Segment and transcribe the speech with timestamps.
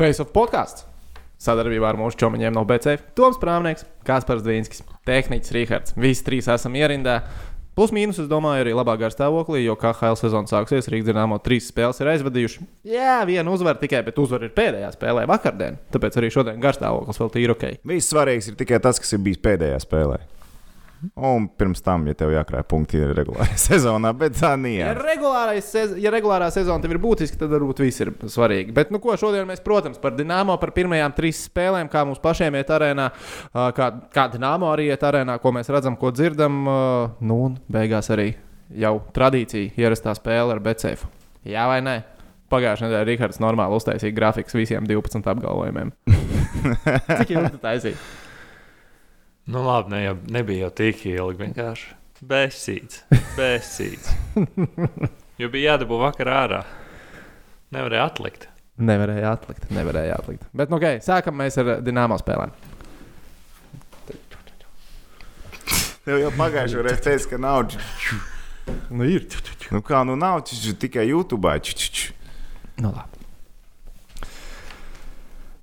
[0.00, 0.86] Face of podkāsts.
[1.44, 2.94] Sadarbībā ar mūsu čomiņiem no BC.
[3.18, 5.94] Toms Prāvnieks, Kaspars Dvīnskis, Tehniķis Rīgards.
[6.00, 7.18] Visi trīs esam ierindā.
[7.76, 10.88] Plus mīnus, es domāju, arī labākā stāvoklī, jo KHL sezona sāksies.
[10.88, 12.64] Rīgas dīnāmo trīs spēles ir aizvadījuši.
[12.88, 15.76] Jā, viena uzvara tikai, bet uzvara ir pēdējā spēlē vakardien.
[15.92, 17.70] Tāpēc arī šodien garstāvoklis vēl ir ok.
[17.92, 20.22] Viss svarīgs ir tikai tas, kas ir bijis pēdējā spēlē.
[21.16, 24.74] Un pirms tam, ja tev jākrāj punkti, ir regulārā sezonā, bet tā nē.
[24.76, 24.90] Ja,
[25.64, 28.74] sez ja regulārā sezona tev ir būtiska, tad varbūt viss ir svarīgi.
[28.76, 32.58] Bet, nu, ko šodien mēs, protams, par Dienāmo, par pirmajām trīs spēlēm, kā mums pašiem
[32.60, 33.08] iet arēnā,
[33.76, 36.62] kā, kā Dienāmo arī iet arēnā, ko mēs redzam, ko dzirdam.
[37.20, 38.34] Nu, un beigās arī
[38.76, 41.08] jau tradīcija ierastā spēle ar Becēfu.
[41.48, 42.00] Jā vai nē?
[42.50, 45.92] Pagājušajā nedēļā Rīgards normāli uztaisīja grafikus visiem 12 apgalvojumiem.
[47.20, 48.00] Cik ilgi tas taisīja?
[49.50, 51.40] Nu, labi, ne, jau, nebija jau tik ilgi.
[51.42, 51.88] Vienkārši
[52.30, 53.00] besīts.
[53.38, 54.12] besīts.
[55.40, 56.60] jo bija jādabū vakar ārā.
[57.74, 58.46] Nevarēja atlikt.
[58.78, 59.66] Nevarēja atlikt.
[59.74, 60.46] Nevarēja atlikt.
[60.54, 62.54] Bet, nu, ok, sākam mēs ar dīnāmo spēlēm.
[66.06, 67.74] Tev jau pagājušajā reizē teica, ka nav.
[68.86, 69.26] Nu, ir.
[69.74, 71.58] Nu, kā nu nav, tikai YouTube.
[72.78, 73.20] Nu, labi.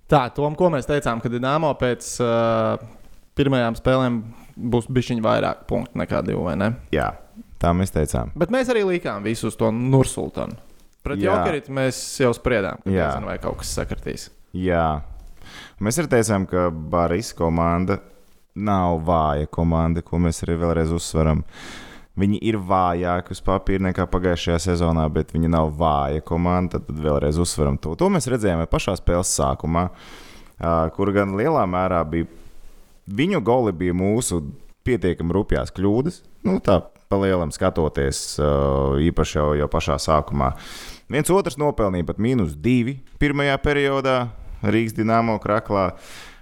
[0.07, 2.77] Tā, Tom, ko mēs teicām, ka Dienāmo pēc uh,
[3.37, 4.19] pirmajām spēlēm
[4.57, 6.71] būs bišķiņi vairāk punktu nekā divi, vai ne?
[6.95, 7.11] Jā,
[7.61, 8.33] tā mēs teicām.
[8.37, 10.57] Bet mēs arī likām visu uz to Nursultanu.
[11.05, 14.27] Pret Jokerit mēs jau spriedām, ka nezinu, vai kaut kas sakritīs.
[14.57, 14.99] Jā.
[15.79, 18.01] Mēs arī teicām, ka Baris komanda
[18.57, 21.45] nav vāja komanda, ko mēs arī vēlreiz uzsveram.
[22.17, 26.81] Viņi ir vājāki uz papīra nekā pagājušajā sezonā, bet viņi nav vāja komanda.
[26.81, 27.93] Tad vēlreiz uzsveram to.
[27.95, 29.85] To mēs redzējām pašā spēles sākumā,
[30.97, 32.25] kur gan lielā mērā bija
[33.07, 34.41] Viņu goli bija mūsu
[34.87, 36.21] pietiekami rupjās kļūdas.
[36.47, 38.37] Nu, tā palielam skatoties,
[39.07, 40.53] īpaši jau, jau pašā sākumā.
[41.11, 44.17] Viens otrs nopelnīja pat mīnus divi pirmajā periodā
[44.65, 45.91] Rīgas dīnāmo kraklā.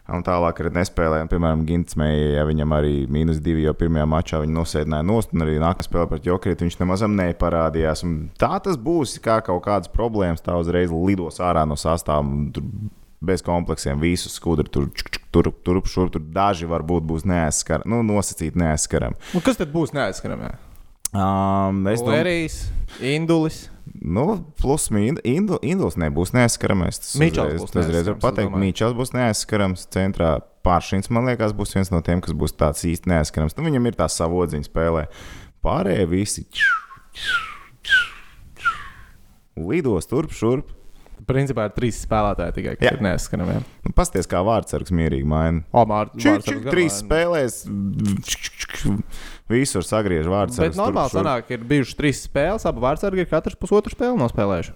[0.05, 1.25] Un tālāk arī nespēlēja.
[1.31, 5.55] Piemēram, Gintsmēja, ja viņam arī mīnus divi jau pirmajā mačā viņa nosēdināja nost, un arī
[5.57, 8.03] nākamā spēlē pret Jokrītu viņš nemaz neparādījās.
[8.05, 12.21] Un tā tas būs, kā kaut kādas problēmas, tā uzreiz lidos ārā no sastāvā
[13.25, 14.91] bez kompleksiem, visus skudru tur,
[15.35, 19.19] tur, tur, šur, tur daži varbūt būs neaizskarami, nu, nosacīti neaizskarami.
[19.35, 20.55] Nu, kas tad būs neaizskarami?
[21.15, 22.59] Um, es domāju, Lērijas,
[23.03, 23.65] Indulis.
[23.85, 24.25] Nu,
[24.59, 26.99] plus mīnus, indu, Induls nebūs neaizskarams.
[27.21, 28.01] Mīčels būs neaizskarams.
[28.01, 29.85] Es varu pateikt, Mīčels būs neaizskarams.
[29.93, 30.31] Centrā
[30.65, 33.55] pāršins, man liekas, būs viens no tiem, kas būs tāds īsti neaizskarams.
[33.55, 35.05] Nu, viņam ir tā savodziņa spēlē.
[35.65, 36.45] Pārējie visi
[39.55, 40.73] lidos turp šurp.
[41.29, 42.93] Principā ir trīs spēlētāji tikai, kas Jā.
[42.97, 43.59] ir neaizskanami.
[43.85, 45.63] Nu, Pasties, kā vārdsargs mierīgi maina.
[45.71, 47.61] O, mār, čik, čik, trīs spēlēs.
[49.51, 50.59] Visur sagriež vārds.
[50.61, 54.75] Bet normāli sanāk, ir bijušas trīs spēles, abi vārdsargi ir katrs pusotru spēli nospēlējuši.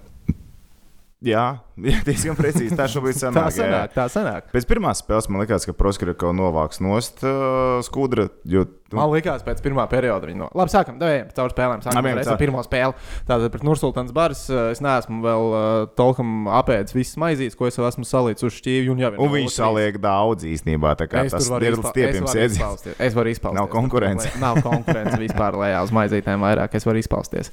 [1.30, 2.78] Jā, diezgan precīzi.
[2.80, 3.36] Tā šobrīd sanāk.
[3.50, 3.96] tā sanāk, jā.
[3.98, 4.46] tā sanāk.
[4.54, 8.30] Pēc pirmās spēles man liekas, ka Proskrika novāks nost uh, skudra.
[8.48, 8.64] Jo.
[8.96, 10.48] Man liekas, pēc pirmā perioda viņa no.
[10.56, 11.84] Labi, sākam, devējiem caur spēlēm.
[11.84, 12.38] Sākam ar tā.
[12.40, 12.96] pirmo spēli.
[13.28, 15.68] Tātad pret Nursultāns Bārs es neesmu vēl uh,
[16.00, 18.96] tolkam apēdis visas maizītes, ko es esmu salīdzis uz šķīvi.
[18.96, 20.96] Un, un viņš saliek daudz īstenībā.
[21.20, 22.92] Es tas ir stiepjams iedziens.
[22.96, 23.60] Es varu izpausties.
[23.60, 24.32] Nav konkurence.
[24.40, 26.80] Nav konkurence vispār lejā uz maizītēm vairāk.
[26.80, 27.52] Es varu izpausties.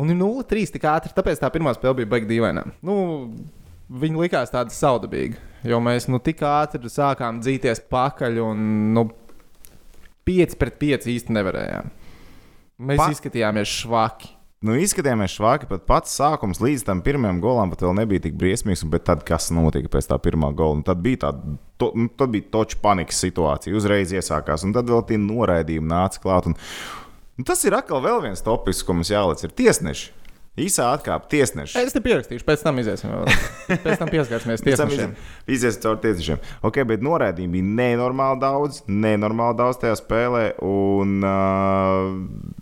[0.00, 2.64] Un ir 0-3 tik ātri, tāpēc tā pirmā spēle bija baigta dīvainā.
[2.86, 2.94] Nu,
[3.92, 8.62] viņi likās tādi saudabīgi, jo mēs nu, tik ātri sākām dzīties pakaļ un
[8.96, 9.08] nu,
[10.28, 11.90] 5 pret 5 īsti nevarējām.
[12.82, 13.10] Mēs pa...
[13.14, 14.32] izskatījāmies švaki.
[14.62, 18.84] Nu, izskatījāmies švaki, pat pats sākums līdz tam pirmajam golam pat vēl nebija tik briesmīgs.
[18.90, 22.30] Bet tad, kas notika pēc tā pirmā gola, nu, tad bija tāda to, nu, tad
[22.30, 23.74] bija toča panikas situācija.
[23.74, 26.46] Uzreiz iesākās, un tad vēl tie noraidījumi nāca klāt.
[26.52, 26.54] Un
[27.48, 30.10] tas ir atkal viens topisks, ko mums jāliec, ir tiesneši.
[30.60, 31.80] Īsā atkāpe tiesneši.
[31.80, 33.14] Es te pierakstīšu, pēc tam iziesim.
[33.70, 35.14] Pēc tam pieskarsimies tiesnešiem.
[35.48, 36.42] Iziesim caur tiesnešiem.
[36.68, 40.42] Ok, bet noraidījumi bija nenormāli daudz, nenormāli daudz tajā spēlē.
[40.68, 42.60] Un, uh,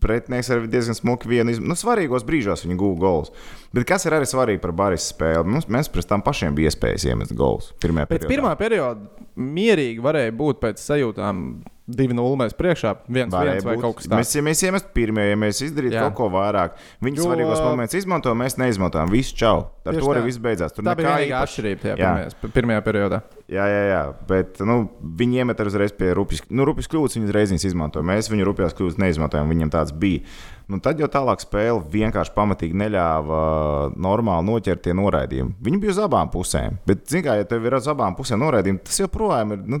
[0.00, 1.74] pretinieks arī diezgan smuki vienu izmantoja.
[1.74, 3.32] Nu, svarīgos brīžos viņi guva golus.
[3.74, 5.44] Bet kas ir arī svarīgi par Baris spēli?
[5.44, 7.72] Mums, mēs pēc tam pašiem bija iespējas iemest golus.
[7.82, 8.30] Pirmajā pēc periodā.
[8.32, 11.42] pirmā perioda mierīgi varēja būt pēc sajūtām
[11.88, 14.12] 2-0 mēs priekšā, 1-1 vai kaut kas tāds.
[14.12, 18.34] Mēs, ja mēs iemestu pirmie, ja mēs izdarītu kaut ko vairāk, viņi svarīgos momentus izmanto,
[18.36, 19.08] mēs neizmantojam.
[19.12, 19.62] Visu čau.
[19.88, 20.74] Ar to arī viss beidzās.
[20.76, 23.22] Tur tā bija vienīgā atšķirība tajā pirmajās, pirmajā periodā.
[23.48, 24.82] Jā, jā, jā, bet nu,
[25.16, 28.04] viņi iemet uzreiz pie rupjas, nu, rupjas kļūdas, viņi uzreiz izmanto.
[28.04, 30.26] Mēs viņu rupjās kļūdas neizmantojam, viņiem tāds bija.
[30.68, 33.38] Nu, tad jau tālāk spēle vienkārši pamatīgi neļāva
[33.96, 35.54] normāli noķert tie noraidījumi.
[35.64, 36.76] Viņi bija uz abām pusēm.
[36.84, 39.80] Bet, zināmā mērā, ja tev ir uz abām pusēm noraidījumi, tas joprojām ir nu,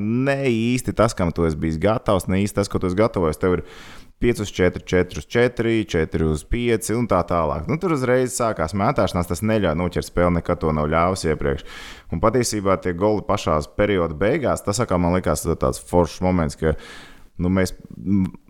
[0.00, 3.64] ne īsti tas, kam tu esi bijis gatavs, ne īsti tas, ko tu esi ir
[4.24, 7.66] 5 uz 4, 4 uz 4, 4 uz 5 un tā tālāk.
[7.68, 11.66] Nu, tur uzreiz sākās mētāšanās, tas neļāva noķert spēli, nekad to nav ļāvis iepriekš.
[12.14, 16.72] Un patiesībā tie goli pašā perioda beigās, tas, kā man likās, tāds foršs moments, ka
[17.42, 17.74] nu, mēs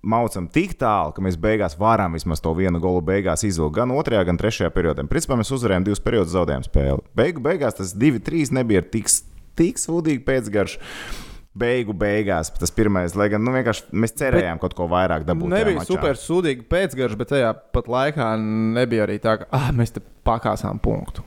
[0.05, 4.25] maucam tik tālu, ka mēs beigās varam vismaz to vienu golu beigās izvilkt gan otrajā,
[4.29, 5.07] gan trešajā periodā.
[5.09, 7.05] Principā mēs uzvarējām divus periodus, zaudējām spēli.
[7.17, 9.09] Beigu beigās tas 2-3 nebija tik,
[9.59, 10.79] tik sūdīgi pēcgarš
[11.55, 12.51] beigu beigās.
[12.59, 15.53] Tas pirmais, lai gan nu, mēs cerējām bet kaut ko vairāk dabūt.
[15.55, 20.05] Nebija super sūdīgi pēcgarš, bet tajā pat laikā nebija arī tā, ka ah, mēs te
[20.27, 21.25] pakāsām punktu.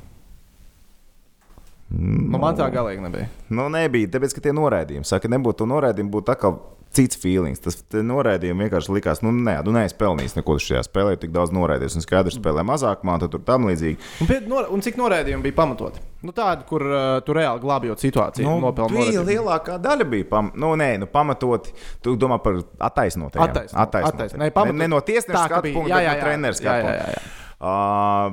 [1.88, 3.30] Nu, nu, man tā galīgi nebija.
[3.48, 6.58] Nu, nebija, tāpēc, ka tie noraidījumi, saka, nebūtu to noraidījumu, būtu atkal
[6.96, 7.62] cits feelings.
[7.64, 11.98] Tas noraidījums vienkārši likās, nu, nē, nu, neesmu pelnījis neko šajā spēlē, tik daudz noraidījis.
[12.00, 13.98] Un skaidrs, spēlē mazāk, man tur tam līdzīgi.
[14.24, 16.04] Un, pie, nor, un cik noraidījumi bija pamatoti?
[16.26, 18.46] Nu, tādi, kur uh, tu reāli glābjot situāciju.
[18.48, 21.76] Nu, bija lielākā daļa bija pam, nu, nē, nu, pamatoti.
[22.04, 23.44] Tu domā par attaisnotību.
[23.44, 23.82] Attaisnot.
[23.84, 24.16] Attaisnot.
[24.16, 24.42] Attaisnot.
[24.42, 24.80] Ne, pamatoti.
[24.80, 27.46] ne, ne no tiesneša skatu punkta, bet no treneru skatu punkta.
[27.58, 28.30] Uh,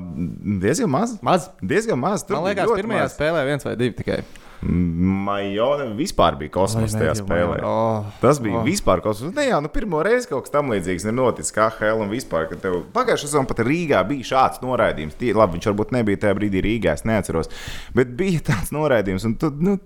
[0.60, 1.18] diezgan maz.
[1.24, 1.48] maz.
[1.64, 2.26] Diezgan maz.
[2.28, 3.14] Tur Man liekas, pirmajā maz.
[3.16, 4.18] spēlē viens vai divi tikai.
[4.64, 7.60] Majone vispār bija kosmosa tajā spēlē.
[7.66, 8.66] Oh, Tas bija oh.
[8.66, 9.34] vispār kosmos.
[9.36, 12.48] Ne jau nu, pirmo reizi kaut kas tamlīdzīgs ir noticis, kā Helēna vispār.
[12.94, 15.18] Pagājušā sezonā pat Rīgā bija šāds noraidījums.
[15.20, 17.52] Tie, labi, viņš varbūt nebija tajā brīdī Rīgā, es neatceros.
[17.96, 19.28] Bet bija tāds noraidījums.
[19.28, 19.78] Un, tu, nu,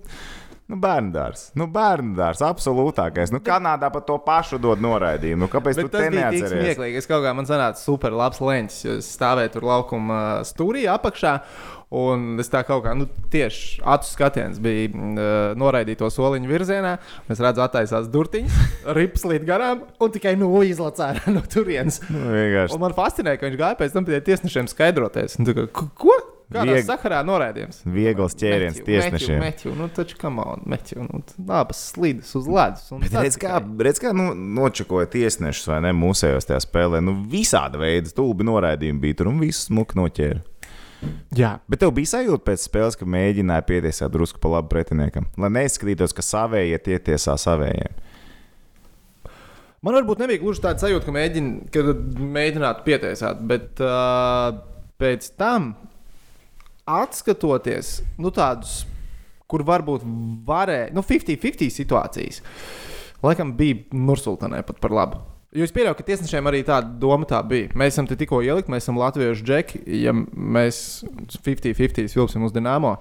[0.69, 3.31] Nu, bērndārs, nu, bērndārs, absolūtākais.
[3.33, 5.41] Nu, Kanādā pat to pašu dod noraidījumu.
[5.41, 6.99] Nu, kāpēc Bet tu tas bija smieklīgi?
[7.01, 11.33] Es kaut kā man sanāca super labs leņķis, jo es stāvēju tur laukuma stūrī apakšā.
[11.89, 16.95] Un es tā kā nu, tieši acu skatiens bija uh, noraidīto soliņu virzienā.
[17.25, 18.57] Es redzu, attaisās durtiņas,
[18.99, 22.03] rips līdz garām un tikai nu izlacā no turienes.
[22.13, 25.39] Nu, man fascinē, ka viņš gāja pēc tam pie tiesnešiem skaidroties.
[25.41, 25.65] Kā,
[25.97, 26.19] ko?
[26.49, 26.85] Kādā Vieg...
[26.87, 27.83] sakarā noraidījums?
[27.85, 29.37] Viegls ķēriens tiesnešiem.
[29.43, 32.87] Meķu, nu, taču, come on, meķu, nu, labas slīdes uz ledus.
[33.03, 37.03] Bet redz, kā, redz, kā nu, nočakoja tiesnešus vai ne mūsējos tajā spēlē.
[37.05, 40.41] Nu, visāda veida stulbi noraidījumi bija tur un visu smuku noķēra.
[41.35, 41.55] Jā.
[41.71, 46.15] Bet tev bija sajūta pēc spēles, ka mēģināja pietiesāt drusku pa labu pretiniekam, lai neizskatītos,
[46.15, 47.95] ka savējie tietiesā savējiem.
[49.85, 51.83] Man varbūt nebija gluži tāda sajūta, ka, mēģin, ka
[52.19, 54.57] mēģinātu pietiesāt, bet uh,
[54.99, 55.71] pēc tam
[56.89, 58.81] atskatoties, nu, tādus,
[59.49, 60.03] kur varbūt
[60.47, 62.41] varēja, nu, 50-50 situācijas,
[63.23, 65.21] laikam bija Nursultanē pat par labu.
[65.57, 67.71] Jo es pieļauju, ka tiesnešiem arī tāda doma tā bija.
[67.77, 69.81] Mēs esam te tikko ielikt, mēs esam latviešu džeki.
[70.03, 71.01] Ja mēs
[71.41, 72.99] 50-50 vilksim uz Dienāmo,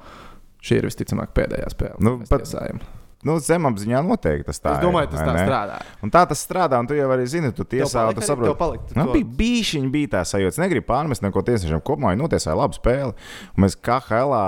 [0.64, 2.00] šī ir visticamāk pēdējā spēle.
[2.00, 2.80] Nu, pat, tiesājam.
[3.26, 5.16] Nu, zemapziņā noteikti tas tā es domāju, ir.
[5.16, 5.42] Tas tā ne?
[5.42, 5.78] strādā.
[6.06, 8.92] Un tā tas strādā, un tu jau arī zini, tu tiesā, tu saproti, ka palikt,
[8.94, 10.62] nu, bija bišķiņi, bija tā sajūta.
[10.62, 13.16] Negribu pārmest neko tiesnešiem kopumā, viņi notiesāja labu spēli.
[13.56, 14.44] Un mēs kā helā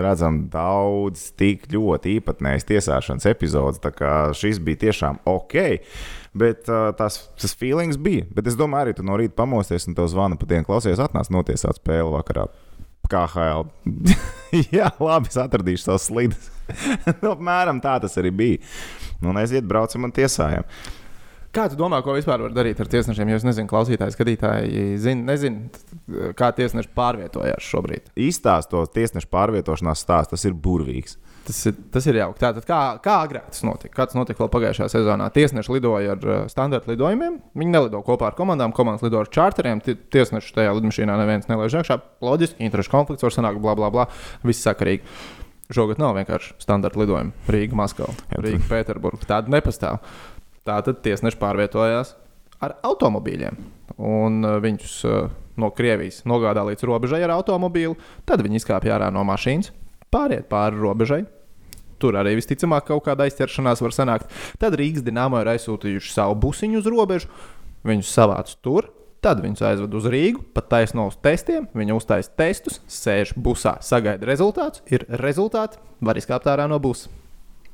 [0.00, 5.60] redzam daudz tik ļoti īpatnējas tiesāšanas epizodes, tā kā šis bija tiešām ok.
[6.36, 8.26] Bet uh, tas, tas feelings bija.
[8.36, 11.30] Bet es domāju, arī tu no rīta pamosties un tev zvana pa dienu klausies, atnāc
[11.32, 12.44] notiesāt spēli vakarā.
[13.06, 13.68] KHL.
[14.74, 16.52] Jā, labi, es atradīšu savus slīdus.
[17.22, 18.62] Nu, apmēram tā tas arī bija.
[19.20, 20.66] Nu, un aiziet, braucam un tiesājam.
[21.54, 23.30] Kā tu domā, ko vispār var darīt ar tiesnešiem?
[23.30, 25.70] Jo es nezinu, klausītāji, skatītāji, zin, nezinu,
[26.36, 28.10] kā tiesneši pārvietojās šobrīd.
[28.26, 31.16] Īstās to tiesnešu pārvietošanās stāsts, tas ir burvīgs.
[31.46, 32.40] Tas ir, tas ir jauki.
[32.42, 33.94] Tātad, kā, kā agrāk tas notika?
[34.00, 35.28] Kāds notika vēl pagājušajā sezonā?
[35.34, 37.36] Tiesneši lidoja ar uh, standarta lidojumiem.
[37.54, 39.82] Viņi nelido kopā ar komandām, komandas lido ar čārteriem.
[39.84, 42.00] Tiesneši tajā lidmašīnā neviens nelaiž iekšā.
[42.26, 44.08] Loģiski, interešu konflikts var sanākt, bla, bla, bla.
[44.46, 45.06] Viss sakarīgi.
[45.76, 47.46] Šogad nav vienkārši standarta lidojuma.
[47.50, 49.26] Rīga, Maskava, Rīga, Pēterburga.
[49.30, 50.02] Tāda nepastāv.
[50.66, 52.16] Tātad tiesneši pārvietojās
[52.66, 53.58] ar automobīļiem.
[54.02, 57.96] Un uh, viņus uh, no Krievijas nogādā līdz robežai ar automobīlu.
[58.26, 59.72] Tad viņi izkāpa ārā no mašīnas,
[60.12, 61.22] pāriet pāri robežai.
[62.02, 64.30] Tur arī visticamāk kaut kāda aizķeršanās var sanākt.
[64.62, 67.32] Tad Rīgas dīnāmo ir aizsūtījuši savu busiņu uz robežu.
[67.86, 68.90] Viņus savāc tur,
[69.24, 71.64] Tad viņus aizved uz Rīgu, pat taisno uz testiem.
[71.74, 74.84] Viņi uztaisīja testus, sēž busā, sagaida rezultātus.
[74.92, 77.10] Ir rezultāti, var izkāpt ārā no busa.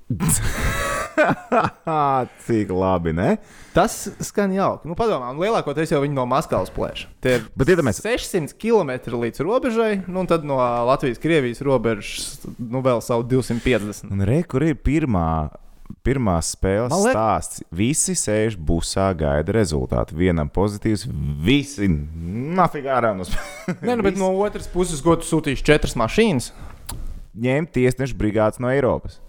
[2.46, 3.36] Cik labi, ne?
[3.72, 4.88] Tas skan jauki.
[4.90, 7.06] Nu, padomā, lielākoties jau viņi no Maskavas plēš.
[7.24, 8.02] Tie ir Bet, ja mēs...
[8.04, 10.58] 600 km līdz robežai, nu, un tad no
[10.90, 14.12] Latvijas-Krievijas robežas nu, vēl savu 250.
[14.12, 15.50] Un re, kur ir pirmā
[16.06, 17.14] pirmās spēles liek...
[17.14, 17.62] stāsts.
[17.74, 20.16] Visi sēž busā, gaida rezultātu.
[20.18, 21.06] Vienam pozitīvs,
[21.44, 23.80] visi nafigā ārā no spēles.
[23.86, 26.52] Nē, nu, bet no otras puses, ko tu sūtīsi četras mašīnas?
[27.42, 29.21] Ņemt tiesnešu brigādes no Eiropas.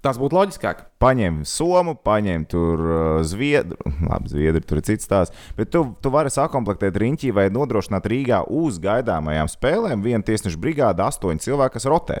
[0.00, 0.86] Tas būtu loģiskāk.
[1.02, 3.76] Paņem somu, paņem tur uh, zviedru.
[4.08, 5.36] Labi, zviedri tur ir cits stāsts.
[5.58, 11.04] Bet tu, tu vari sakomplektēt riņķī vai nodrošināt Rīgā uz gaidāmajām spēlēm vienu tiesnešu brigādi,
[11.04, 12.18] astoņi cilvēki, kas rotē.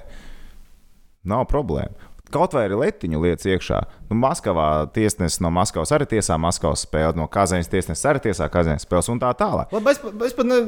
[1.24, 3.80] Nav problēma kaut vai arī letiņu lietas iekšā.
[4.10, 8.86] Nu, Maskavā tiesnesis no Maskavas arī tiesā Maskavas spēli, no Kazanas tiesnesis arī tiesā Kazanas
[8.86, 9.72] spēles un tā tālāk.
[9.74, 10.60] Labi, es, es pat ne.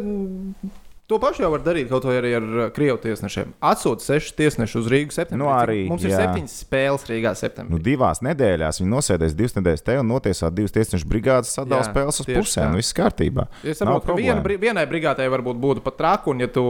[1.11, 3.57] To pašu jau var darīt kaut vai arī ar uh, krievu tiesnešiem.
[3.67, 5.41] Atsūta sešus tiesnešus uz Rīgas septembrī.
[5.41, 6.21] Nu, arī, Mums ir jā.
[6.23, 7.75] septiņas spēles Rīgā septembrī.
[7.75, 11.91] Nu, divās nedēļās viņi nosēdēs divas nedēļas te un notiesās divas tiesnešu brigādes, sadalās Jā,
[11.91, 12.71] spēles uz pusēm.
[12.71, 13.49] Nu, viss kārtībā.
[13.67, 16.65] Es saprotu, ka viena, vienai brigādei varbūt būtu pat traku, un, ja, tu,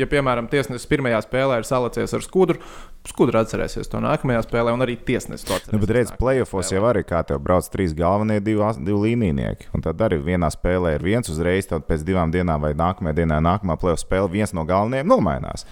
[0.00, 2.58] ja piemēram, tiesnesis pirmajā spēlē ir salicies ar skudru,
[3.04, 5.76] skudra atcerēsies to nākamajā spēlē, un arī tiesnesis to atcerēsies.
[5.76, 9.68] Nu, bet redziet, plēsofos jau arī kā tev brauc trīs galvenie divi, divi līnijnieki.
[9.76, 13.42] Un tad arī vienā spēlē ir viens uzreiz, tad pēc divām dienām vai nākamajā dienā,
[13.44, 15.68] nākamā plēsofa spēle, viens no galvenajiem nomainās.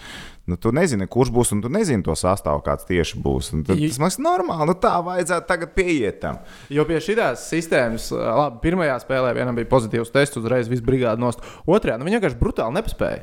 [0.50, 3.52] Nu, tu nezini, kurš būs, un tu nezini to sastāvu, kāds tieši būs.
[3.52, 4.66] Tad, tas man liekas, normāli.
[4.72, 6.40] Nu, tā vajadzētu tagad pieiet tam.
[6.72, 11.44] Jo pie šīs sistēmas, labi, pirmajā spēlē vienam bija pozitīvs tests, uzreiz viss brigāde nost.
[11.62, 13.22] Otrajā, nu, viņi vienkārši brutāli nepaspēja.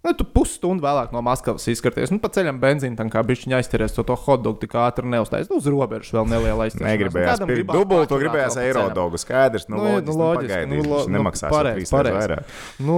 [0.00, 3.92] Nu, tu pusstundu vēlāk no Maskavas izskaties, nu, pa ceļam benzīna tam kā bišķiņa aizķeries
[3.98, 5.50] to, to hotdogu tik ātri neuztais.
[5.52, 6.94] Nu, uz robežas vēl neliela aizķeršanās.
[6.94, 9.20] Negribējās Nu, pirkt dubultu, gribējās eiro dogu.
[9.20, 12.16] Skaidrs, nu, Nu, loģiski, nu, nu, loģiski, pagaidīšu, nu, lo- nu, nemaksās reizes pareizi.
[12.16, 12.56] vairāk.
[12.80, 12.96] Nu,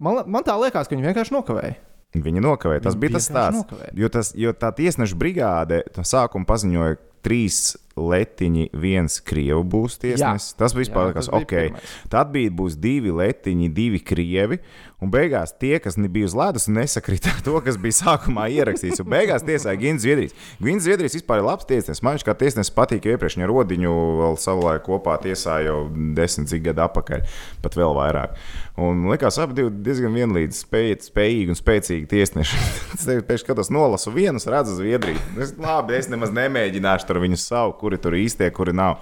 [0.00, 1.76] man, man tā liekas, ka viņi vienkārši nokavēja.
[2.16, 2.82] Viņi nokavēja.
[2.88, 3.86] Tas Viņi bija tas stāsts.
[3.96, 10.56] Jo, tas, jo tā tiesneša brigāde no sākuma paziņoja, trīs letiņi, viens krievu būs tiesnesis.
[10.58, 11.52] Tas bija Jā, vispār tas bija ok.
[11.54, 11.92] pirmais.
[12.12, 14.58] Tad bija būs divi letiņi, divi krievi.
[15.02, 19.02] Un beigās tie, kas nebija uz ledus, nesakrita ar to, kas bija sākumā ierakstīts.
[19.02, 20.36] Un beigās tiesāja Gins Zviedrijs.
[20.62, 22.04] Gins Zviedrijs vispār ir labs tiesnesis.
[22.06, 25.80] Man viņš kā tiesnesis patīk, jo iepriekš viņa rodiņu vēl savulaik kopā tiesāja jau
[26.14, 27.26] desmit gadu atpakaļ,
[27.64, 28.38] pat vēl vairāk.
[28.82, 32.62] Un likās, abi divi diezgan vienlīdz spēj, spējīgi un spēcīgi tiesneši.
[33.02, 35.18] Es pēc skatos nolasu vienus, redzu Zviedriju.
[35.42, 39.00] Es, labi, es nemaz nemēģināšu tur viņus saukt, kuri tur īstie, kuri nav.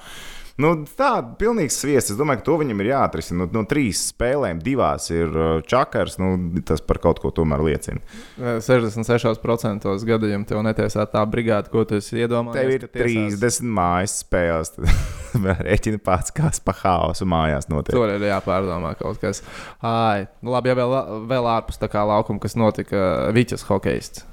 [0.60, 2.12] Nu, tā ir pilnīgs sviests.
[2.14, 3.44] Es domāju, ka to viņam ir jāatrisina.
[3.44, 6.18] No, no trīs spēlēm, divās ir uh, čakars.
[6.20, 6.34] Nu,
[6.66, 8.02] tas par kaut ko tomēr liecina.
[8.38, 12.60] 66% gadījumu tev netiesā tā brigāde, ko tu iedomājies.
[12.60, 13.40] Tev ir ka tiesās.
[13.40, 14.74] 30 mājas spēles.
[14.76, 15.18] Tad
[15.66, 17.94] Rēķini pats, kas pa haosu mājās notiek.
[17.94, 19.44] Tur ir jāpārdomā kaut kas.
[19.86, 20.96] Ai, nu labi, ja vēl,
[21.30, 24.26] vēl ārpus tā kā laukuma, kas notika Vīķis hokejists.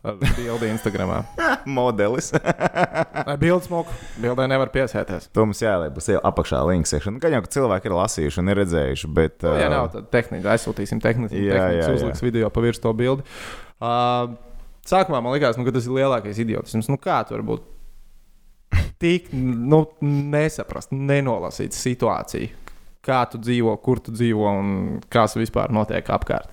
[0.00, 1.18] Ar bildi Instagramā.
[1.76, 2.30] Modelis.
[3.28, 3.92] Vai bildes smoku?
[4.22, 5.28] Bildē nevar piesēties.
[5.34, 6.94] to mums jāieliek būs jau apakšā links.
[7.20, 9.10] Gan jau, ka cilvēki ir lasījuši un ir redzējuši.
[9.18, 11.36] Bet, uh, nav, tad tehniski aizsūtīsim tehniku.
[11.36, 11.90] Jā, jā, jā.
[11.98, 13.28] Uzliks video pa virsmu to bildi.
[13.76, 14.32] Uh,
[14.88, 16.88] sākumā man likās, nu, ka tas ir lielākais idiotisms.
[16.88, 17.68] Nu, kā tu vari būt
[19.04, 22.56] tik nu, nesaprast, nenolasīt situāciju?
[23.04, 26.52] Kā tu dzīvo, kur tu dzīvo un kas vispār notiek apkārt.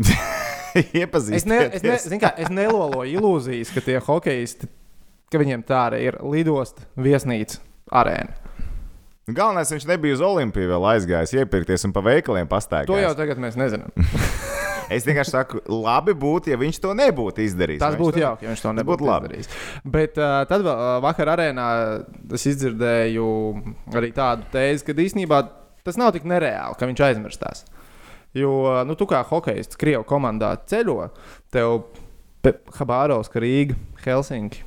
[1.36, 4.68] Es, ne, es, ne, zini kā, es neloloju ilūzijas, ka tie hokeisti,
[5.32, 8.42] ka viņiem tā arī ir lidosta, viesnīca, arēna.
[9.26, 12.46] Galvenais, viņš nebija uz Olimpiju vēl aizgājis, iepirkties un pa veikaliem
[12.92, 13.90] To jau tagad mēs nezinām.
[14.86, 17.80] Es vienkārši saku, labi būtu, ja viņš to nebūtu izdarījis.
[17.82, 19.30] Tas būtu jauki, ja viņš to nebūtu būtu labi.
[19.32, 19.48] izdarījis.
[19.96, 21.64] Bet uh, tad vēl, uh, vakar arēnā
[22.38, 23.26] es izdzirdēju
[23.98, 25.40] arī tādu tēzi, ka īstenībā
[25.86, 27.64] tas nav tik nereāli, ka viņš aizmirstās.
[28.34, 31.10] Jo, nu, tu kā hokejists Krievijas komandā ceļo,
[31.54, 31.82] tev
[32.78, 34.62] Habāros, Rīga, Helsinki.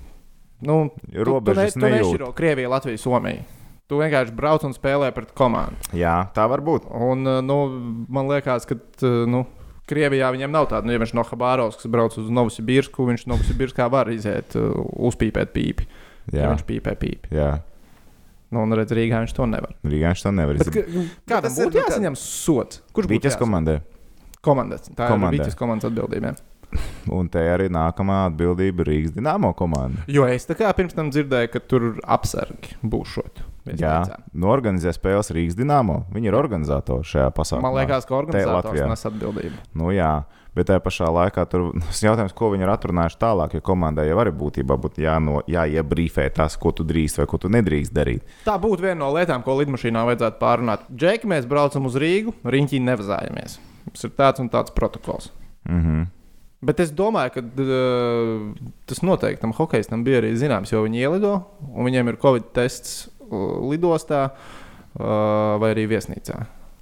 [0.65, 3.45] Nu, tu, Robežas tu, ne, tu nešķiro Krieviju, Latviju, Somiju.
[3.89, 5.77] Tu vienkārši brauc un spēlē pret komandu.
[5.97, 6.85] Jā, tā var būt.
[6.93, 7.55] Un, uh, nu,
[8.11, 9.45] man liekas, ka uh, nu,
[9.89, 13.87] Krievijā viņam nav tāda, nu, ja viņš no Habārovas brauc uz Novosibirsku, viņš no Novosibirskā
[13.89, 14.75] var iziet, uh,
[15.09, 15.87] uzpīpēt pīpi.
[16.29, 17.31] Ja Jā, viņš pīpē pīpi.
[17.33, 17.55] jā.
[18.49, 19.75] Nu, un redz, Rīgā viņš to nevar.
[19.85, 20.85] Rīgā viņš to nevar Bet, ka,
[21.29, 22.81] kādam tas būtu nu, jāsaņem sots?
[22.97, 23.43] Kurš Vīķes jāsaņem?
[23.43, 23.75] komandai.
[24.45, 24.87] Komandas.
[24.89, 25.35] Tā Komandai.
[25.37, 26.33] ir Vīķes komandas atbildība.
[27.17, 30.03] Un te arī nākamā atbildība Rīgas Dienāmo komanda.
[30.09, 33.45] Jo es tā kā pirms tam dzirdēju, ka tur apsargi būšot.
[33.77, 33.95] Jā,
[34.33, 36.03] nu organizē spēles Rīgas Dienāmo.
[36.13, 37.67] Viņi ir organizatori šajā pasākumā.
[37.67, 39.61] Man liekas, ka organizators nes atbildību.
[39.77, 40.13] Nu, jā,
[40.59, 44.19] bet tajā pašā laikā tur tas jautājums, ko viņi ir atrunājuši tālāk, jo komandai jau
[44.21, 48.37] arī būtībā būtu jāno, jāiebrīfē tas, ko tu drīkst vai ko tu nedrīkst darīt.
[48.45, 50.85] Tā būtu viena no lietām, ko lidmašīnā vajadzētu pārunāt.
[50.91, 53.59] Džeki, mēs braucam uz Rīgu, riņķī nevazājamies.
[53.89, 55.31] Mums ir tāds un tāds protokols.
[55.69, 56.07] Mm -hmm.
[56.61, 61.43] Bet es domāju, ka uh, tas noteikti tam hokeistam bija arī zināms, jo viņi ielido
[61.71, 63.07] un viņiem ir covid tests
[63.71, 66.41] lidostā uh, vai arī viesnīcā.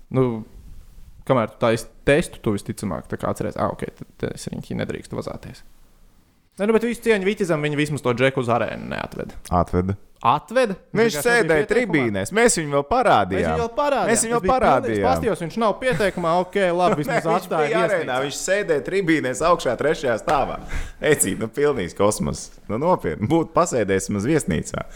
[0.10, 0.46] Nu,
[1.28, 5.64] kamēr tu taisīsi testu, tu visticamāk atceries, ah, ok, tad es riņķī nedrīkst vazāties.
[6.58, 9.36] Ne, nu, bet visu cieņu Vīķizam viņi vismaz to džeku uz arēnu neatveda.
[9.54, 9.94] Atveda.
[10.26, 10.74] Atveda?
[10.98, 13.44] Viņš vienkārši sēdēja tribīnēs, mēs viņu vēl Mēs parādījām.
[13.52, 14.10] viņu vēl parādījām.
[14.10, 15.04] Mēs viņu vēl parādījām.
[15.06, 19.44] Pastījos, viņš nav pieteikumā, ok, labi, Nē, vismaz viņš atstāja bija arēnā, viņš sēdēja tribīnēs
[19.46, 20.58] augšā, trešajā stāvā.
[21.12, 22.48] Ecīt, nu, pilnīgs kosmos.
[22.66, 24.88] Nu, nopietni, būtu pasēdējis maz viesnīcā.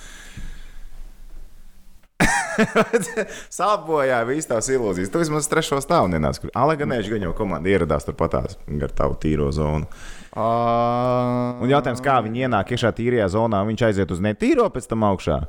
[3.60, 5.12] Sāpojā visas tās ilūzijas.
[5.12, 6.42] Tu vismaz trešo stāvu nenāc.
[6.52, 6.94] Ā, Lai gan
[7.28, 9.90] jau komanda ieradās turpatās gar tavu tīro zonu.
[10.32, 15.04] Uh, Un jautājums, kā viņi ienāk iekšā tīrajā zonā, viņš aiziet uz netīro pēc tam
[15.10, 15.42] augšā.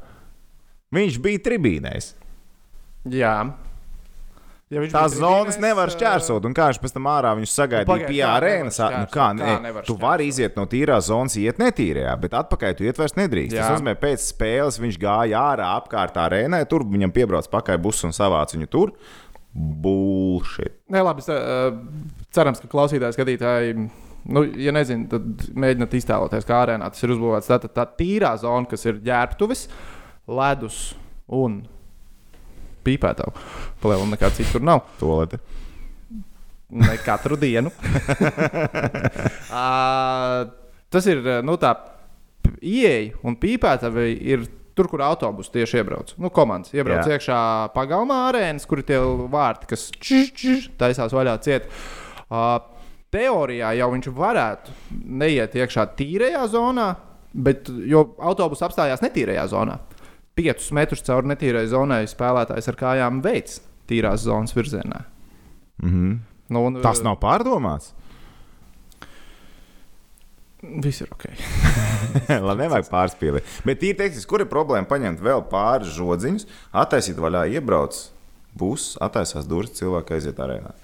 [0.92, 2.12] Viņš bija tribīnēs.
[3.12, 3.36] Jā.
[4.72, 8.20] Ja Tās zonas nevar šķērsot, un kā viņš pēc tam ārā viņus sagaidīja Pagaid, pie
[8.22, 8.78] kā arēnas.
[8.80, 12.78] Nu, kā, Kā ne, nevar tu vari iziet no tīrās zonas, iet netīrajā, bet atpakaļ
[12.78, 13.52] tu iet vairs nedrīkst.
[13.52, 13.66] Jā.
[13.66, 18.16] Tas nozīmē, pēc spēles viņš gāja ārā apkārt arēnai, tur viņam piebrauc pakaļ bus un
[18.16, 18.94] savāc viņu tur.
[19.52, 20.78] Bullshit.
[20.88, 21.26] Nē, labi.
[22.32, 23.76] Cerams, ka klausītāji, skatītāji.
[24.32, 27.50] Nu, ja nezinu, tad mēģiniet iztēloties, kā arēnā tas ir uzbūvēts.
[27.50, 29.66] Tā tad tā tīrā zona, kas ir ģērbtuves,
[30.32, 30.80] ledus
[31.28, 31.60] un
[32.86, 33.32] pīpētavu.
[33.82, 34.84] Palielināt, nekā citur nav.
[35.00, 35.40] Tolete.
[36.72, 37.68] Ne katru dienu.
[39.52, 40.48] uh,
[40.92, 41.74] tas ir nu, tā
[42.62, 44.46] ieeja un pīpētava ir
[44.76, 46.14] tur, kur autobusu tieši iebrauc.
[46.20, 47.18] Nu, komandas iebrauc Jā.
[47.18, 47.38] Iekšā
[47.76, 49.00] pagalmā arēnas, kur ir tie
[49.32, 51.68] vārti, kas čiš, čiš, taisās vaļā ciet.
[52.32, 52.56] Uh,
[53.12, 54.76] teorijā jau viņš varētu
[55.20, 56.88] neiet iekšā tīrajā zonā,
[57.32, 59.78] bet jo autobus apstājās netīrajā zonā.
[60.38, 63.60] Piecus metrus cauri netīrai zonai spēlētājs ar kājām veids
[63.90, 65.04] tīrās zonas virzienā.
[65.82, 66.14] Mhm.
[66.52, 67.92] Nu, un, Tas nav pārdomāts.
[70.62, 71.26] Viss ir ok.
[72.46, 73.54] Lai nevajag pārspīlēt.
[73.66, 76.46] Bet ir teiks, kur ir problēma paņemt vēl pāris žodziņus,
[76.84, 77.98] attaisīt vaļā, iebrauc
[78.58, 80.76] būs, attaisās durvis, cilvēki aiziet arēnā.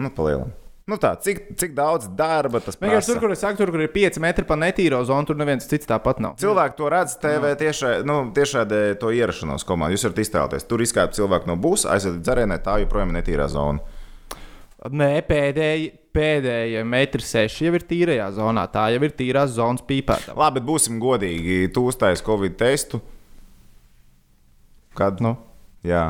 [0.00, 0.54] Nu, palielam.
[0.86, 3.22] Nu tā, cik, cik daudz darba tas Vienkārši tur, prasa?
[3.24, 6.20] kur es saku, tur, kur ir 5 metri pa netīro zonu, tur neviens cits tāpat
[6.22, 6.36] nav.
[6.38, 9.96] Cilvēki to redz TV tiešā, nu, tiešādē to ierašanos komandā.
[9.96, 13.82] Jūs varat iztēloties, tur izkāpa cilvēki no būs, aiziet dzerēnē, tā joprojām ir netīrā zona.
[14.86, 18.68] Nē, pēdējie, pēdējie metri seši jau ir tīrajā zonā.
[18.70, 20.36] Tā jau ir tīrās zonas pīpēta.
[20.38, 21.64] Labi, bet būsim godīgi.
[21.74, 23.02] Tu uztaisīji Covid testu.
[24.94, 25.18] Kad?
[25.24, 25.34] Nu.
[25.82, 26.04] Jā.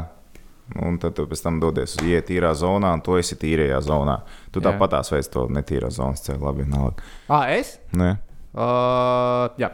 [0.82, 4.18] Un tad tu pēc tam dodies uz ietīrā zonā, un tu esi tīrajā zonā.
[4.52, 6.42] Tu tāpat tās veids to netīrā zonas ceļu.
[6.42, 6.96] Labi, nav.
[7.30, 7.76] Ah, es?
[7.96, 8.16] Nē.
[8.56, 9.70] Uh, jā.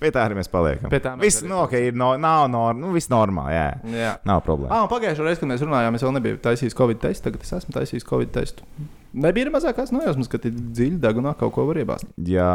[0.00, 0.90] Pie tā arī mēs paliekam.
[0.92, 3.54] Pie tā mēs Viss, arī nu, okay, ir no, nav, no, nu, viss normāli.
[3.56, 3.68] Jā.
[3.96, 4.14] jā.
[4.28, 4.72] Nav problēma.
[4.74, 7.26] Ah, un pagājušajā reizē, kad mēs runājām, es vēl nebiju taisījis Covid testu.
[7.28, 8.66] Tagad es esmu taisījis Covid testu.
[9.24, 12.10] Nebija mazākās nojausmas, ka ir dziļi degunā kaut ko var iebāzt.
[12.28, 12.52] Jā,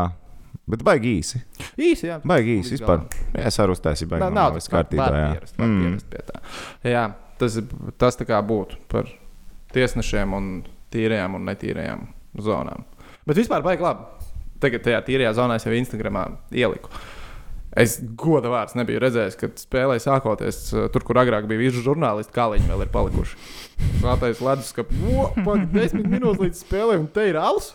[0.67, 1.41] bet baigi īsi.
[1.77, 2.19] Īsi, jā.
[2.25, 3.03] Baigi īsi vispār.
[3.35, 5.07] Jā, es arī uztaisīju, baigi Nav, nav viss kārtībā.
[5.11, 5.31] Jā.
[5.35, 5.81] pierast, Mm.
[5.83, 6.41] pierast pie tā.
[6.91, 7.05] Jā,
[7.41, 7.59] tas,
[8.01, 9.09] tas tā kā būtu par
[9.75, 10.49] tiesnešiem un
[10.93, 12.07] tīrajām un netīrajām
[12.39, 12.85] zonām.
[13.27, 14.05] Bet vispār baigi labi.
[14.63, 16.89] Tagad tajā tīrajā zonā es jau Instagramā ieliku.
[17.75, 22.31] Es goda vārds nebiju redzējis, kad spēlēju sākoties uh, tur, kur agrāk bija visi žurnālisti,
[22.31, 23.35] kā viņi vēl ir palikuši.
[23.99, 27.73] Sātais ledus, ka pagaidi desmit minūtes līdz spēlē, un te ir alus.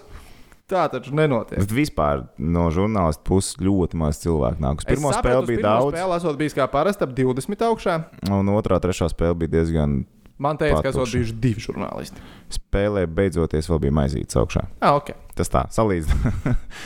[0.70, 1.58] Tā taču nenotiek.
[1.58, 4.84] Bet vispār no žurnālistu puses ļoti maz cilvēku nāk.
[4.84, 7.96] Uz pirmo sapratu, spēli bija daudz, Spēle esot bijis kā parasti ap 20 augšā.
[8.38, 10.04] un otrā, trešā spēle bija diezgan.
[10.40, 11.18] Man teica, ka esot Patukša.
[11.18, 12.22] bijuši divi žurnālisti.
[12.54, 14.62] Spēlē beidzoties vēl bija maizītes augšā.
[14.80, 15.10] Ah, ok.
[15.36, 16.78] Tas tā, salīdzinājums.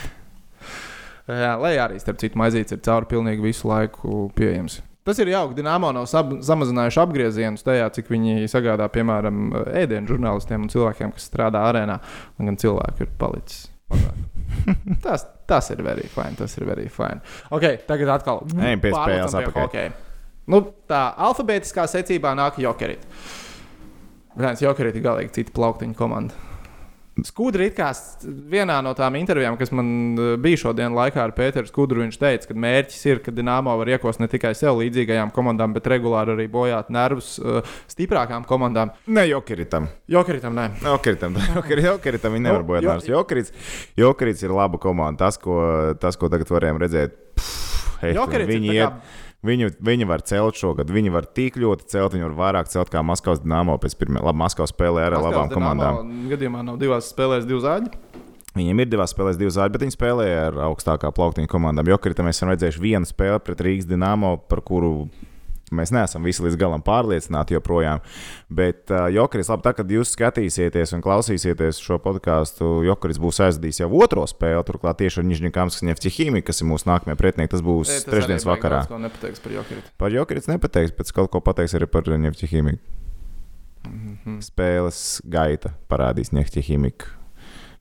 [1.64, 4.80] Lai arī starp citu maizītes ir cauri pilnīgi visu laiku pieejams.
[5.04, 5.54] Tas ir jauki.
[5.58, 11.60] Dienāmo nav samazinājuši apgriezienus tajā, cik viņi sagādā, piemēram, ēdienu žurnālistiem un cilvēkiem, kas strādā
[11.68, 11.98] arēnā.
[12.40, 13.66] Gan cilvēku ir palicis.
[15.04, 16.34] Tas, tas ir very fine.
[16.38, 17.20] Tas ir very fine.
[17.50, 18.44] Okay, tagad atkal.
[18.48, 19.68] Pie pārlecam spēles atpakaļ.
[19.68, 19.94] hokeja.
[20.52, 23.04] Nu, tā alfabētiskā secībā nāk Jokerīt.
[24.36, 26.43] Viens Jokerīt ir galīgi cita plauktiņa komanda.
[27.22, 27.92] Skudri it kā
[28.50, 29.86] vienā no tām intervijām, kas man
[30.18, 33.92] eh, bija šodien laikā ar Pēteru Skudru, viņš teica, ka mērķis ir, ka Dienāmo var
[33.92, 37.60] iekost ne tikai sev līdzīgajām komandām, bet regulāri arī bojāt nervus uh,
[37.92, 38.90] stiprākām komandām.
[39.06, 39.86] Ne jokeritam.
[40.10, 40.66] Jokeritam, nē.
[40.82, 43.06] Jokeritam, Jokeri- Jokeritam viņi nevar jo- nārs.
[43.12, 43.54] Jokerits,
[44.02, 45.28] Jokerits ir laba komanda.
[45.28, 45.60] Tas, ko,
[46.02, 50.58] tas, ko tagad varējām redzēt, pff, hei, ir viņi, tā kā- viņu, viņi var celt
[50.60, 50.90] šogad.
[50.94, 54.24] Viņi var tik ļoti celt, viņi var vairāk celt kā Maskavas Dīnāmo pēc pirmā.
[54.24, 56.00] Labi, Maskavas spēlē ar Maskavas labām komandām.
[56.02, 57.92] Dinamo Gadījumā nav divās spēlēs divu zāģi.
[58.54, 61.88] Viņiem ir divas spēles, divas zāģi, bet viņi spēlēja ar augstākā plauktiņa komandām.
[61.90, 65.08] Jokrita mēs esam redzējuši vienu spēli pret Rīgas Dienāmo, par kuru
[65.76, 68.02] mēs neesam visi līdz galam pārliecināti joprojām.
[68.54, 73.82] Bet uh, Jokrits, labi, tā, kad jūs skatīsieties un klausīsieties šo podkāstu, Jokrits būs aizdījis
[73.84, 77.54] jau otro spēli, turklāt tieši ar Nižņikāms Nefķihīmi, kas ir mūsu nākamie pretinieki.
[77.56, 78.84] Tas būs E, tas trešdienas vakarā.
[78.90, 79.94] ko nepateiks par Jokeritu.
[80.00, 82.78] Par Jokrits nepateiks, bet kaut ko pateiks arī par Nefķihīmi.
[83.84, 84.40] Mhm.
[84.44, 86.94] Spēles gaita parādīs Nefķihīmi.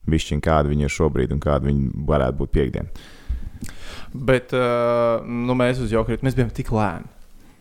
[0.04, 2.90] Višķiņ, kāda viņi ir šobrīd un kāda viņi varētu būt piekdien.
[4.14, 7.08] Bet uh, nu, mēs uz Jokeritu mēs bijām tik lēni.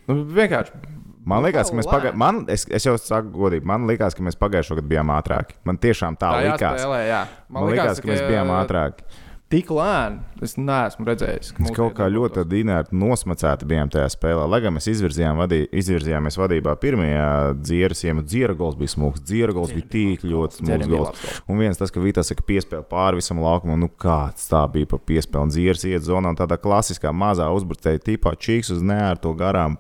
[0.10, 0.76] Nu, vienkārši.
[1.24, 4.36] Man liekas, ka mēs pagājušajā gadā, es, es jau saku godīgi, man liekas, ka mēs
[4.42, 5.56] pagājušajā gadā bijām ātrāki.
[5.64, 6.82] Man tiešām tā, tā likās.
[6.82, 7.22] jāspēlē, jā.
[7.48, 9.06] Man, man liekas, ka, ka mēs bijām ātrāki.
[9.54, 10.20] tik lēni.
[10.44, 11.52] Es neesmu redzējis.
[11.54, 14.48] ka Mēs kaut kā ļoti dīvaini nosmacēti bijām tajā spēlē.
[14.50, 17.30] Lai gan mēs izvirzījām vadī, izvirzījāmies vadībā pirmajā
[17.62, 21.24] dzieras, ja dziera gols bija smūgs, dziera gols bija tik ļoti smūgs gols.
[21.48, 25.00] Un viens tas, ka Vītas saka, piespēle pāri visam laukumam, nu kāds tā bija pa
[25.00, 25.54] piespēli.
[25.54, 29.80] Dzieras iet zonā un tādā klasiskā mazā uzbrucēja tipā čīks uz neērto garām.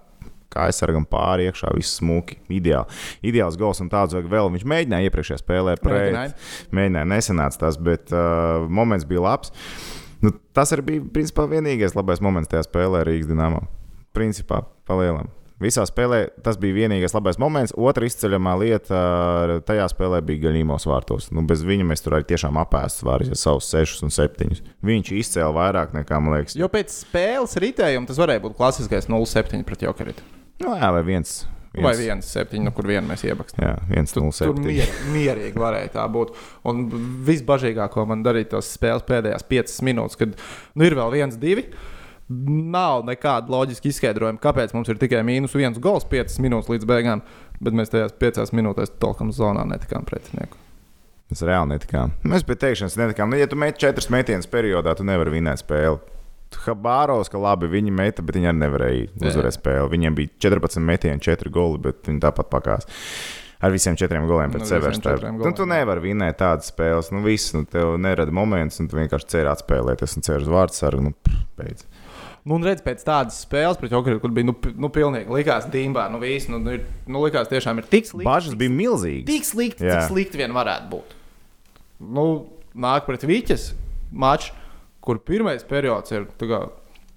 [0.53, 2.37] Kā aizsargam pāri iekšā, viss smuki.
[2.53, 3.01] Ideāli.
[3.25, 4.51] Ideāls gols un tāds vajag vēl.
[4.53, 6.37] Viņš mēģināja iepriekšējā spēlē pret.
[6.75, 7.09] Mēģināja.
[7.09, 9.53] Nesanāca tas, bet uh, moments bija labs.
[10.23, 13.65] Nu, tas arī bija principā vienīgais labais moments tajā spēlē Rīgas dīnāmā.
[14.15, 15.31] Principā, palielam.
[15.63, 17.73] Visā spēlē tas bija vienīgais labais moments.
[17.77, 21.29] Otra izceļamā lieta uh, tajā spēlē bija Gaļīmos vārtos.
[21.35, 24.63] Nu, bez viņa mēs tur arī tiešām apēstam vārus, ja savus sešus un septiņus.
[24.83, 29.63] Viņš izcēla vairāk nekā, man liekas, Jo pēc spēles ritējuma tas varēja būt klasiskais 0-7
[29.67, 30.17] pret Jokeru.
[30.65, 31.33] Nu, jā, vai viens.
[31.73, 33.63] viens Vai 1-7, nu, kur vienu mēs iebakstām.
[33.65, 34.67] Jā, viens no Tur septiņiem.
[34.67, 36.35] mier, mierīgi varēja tā būt.
[36.69, 36.85] Un
[37.27, 41.67] visbažīgāko man darīt tos spēles pēdējās piecas minūtes, kad nu, ir vēl viens, divi.
[42.33, 47.21] Nav nekāda loģiska izskaidrojuma, kāpēc mums ir tikai mīnus viens gols, piecas minūtes līdz beigām,
[47.59, 50.57] bet mēs tajās piecās minūtēs tolkam zonā netikām pretinieku.
[51.33, 52.13] Mēs reāli netikām.
[52.29, 53.31] Mēs pie teikšanas netikām.
[53.33, 55.99] Nu, ja tu met četras metienas periodā, tu nevari vinēt spēli.
[56.65, 59.91] Habāros, ka labi viņi meta, bet viņi arī nevarēja uzvarēt spēli.
[59.93, 62.89] Viņiem bija 14 metieni, 4 goli, bet viņi tāpat pakās.
[63.63, 65.23] Ar visiem četriem goliem Nu, pēc visiem sevis.
[65.39, 67.13] Nu, tu nevari vinēt tādas spēles.
[67.15, 70.75] Nu, viss, nu, tev nerada moments, un tu vienkārši cer atspēlēties un cer uz vārdu
[70.75, 71.05] sargu.
[71.05, 71.85] Nu, beidz.
[72.43, 76.09] Nu, un redz, pēc tādas spēles pret Jokeru, kur bija nu, nu, pilnīgi likās dīmbā,
[76.11, 78.27] nu, viss, nu, nu, ir, nu, likās tiešām ir tik slikti.
[78.27, 79.29] Bažas bija milzīgas.
[79.29, 80.01] Tik slikti, Jā.
[80.01, 81.15] cik slikti vien varētu būt.
[82.03, 82.25] Nu,
[82.75, 83.69] nāk pret Vīķes
[84.11, 84.51] maču,
[85.03, 86.29] kur pirmais periods ir.
[86.39, 86.63] Kā,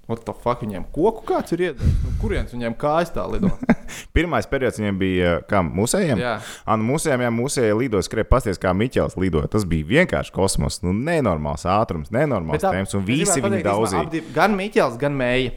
[0.06, 1.94] What the fuck viņiem koku kāds ir iedevis?
[2.04, 3.48] Nu, kurienes viņiem kājas tā lido?
[4.14, 5.72] Pirmais periods viņiem bija kam?
[5.74, 6.20] Mūsējiem?
[6.22, 6.36] Jā.
[6.62, 9.50] An, mūsējiem, jā, mūsējie lidoja, skrēja pasties, kā Miķels lidoja.
[9.50, 10.78] Tas bija vienkārši kosmos.
[10.86, 14.22] Nu, nenormāls ātrums, nenormāls tā- temps, un visi viņi daudzīja.
[14.36, 15.56] Gan Miķels, gan Mēja.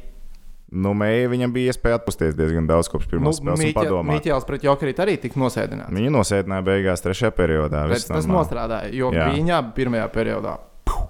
[0.69, 4.19] Nu, mēja viņam bija iespēja atpūsties diezgan daudz kopš pirmās nu, spēles un padomāt.
[4.19, 5.93] Miķels pret Jokeru arī tika nosēdināts.
[5.97, 7.87] Viņi nosēdināja beigās trešajā periodā.
[7.89, 10.57] Tas nostrādāja, jo viņa pirmajā periodā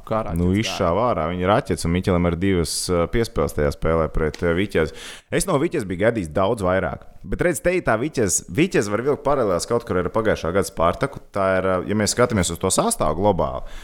[0.08, 1.28] kā rāķis Nu, izšāva ārā.
[1.32, 4.96] Viņa ir raķets, un Miķelim ir divas uh, piespēles tajā spēlē pret uh, Viķes.
[5.36, 7.06] Es no Viķes biju gaidījis daudz vairāk.
[7.24, 8.44] Bet, redziet, te ir tā Viķes.
[8.56, 11.24] Viķes var vilkt paralēlās kaut kur ar pagājušā gada Spārtaku.
[11.36, 13.80] Tā ir, uh, ja mēs skatāmies uz to sastāvu globāli.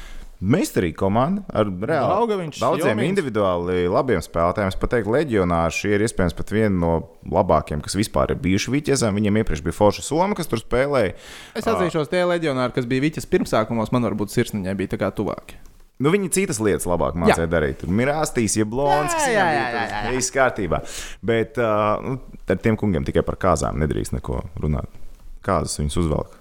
[0.45, 3.07] Meistarīga komanda ar reāli daudziem Jomins.
[3.07, 4.73] individuāli labiem spēlētājiem.
[4.73, 6.91] Es pat teiktu, leģionāri šie ir iespējams pat vieni no
[7.31, 9.15] labākajiem, kas vispār ir bijuši Viķezam.
[9.15, 11.15] Viņiem iepriekš bija Forša Soma, kas tur spēlēja.
[11.55, 15.55] Es atzīšos, tie leģionāri, kas bija Viķes pirmsākumos, man varbūt sirsniņai bija tā kā tuvāki.
[15.95, 17.77] Nu, viņi citas lietas labāk mācīja darīt.
[17.79, 20.81] Tur bija rāstījis, ja blonds, kas Jā, jā, jā, jā, tur viss kārtībā.
[21.23, 22.17] Bet uh, nu,
[22.51, 24.91] ar tiem kungiem tikai par kāzām nedrīkst neko runāt.
[25.45, 26.35] Kādas viņus uzvelk?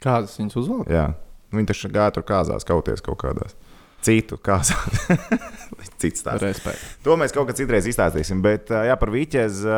[0.00, 0.88] Kādas viņas uzvalk?
[0.92, 1.10] Jā.
[1.52, 3.56] Viņi taču gāja tur kāzās, kauties kaut kādās.
[4.04, 5.04] Citu kāzās.
[6.00, 6.42] Cits tāds.
[6.42, 6.82] Respekt.
[7.06, 8.40] To mēs kaut kad citreiz izstāstīsim.
[8.44, 9.76] Bet, jā, par Vīķēzi.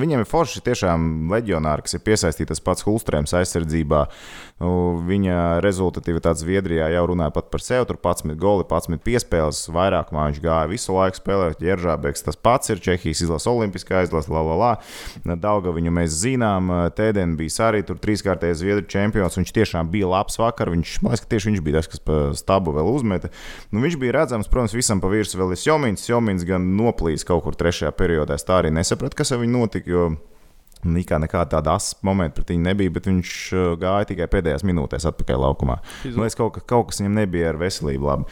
[0.00, 4.04] Viņam ir forši tiešām leģionāri, kas ir piesaistītas pats Hulstrēms aizsardzībā.
[4.62, 4.72] Nu,
[5.04, 7.86] Viņa rezultatīvitāte Zviedrijā jau runāja pat par sevi.
[7.90, 9.64] Tur 11 goli, 11 piespēles.
[9.74, 11.64] Vairākumā viņš gāja visu laiku spēlēt.
[11.64, 15.34] Jeržābeks tas pats ir Čehijas izlases, Olimpiskā izlase, la, la, la.
[15.40, 16.70] Dauga viņu mēs zinām.
[16.96, 19.38] Tēdien bija arī tur trīskārtējais Zviedru čempions.
[19.40, 20.70] Viņš tiešām bija labs vakar.
[20.74, 23.30] Viņš, man liekas, ka tieši viņš bija tas, kas pa stabu vēl uzmeta.
[23.74, 26.04] Nu, viņš bija redzams, protams, visam pa virsmu vēl ir Jomins.
[26.10, 28.36] Jomins gan noplīs kaut kur trešajā periodā.
[28.36, 29.90] Es tā arī nesapratu, kas ar viņu notika.
[29.90, 30.06] Jo
[30.84, 35.06] Nikā nekāda tāda asa momenta pret viņu nebija, bet viņš uh, gāja tikai pēdējās minūtēs
[35.08, 35.78] atpakaļ laukumā.
[36.10, 38.26] Man liekas, kaut, ka- kaut kas viņam nebija ar veselību labi.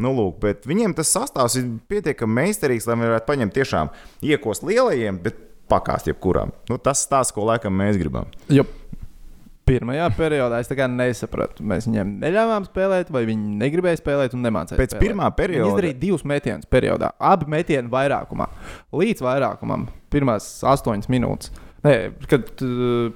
[0.00, 3.92] Nu, lūk, bet viņiem tas sastāvs ir pietiekami meistarīgs, lai viņi varētu paņemt tiešām
[4.32, 6.54] iekost lielajiem, bet pakāst jebkuram.
[6.72, 8.32] Nu, tas stāsts, ko laikam mēs gribam.
[8.48, 8.64] Jo
[9.66, 11.62] pirmajā periodā es nesapratu.
[11.62, 14.78] Mēs viņiem neļāvām spēlēt, vai viņi negribēja spēlēt un nemācīja.
[14.78, 15.00] Pēc spēlēt.
[15.04, 17.12] pirmā perioda- Viņi izdarīja divus metienus periodā.
[17.20, 18.48] Abi metieni vairākumā.
[18.92, 21.50] Līdz vairākumam, pirmās astoņas minūtes.
[21.82, 22.44] Nē, kad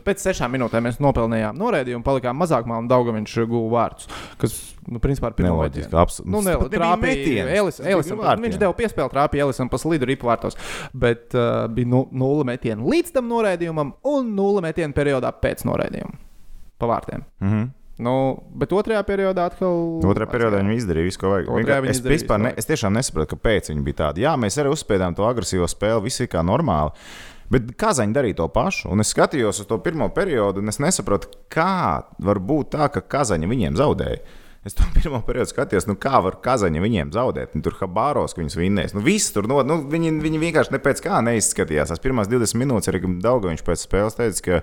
[0.06, 4.08] pēc sešām minūtēm mēs nopelnījām noraidījumu, palikām mazākumā un daudz viņš guva vārdus.
[4.40, 4.54] Kas,
[4.88, 6.00] nu, principā, ir Neloģiski, metiena.
[6.00, 8.46] abs- Nu, tas ne, pat nebija trāpīja Elis, Elisam, vārtiem.
[8.46, 10.56] viņš deva piespēli, trāpīja Elisam pa slidu ripu vārtos.
[10.94, 16.16] Bet uh, bija nu, nulle metienu līdz tam noraidījumam un nulle metienu periodā pēc noraidījuma
[16.78, 17.24] pa vārtiem.
[17.40, 17.70] Mm -hmm.
[17.98, 20.00] Nu, bet otrajā periodā atkal.
[20.02, 21.46] Otrajā periodā viņi izdarīja visu, ko vajag.
[21.48, 24.24] Otrajā Vienkār- viņi Es, vispār ne, es tiešām nesaprotu, kāpēc viņi bija tādi.
[24.26, 26.90] Jā, mēs arī uzspēlējām to agresīvo spēli, viss ir kā normāli.
[27.50, 31.28] Bet Kazaņi darīja to pašu, un es skatījos uz to pirmo periodu, un es nesaprotu,
[31.48, 34.18] kā var būt tā, ka Kazaņi viņiem zaudēja.
[34.64, 37.54] Es to pirmo periodu skatījos, nu kā var Kazaņa viņiem zaudēt.
[37.54, 38.94] Nu, tur Habāros, ka viņus vinnēs.
[38.94, 41.88] Nu, viss tur no, nu, viņi, viņi vienkārši ne pēc kā neizskatījās.
[41.92, 44.62] Tās pirmās 20 minūtes arī Dauga viņš pēc spēles teica, ka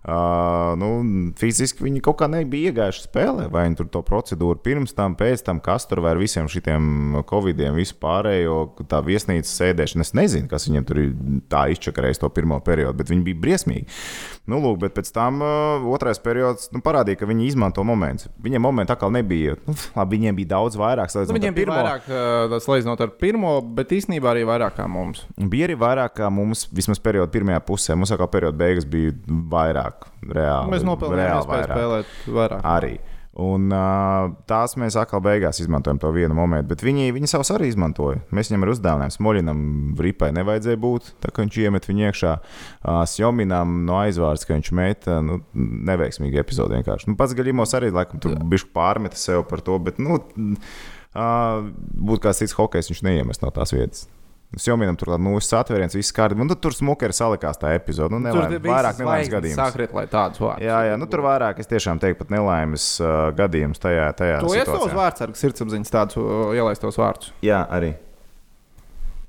[0.00, 0.88] Uh, nu,
[1.36, 5.42] fiziski viņi kaut kā nebija iegājuši spēlē, vai viņi tur to procedūru pirms tam, pēc
[5.44, 10.06] tam, kas tur vai ar visiem šitiem covidiem, vispārējo tā viesnīcas sēdēšana.
[10.06, 11.10] Es nezinu, kas viņiem tur ir
[11.52, 14.00] tā izčakarējis to pirmo periodu, bet viņi bija briesmīgi.
[14.48, 18.30] Nu, lūk, bet pēc tam uh, otrais periods nu, parādīja, ka viņi izmanto momentus.
[18.42, 19.58] Viņiem momenti atkal nebija.
[19.68, 21.12] Nu, labi, viņiem bija daudz vairāk.
[21.12, 21.76] Nu, viņiem bija pirmo.
[21.76, 25.26] vairāk, uh, salīdzinot ar pirmo, bet īstenībā arī vairāk kā mums.
[25.36, 27.98] Bija arī vairāk kā mums, vismaz periodā pirmajā pusē.
[28.00, 29.89] Mums kā periodā beigas bija vairāk,
[30.26, 30.74] reāli.
[30.74, 32.68] Mēs nopelnījām iespēju spēlēt vairāk.
[32.76, 32.98] Arī.
[33.40, 37.68] Un, uh, tās mēs atkal beigās izmantojam to vienu momentu, bet viņi, viņi savus arī
[37.70, 38.18] izmantoja.
[38.34, 39.60] Mēs viņam ar uzdevumiem Smoļinam,
[40.02, 42.34] Ripai nevajadzēja būt, tā kā viņš iemet viņu iekšā.
[42.42, 47.12] Uh, Sjominam no aizvārds, ka viņš meta nu, neveiksmīgi epizodi vienkārši.
[47.12, 51.70] Nu, pats Gaļimos arī laikam tur bišķi pārmeta sev par to, bet nu, uh,
[52.10, 54.08] būtu kāds cits hokejs, viņš neiemest no tās vietas.
[54.58, 56.42] Sjominam tur bija mūsu atvērts, viss kārtībā.
[56.42, 58.16] Nu, tur smukeri salikās tā epizode.
[58.16, 59.60] Nu, nelēm, vairāk nelaimes gadījumus.
[59.60, 60.64] Sākrit, lai tādus vārdus.
[60.66, 64.08] Jā, jā, nu tur vairāk, es tiešām teiktu, pat nelaimes uh, gadījumus tajā.
[64.18, 64.98] tajā Tu esi savus situācijā.
[64.98, 67.30] vārdsargus, sirdsapziņas tādus uh, ielaistos vārdus.
[67.46, 67.92] Jā, arī.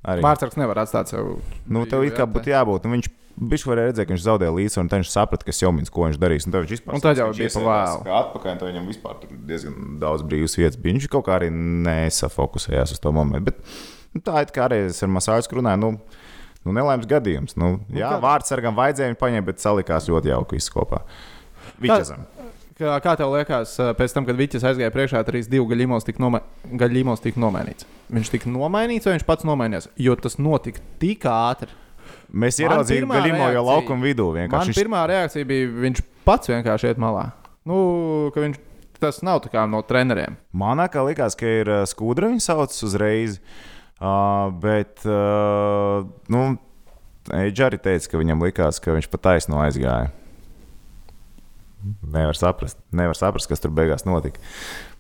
[0.02, 0.26] arī.
[0.26, 1.36] Vārdsargs nevar atstāt sev.
[1.70, 2.90] Nu, tev it kā būtu jābūt.
[2.90, 5.72] Nu, viņš Viņš varēja redzēt, ka viņš zaudēja līdzsvaru, un tad viņš saprata, kas jau
[5.74, 6.46] minēja, ko viņš darīs.
[6.46, 8.04] Un tad viņš vispār tad jau bija pa iesēdās vēlu.
[8.06, 10.98] kā Atpakaļ, tad viņam vispār tur diezgan daudz brīvas vietas bija.
[10.98, 13.48] Viņš kaut kā arī nesafokusējās uz to momentu.
[13.50, 13.64] Bet
[14.14, 15.82] nu, tā ir kā arī es ar Masāļu runāju.
[15.82, 15.94] Nu,
[16.62, 17.56] Nu, nelaimes gadījums.
[17.58, 21.02] Nu, jā, kā- vārdsargam vajadzēja viņu paņemt, bet salikās ļoti jauki viss kopā.
[21.82, 22.26] Viņam.
[22.82, 26.22] Kā, kā tev liekas, uh, pēc tam, kad Viķis aizgāja priekšā, arī divu gaļīmos tika,
[26.22, 26.42] noma
[27.22, 27.86] tika nomainīts?
[28.10, 29.88] Viņš tika nomainīts vai viņš pats nomainījās?
[30.02, 31.70] Jo tas notika tik ātri.
[32.34, 34.32] Mēs Man ieraudzījām Gaļimo jau laukuma vidū.
[34.34, 34.74] Man vienkārši.
[34.74, 37.32] Viņš- pirmā reakcija bija, viņš pats vienkārši iet malā.
[37.66, 38.58] Nu, ka viņš,
[39.00, 40.38] tas nav no treneriem.
[40.54, 43.38] Manā kā likās, ka ir uh, skudra viņa sauc uzreiz.
[43.38, 43.71] Uh,
[44.62, 46.44] bet, uh, nu,
[47.30, 50.10] Eģis arī teica, ka viņam likās, ka viņš pat taisno aizgāja.
[52.02, 54.42] Nevar saprast, nevar saprast, kas tur beigās notika.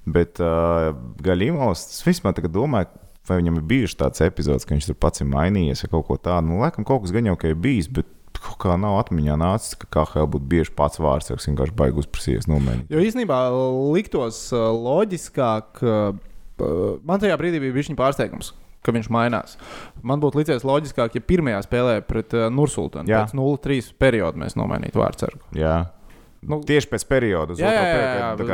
[0.05, 0.93] Bet uh,
[1.25, 2.89] Gaļīmos, es vispār tagad domāju,
[3.29, 6.17] vai viņam ir bijuši tāds epizods, ka viņš tur pats ir mainījies vai kaut ko
[6.21, 6.51] tādu.
[6.51, 8.09] Nu, laikam kaut kas gan jau ka ir bijis, bet
[8.41, 12.49] kaut kā nav atmiņā nācis, ka KHL būtu bieži pats vārds, kas vienkārši baigus prasījies
[12.49, 12.89] nomainīt.
[12.93, 13.43] Jo īstenībā
[13.93, 18.53] liktos uh, loģiskāk, uh, man tajā brīdī bija viņa pārsteigums.
[18.81, 19.57] Ka viņš mainās.
[20.01, 24.97] Man būtu licies loģiskāk, ja pirmajā spēlē pret uh, Nursultānu pēc 0-3 perioda mēs nomainītu
[24.97, 25.43] vārdsargu.
[25.53, 25.75] Jā.
[26.41, 28.45] Nu, Tieši pēc perioda, uz jā, jā, otro jā, periodu,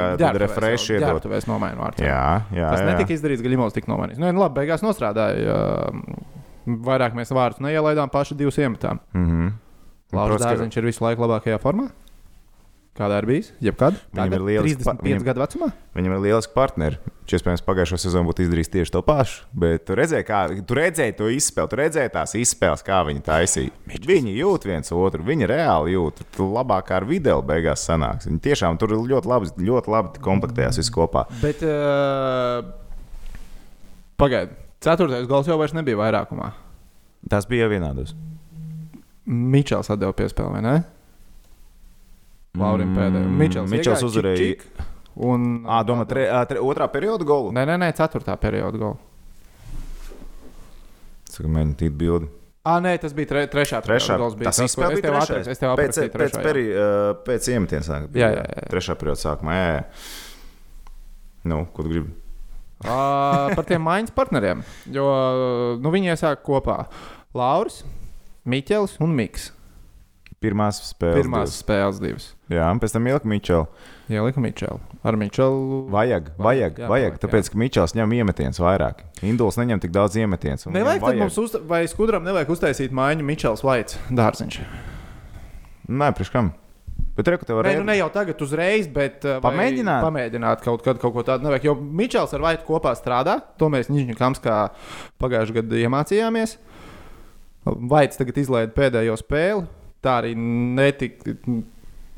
[2.52, 2.90] jā, Tas jā.
[2.90, 4.20] netika izdarīts, ka Limons tika nomainīts.
[4.20, 5.56] Nu, labi, beigās nostrādāja.
[6.68, 9.00] Vairāk mēs vārdus neielaidām, paši divus iemetām.
[9.16, 9.56] Mm -hmm.
[10.12, 11.88] Ka- Dārziņš ir visu laiku labākajā formā.
[12.98, 13.52] Kādā ir bijis?
[13.62, 13.94] Jebkad?
[14.10, 15.68] Viņam Tagad, ir lielisks pa- 35 viņam- gadu vecumā.
[15.96, 16.98] Viņam ir lieliski partneri.
[17.28, 19.44] Viņš, iespējams, pagājušā sezonā būtu izdarījis tieši to pašu.
[19.54, 23.72] Bet tu redzēji, kā, tu redzēji to izspēli, tu redzēji tās izspēles, kā viņi taisīja.
[24.08, 26.24] Viņi jūt viens otru, viņi reāli jūt.
[26.36, 28.26] Tur labāk ar video beigās sanāks.
[28.26, 31.28] Viņi tiešām tur ļoti labi, ļoti labi komplektējās visi kopā.
[31.42, 32.64] Bet uh,
[34.18, 36.52] pagaidiet, ceturtais gals jau vairs nebija vairākumā.
[37.30, 38.16] Tas bija vienādos.
[39.28, 40.76] Mičels atdeva piespēli, vai ne?
[42.58, 43.28] Laurim pēdējā.
[43.40, 44.86] Mičels, Mm, Mičels iegāja uzvarēja.
[45.18, 47.52] Un, Ā, domā, tre, tre, otrā perioda golu.
[47.56, 48.98] Nē, nē, nē, ceturtā perioda gala.
[51.30, 52.30] Saka, mēģināt tīt bildi.
[52.68, 53.80] Ah, nē, tas bija tre, trešā.
[53.86, 55.52] Trešā bija tas tas, bija tev aprakstīju.
[55.54, 56.44] Es tev Pēc, aprakstīju pēc, jā.
[56.44, 58.08] peri, uh, pēc iemetienas sāk.
[58.18, 58.64] Jā, jā, jā.
[58.74, 59.56] Trešā perioda sākumā.
[59.56, 59.84] Jā, jā.
[61.48, 62.12] Nu, ko tu gribi?
[62.84, 64.60] Uh, par tiem maiņas partneriem.
[64.94, 65.06] Jo
[65.82, 66.84] nu, viņi iesāk kopā
[67.38, 67.80] Lauris,
[68.46, 69.48] Miķels un Miks.
[70.44, 71.18] Pirmās spēles.
[71.24, 71.62] Pirmās divas.
[71.64, 72.28] spēles divas.
[72.48, 73.66] Jā, pēc tam ielika Mičelu.
[74.08, 74.78] Ielika Mičelu.
[75.04, 75.82] Ar Mičelu.
[75.92, 79.02] Vajag, vajag, Vajag, vajag, jā, vajag vajag, tāpēc, ka Mičels ņem iemetienus vairāk.
[79.28, 80.68] Induls neņem tik daudz iemetienus.
[80.70, 84.62] un Nevajag, tad mums uz, vai skudram nevajag uztaisīt maiņu Mičels Vaits dārziņš.
[85.92, 86.54] Nē, priekš kam?
[87.18, 87.82] Bet reku tev varēja.
[87.82, 90.04] nu ne jau tagad uzreiz, bet vai Pamēģināt?
[90.06, 91.48] Pamēģināt kaut, kad, kaut ko tādu.
[91.48, 93.40] Nevajag, jo Mičels ar Vaitu kopā strādā.
[93.58, 94.58] To mēs Nižņikams kā
[95.20, 96.58] pagājušajā gadā iemācījāmies.
[97.66, 99.66] Vaits tagad izlaida pēdējo spēli.
[100.06, 101.34] Tā arī netika.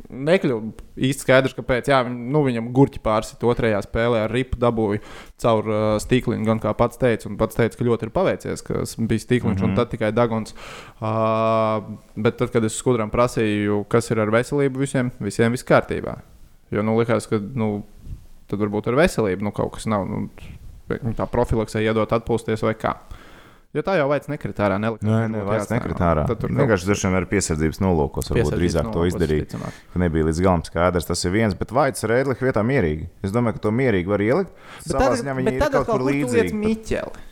[0.10, 0.72] Nekļuva
[1.06, 1.92] īsti skaidrs, kāpēc.
[1.92, 5.04] Jā, nu, viņam gurķi pārsita otrajā spēlē ar ripu dabūju
[5.42, 6.48] caur uh, stīkliņu.
[6.48, 9.62] Gan kā pats teica, un pats teica, ka ļoti ir paveicies, ka bija stīkliņš mm
[9.62, 9.70] -hmm.
[9.70, 10.56] un tad tikai dagons.
[10.98, 16.18] Uh, bet tad, kad es skudram prasīju, kas ir ar veselību, visiem, visiem viss kārtībā.
[16.72, 17.84] Jo nu, likās, ka nu,
[18.50, 20.10] tad varbūt ar veselību nu, kaut kas nav.
[20.10, 20.30] Nu,
[20.90, 22.96] tā profilaksē iedot atpūsties vai kā.
[23.70, 24.78] Jo tā jau vairs nekritā ārā.
[24.82, 26.24] Nelika, Nē, nē, vairs nekrit ārā.
[26.26, 29.54] Tur Vienkārši droši vien ar piesardzības nolūkos varbūt drīzāk to izdarīt.
[29.94, 31.06] ka nebija līdz galam skaidrs.
[31.06, 33.06] Tas ir viens, bet Vaits ar Rēdliku vietā mierīgi.
[33.22, 34.50] Es domāju, ka to mierīgi var ielikt.
[34.82, 36.58] Bet Savā ziņā viņi ir kaut kur līdzīgi.
[36.58, 37.26] Miķeli.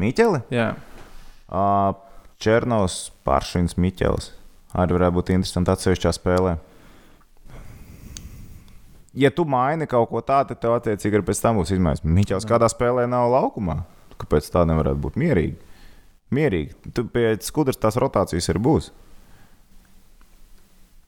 [0.00, 0.40] Miķeli?
[0.56, 0.70] Jā.
[1.52, 1.92] Uh,
[2.40, 4.32] Černovs, Pāršins, Miķels.
[4.72, 6.56] Arī varētu būt interesanti atsevišķā spēlē.
[9.12, 12.00] ja tu maini kaut ko tādu, tad tev attiecīgi arī pēc tam būs izmaiņas.
[12.08, 13.82] Miķels kādā spēlē nav laukumā.
[14.22, 15.56] Kāpēc tā nevarētu būt mierīgi?
[16.32, 16.76] Mierīgi.
[16.96, 18.92] Tu pie skudras tās rotācijas arī būs.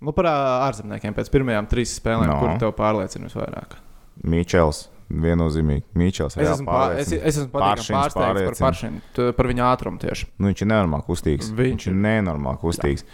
[0.04, 2.40] Nu, par ārzemniekiem pēc pirmajām trīs spēlēm, No.
[2.42, 3.78] kur tev pārliecina visvairāk.
[4.24, 4.88] Miķels.
[5.14, 5.84] Viennozīmīgi.
[6.00, 6.34] Miķels.
[6.34, 8.94] Es reāli esmu, pār, es, es esmu Paršins pārsteigts par pašiem,
[9.36, 10.28] par viņa ātrumu tieši.
[10.40, 11.50] Nu, viņš ir nenormāli kustīgs.
[11.52, 13.04] Viņš Viņš ir nenormāli kustīgs.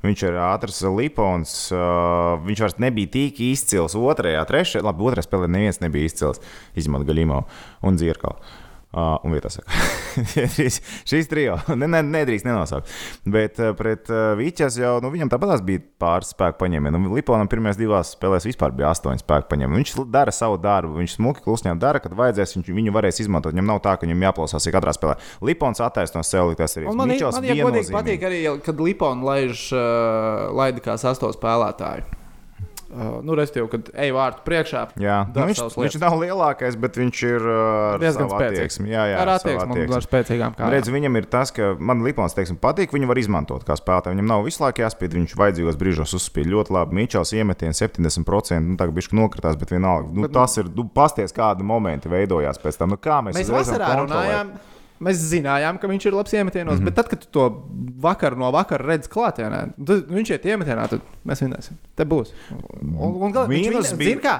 [0.00, 1.50] Viņš ir ātrs, lipons.
[1.74, 3.98] Uh, viņš vairs nebija tik izcils.
[3.98, 6.40] Otrajā, trešajā, labi, otrajā spēlē neviens nebija izcils.
[6.80, 7.42] Izņemot Gaļimo
[7.84, 8.38] un Zirkalu.
[8.90, 9.70] Uh, un vietā saka,
[10.56, 12.90] šis, šis trio ne, ne, nedrīkst nenosaukt.
[13.22, 16.98] Bet uh, pret uh, Vīķas jau nu, viņam tāpat bija pāris spēku paņēmieni.
[16.98, 19.84] Nu, Liponam pirmajās divās spēlēs vispār bija astoņi spēku paņēmieni.
[19.84, 23.54] Viņš dara savu darbu, viņš smuki klusņā dara, kad vajadzēs, viņš viņu varēs izmantot.
[23.54, 25.20] Viņam nav tā, ka viņam jāplausās ik katrā spēlē.
[25.46, 26.90] Lipons attaisno sev liktās arī.
[26.90, 32.19] Man, Mičels man ja godīgi patīk arī, kad Lipons laiž, uh, laida kā sasto spēlētāju.
[32.90, 34.80] Uh, nu, Restīvi, kad ej vārtu priekšā.
[34.98, 38.78] Jā, nu, viņš, viņš nav lielākais, bet viņš ir uh, Diezgan spēcīgs.
[38.90, 39.94] Jā, jā, Ar attieksmi attieksmi.
[39.94, 40.72] ar spēcīgām Un kājām.
[40.74, 44.16] Redz, viņam ir tas, ka man Lipons teiksim, patīk, viņu var izmantot kā spēlētāju.
[44.16, 46.98] Viņam nav visu laiku jāspīd, viņš vajadzīgos brīžos uzspīd ļoti labi.
[46.98, 50.10] Mičels iemetiens 70%, nu tā kā bišķi nokritās, bet vienalga.
[50.10, 52.96] Nu, Bet, tas ir, nu, pasties, kādi momenti veidojās pēc tam.
[52.96, 54.58] Nu, kā mēs, Mēs vasarā kontrolēt?
[55.00, 56.80] Mēs zinājām, ka viņš ir labs iemetienos, mm.
[56.80, 56.84] -hmm.
[56.90, 57.44] bet tad, kad tu to
[58.04, 61.78] vakar no vakara redzi klātienē, tad viņš iet iemetienā, tad mēs vinnēsim.
[61.96, 62.34] Te būs.
[62.52, 64.34] Un, un, gal- viņš, vinē, bija- zin kā,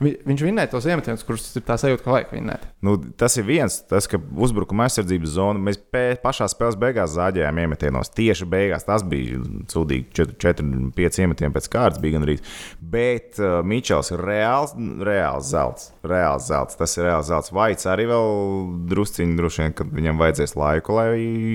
[0.00, 2.66] viņš vinnēja tos iemetienus, kurus ir tā sajūta, ka vajag vinnēt.
[2.84, 5.78] Nu, tas ir viens, tas, ka uzbrukuma aizsardzības zona mēs
[6.22, 8.10] pašā spēles beigās zāģējām iemetienos.
[8.16, 9.40] Tieši beigās tas bija
[9.72, 10.08] sūdīgi.
[10.16, 12.42] 4, 5 iemetieni pēc kārtas bija gandrīz.
[12.80, 15.90] Bet uh, Mičels ir reāls, reāls zelts.
[16.06, 16.76] Reāls zelts.
[16.78, 17.52] Tas ir reāls zelts.
[17.56, 18.30] Vaits arī vēl
[18.90, 21.08] drusciņi, droši vien, kad viņam vajadzēs laiku, lai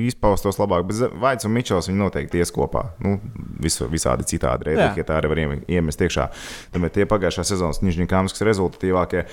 [0.10, 0.88] izpaustos labāk.
[0.90, 2.88] Bet Vaits un Mičels viņi noteikti ies kopā.
[3.04, 3.18] Nu,
[3.62, 6.28] visu, visādi citādi reizē, ja tā arī var iem- iemest iekšā.
[6.74, 7.82] Tomēr tie pagājušā sezonas
[8.32, 9.26] Nižņikāmas rezultatīvākie.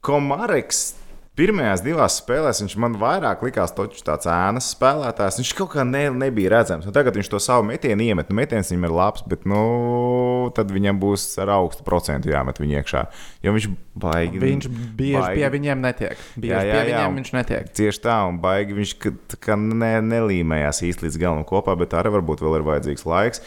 [0.00, 0.94] Komareks
[1.40, 5.38] pirmajās divās spēlēs viņš man vairāk likās tāds ēnas spēlētājs.
[5.40, 6.84] Viņš kaut kā ne, nebija redzams.
[6.88, 8.28] Un tagad viņš to savu metienu iemet.
[8.28, 12.82] Nu, metiens viņam ir labs, bet nu, tad viņam būs ar augstu procentu jāmet viņa
[12.82, 13.04] iekšā.
[13.46, 13.68] Jo viņš
[14.00, 14.42] baigi.
[14.42, 16.16] Viņš bieži baigi- pie viņiem netiek.
[16.36, 17.00] Bieži Jā, jā, pie jā.
[17.00, 17.72] viņiem viņš netiek.
[17.80, 18.94] Tieši tā, un baigi viņš
[19.40, 23.40] ka ne, nelīmējās īsti līdz galam kopā, bet arī varbūt vēl ir vajadzīgs laiks.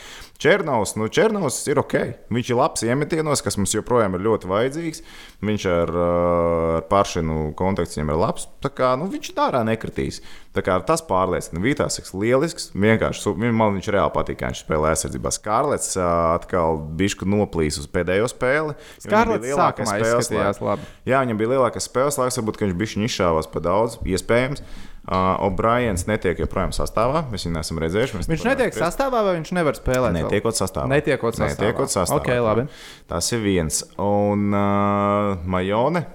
[0.44, 1.94] Černovs, nu, Černovs ir ok.
[2.34, 5.00] Viņš ir labs iemetienos, kas mums joprojām ir ļoti vajadzīgs.
[5.48, 8.50] Viņš ar, uh, ar pāršanu kontaktu viņam ir labs.
[8.76, 10.20] Kā nu, viņš tā ārā nekritīs.
[10.54, 11.64] Kā tas pārliecina.
[11.64, 12.70] Vītās ir lielisks.
[12.76, 15.32] Vienkārši man viņš reāli patīk, kā viņš spēlē aizsardzībā.
[15.32, 18.76] Skārlets uh, atkal bišku noplīs uz pēdējo spēli.
[19.08, 20.90] Bija lielākais spēles laiks.
[21.08, 24.68] Jā, viņam bija lielākais spēles laiks, varbūt ka viņš bija izšāvās pa daudz, iespējams.
[25.04, 27.26] Uh, O'Briens netiek joprojām sastāvā.
[27.28, 28.16] Mēs viņu neesam redzējuši.
[28.22, 30.16] Mēs Viņš netiek neesam sastāvā, vai viņš nevar spēlēt?
[30.16, 30.88] Netiekot sastāvā.
[30.88, 31.58] Netiekot sastāvā.
[31.60, 32.22] Netiekot sastāvā.
[32.22, 32.66] Ok, labi.
[33.12, 33.82] Tas ir viens.
[34.00, 36.06] Un uh, Majone.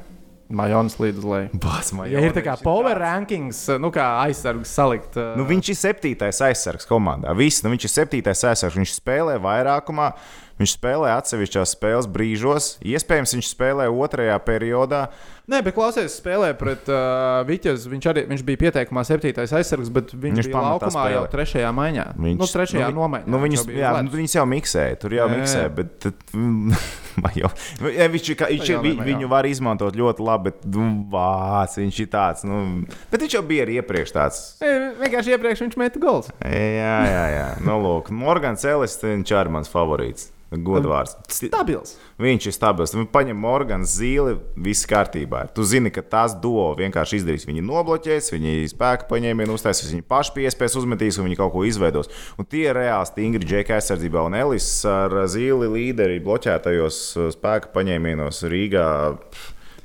[0.48, 1.60] Majonis līdz uz leju.
[1.60, 5.18] Bās, Ja ir tā kā power rankings, nu kā aizsargs salikt.
[5.20, 7.34] uh, Nu, viņš ir septītais aizsargs komandā.
[7.36, 8.78] Viss, nu, viņš ir septītais aizsargs.
[8.80, 10.14] Viņš spēlē vairākumā,
[10.56, 12.78] viņš spēlē atsevišķās spēles brīžos.
[12.80, 15.10] Iespējams, viņš spēlē otrajā periodā.
[15.48, 17.86] Nē, bet klausies, spēlē pret uh, Viķes.
[17.88, 21.14] Viņš arī viņš bija pieteikumā septītais aizsargs, bet viņš, Viņš bija laukumā spēlē.
[21.14, 22.04] jau trešajā maiņā.
[22.20, 23.30] Viņš, nu, trešajā nu, nomaiņā.
[23.32, 25.62] Nu, viņus, jā, nu, viņus jau miksē, tur jau Jā, jā, miksē.
[25.64, 25.72] jā.
[25.78, 26.26] Bet, tad,
[27.40, 27.50] jau,
[27.96, 29.06] ja, viņš, kā- viņš, Jā, vi, jā.
[29.08, 32.44] viņu var izmantot ļoti labi, bet nu, vāc, viņš ir tāds.
[32.44, 32.60] Nu,
[33.08, 34.42] bet viņš jau bija arī iepriekš tāds.
[34.60, 36.28] Nē, Vienkārši iepriekš viņš meta gols.
[36.44, 37.46] Jā, jā, jā.
[37.64, 40.28] Nu, lūk, Morgans Ellis, viņš arī mans favorīts.
[40.48, 41.12] Godvārds.
[41.28, 41.96] Stabils.
[42.18, 42.92] Viņš ir stabils.
[42.96, 45.44] Viņš paņem Morganu zīli, viss kārtībā.
[45.54, 47.46] Tu zini, ka tas duo vienkārši izdarīs.
[47.46, 52.10] Viņi nobloķēs, viņi spēku paņēmienu uztaisīs, viņi paši piespēs uzmetīs un viņi kaut ko izveidos.
[52.34, 54.26] Un tie ir reāli stingri džeka aizsardzībā.
[54.26, 58.88] Un Elis ar zīli līderi bloķētajos uh, spēku paņēmienos Rīgā.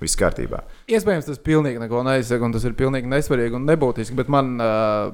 [0.02, 0.66] Viss kārtībā.
[0.92, 4.18] Iespējams, tas pilnīgi neko neizsaka, un tas ir pilnīgi nesvarīgi un nebūtiski.
[4.18, 5.14] Bet man uh,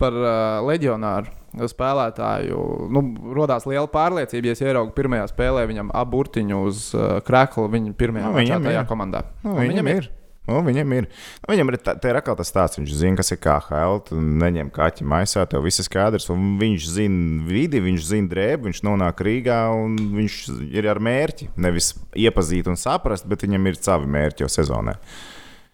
[0.00, 2.62] par uh, leģionāru spēlētāju
[2.92, 3.02] nu,
[3.36, 8.30] rodās liela pārliecība, ja es ieraugu pirmajā spēlē viņam aburtiņu uz uh, krēklu viņa pirmajā
[8.32, 8.82] Nu, viņam ir.
[8.88, 9.24] komandā.
[9.44, 10.10] Nu, Un viņam ir.
[10.48, 11.06] Nu, viņam ir.
[11.44, 12.80] Nu, viņam ir tā, tā ir atkal tas stāsts.
[12.80, 14.00] Viņš zina, kas ir KHL.
[14.08, 16.26] Tu neņem kaķi maisā, tev viss ir skaidrs.
[16.32, 20.40] Viņš zina vidi, viņš zina drēbu, viņš nonāk Rīgā un viņš
[20.74, 21.52] ir ar mērķi.
[21.62, 24.96] Nevis iepazīt un saprast, bet viņam ir savi mērķi jau sezonā.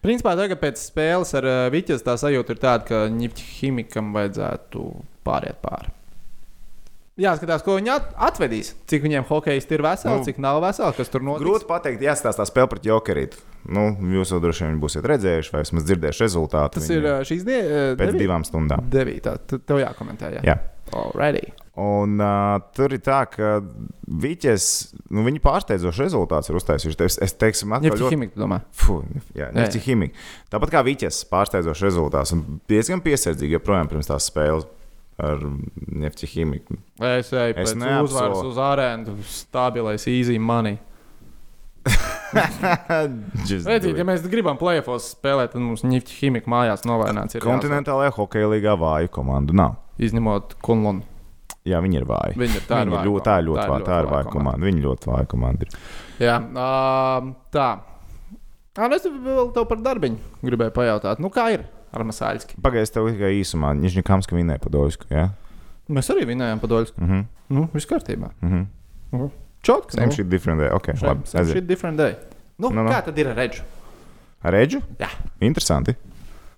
[0.04, 4.84] Principā tagad pēc spēles ar uh, Viķes tā sajūta ir tāda, ka ņipķimikam vajadzētu
[5.26, 5.94] pāriet pāri.
[7.18, 8.76] Jāskatās, ko viņi at atvedīs.
[8.86, 11.42] Cik viņiem hokejisti ir veseli, Nu, cik nav veseli, kas tur notiks.
[11.42, 13.40] Grūti pateikt, jāstāsta spēle pret Jokerītu.
[13.74, 16.78] Nu, jūs jau droši vien būsiet redzējuši, vai vismaz dzirdējuši rezultātu.
[16.78, 18.86] Tas viņa ir uh, šīs dienas pēc divām stundām.
[18.94, 19.34] Devītā.
[19.50, 20.30] Tev jākomentē.
[20.38, 20.44] Jā.
[20.46, 20.56] Jā.
[20.94, 21.50] Alrighty.
[21.78, 23.58] Un uh, tur ir tā, ka
[24.08, 24.64] Viķis,
[25.14, 26.98] nu, viņi pārsteidzoši rezultāts ir uztaisījuši.
[27.06, 28.16] Es, es teiksim, Nefti ļoti.
[28.16, 28.58] ķimika, domā.
[28.74, 28.96] Fu,
[29.36, 30.18] jā, nefti ķimika.
[30.50, 32.34] Tāpat kā Viķis, pārsteidzoši rezultāts.
[32.34, 34.66] Un diezgan piesardzīgi joprojām pirms tās spēles
[35.18, 35.42] ar
[36.02, 36.78] nefti ķimiku.
[37.02, 37.74] Es eju pēc
[38.06, 40.78] uzvaras uz ārēnu, stabilais, easy money.
[43.48, 48.50] Redziet, ja mēs gribam plēfos spēlēt, tad mums Nifty ķimika mājās novaināts ir Kontinentālajā hokeja
[48.52, 49.78] līgā vāju komandu nav.
[50.02, 51.06] Izņemot Kunlunu.
[51.68, 52.34] Jā, viņi ir vāji.
[52.40, 54.66] Viņi ir- tā ir ļoti, tā ir ļoti, vāja, tā ir vāja komanda.
[54.66, 55.66] Viņi ļoti vāja komanda.
[56.18, 57.68] Jā, ā, tā.
[58.78, 61.18] Ā, nu es vēl tev par darbiņu gribēju pajautāt.
[61.18, 62.60] Nu, kā ir ar Masāļski?
[62.62, 63.72] Pagaidzi, tev tikai īsumā.
[63.78, 65.06] Nekams, ka vinēja Podolsku.
[65.10, 65.30] Ja?
[65.90, 66.98] Mēs arī vinējām Padoļsku.
[67.00, 68.28] Mm Nu, viss kārtībā.
[68.42, 68.66] mhm.
[69.12, 69.30] Mhm.
[69.62, 69.94] Čotks.
[69.94, 70.68] Same shit, different day.
[70.68, 71.26] Ok, labi.
[71.26, 72.14] Same shit, different day.
[72.58, 72.90] Nu, Nu, nu.
[72.90, 73.62] kā tad ir ar Redžu?
[74.44, 74.82] Ar Redžu?
[75.00, 75.08] Jā.
[75.40, 75.96] Interesanti.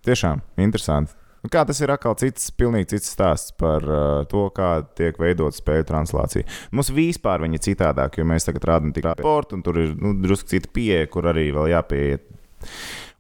[0.05, 1.13] Tiešām interesanti.
[1.41, 5.57] Un Kā tas ir atkal cits, pilnīgi cits stāsts par uh, to, kā tiek veidot
[5.57, 6.49] spēļu translācija.
[6.77, 10.13] Mums vispār viņa ir citādāk, jo mēs tagad rādām tikai sportu, un tur ir nu,
[10.21, 12.29] drusku cita pieeja, kur arī vēl jāpieiet.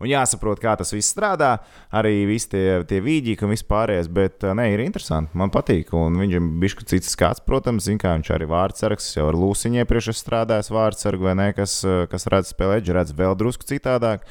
[0.00, 1.58] Un jāsaprot, kā tas viss strādā,
[1.92, 4.08] arī visi tie, tie vīģi un viss pārējais.
[4.08, 5.36] Bet, uh, nē, ir interesanti.
[5.36, 5.92] Man patīk.
[5.96, 9.82] Un viņš ir bijis cits skats, protams, zina, kā viņš arī vārdsargs jau ar lūsiņu
[9.82, 14.24] iepriekš ir strādājis vārdsargu vai ne, kas, uh, kas redz spēlēt, redz vēl drusku citādāk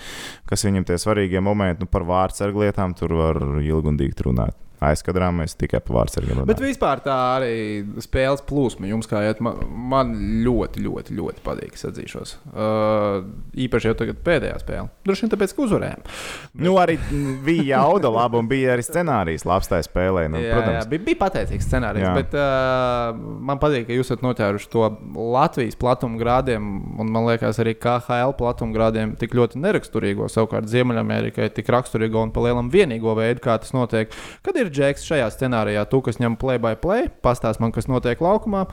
[0.50, 4.69] kas viņam tie svarīgie momenti, nu, par vārdsargu lietām, tur var ilgi un dīgt runāt.
[4.80, 9.60] Aizkadrā mēs tikai par vārdsargiem Bet vispār tā arī spēles plūsma jums, kā iet, man,
[9.92, 10.14] man
[10.46, 11.76] ļoti, ļoti, ļoti patīk.
[11.90, 12.36] Atzīšos.
[12.52, 13.26] Uh,
[13.60, 14.88] īpaši jau tagad pēdējā spēlē.
[15.08, 16.06] Droši vien tāpēc, ka uzvarējām.
[16.60, 16.98] Nu, arī
[17.46, 20.26] bija jauda laba un bija arī scenārijs labs tajā spēlē.
[20.32, 22.12] Nu, jā, jā, protams, bija, bija pateicīgs scenārijs, Jā.
[22.18, 23.16] bet uh,
[23.48, 26.68] man patīk, ka jūs esat noķēruši to Latvijas platuma grādiem,
[27.00, 30.28] un man liekas, arī KHL platuma grādiem tik ļoti neraksturīgo.
[30.32, 34.14] Savukārt Ziemeļamerikai tik raksturīgo un pa lielam vienīgo veidu, kā tas notiek.
[34.46, 38.22] Kad ir džeks šajā scenārijā, tu, kas ņem play by play, pastāst man, kas notiek
[38.24, 38.66] laukumā.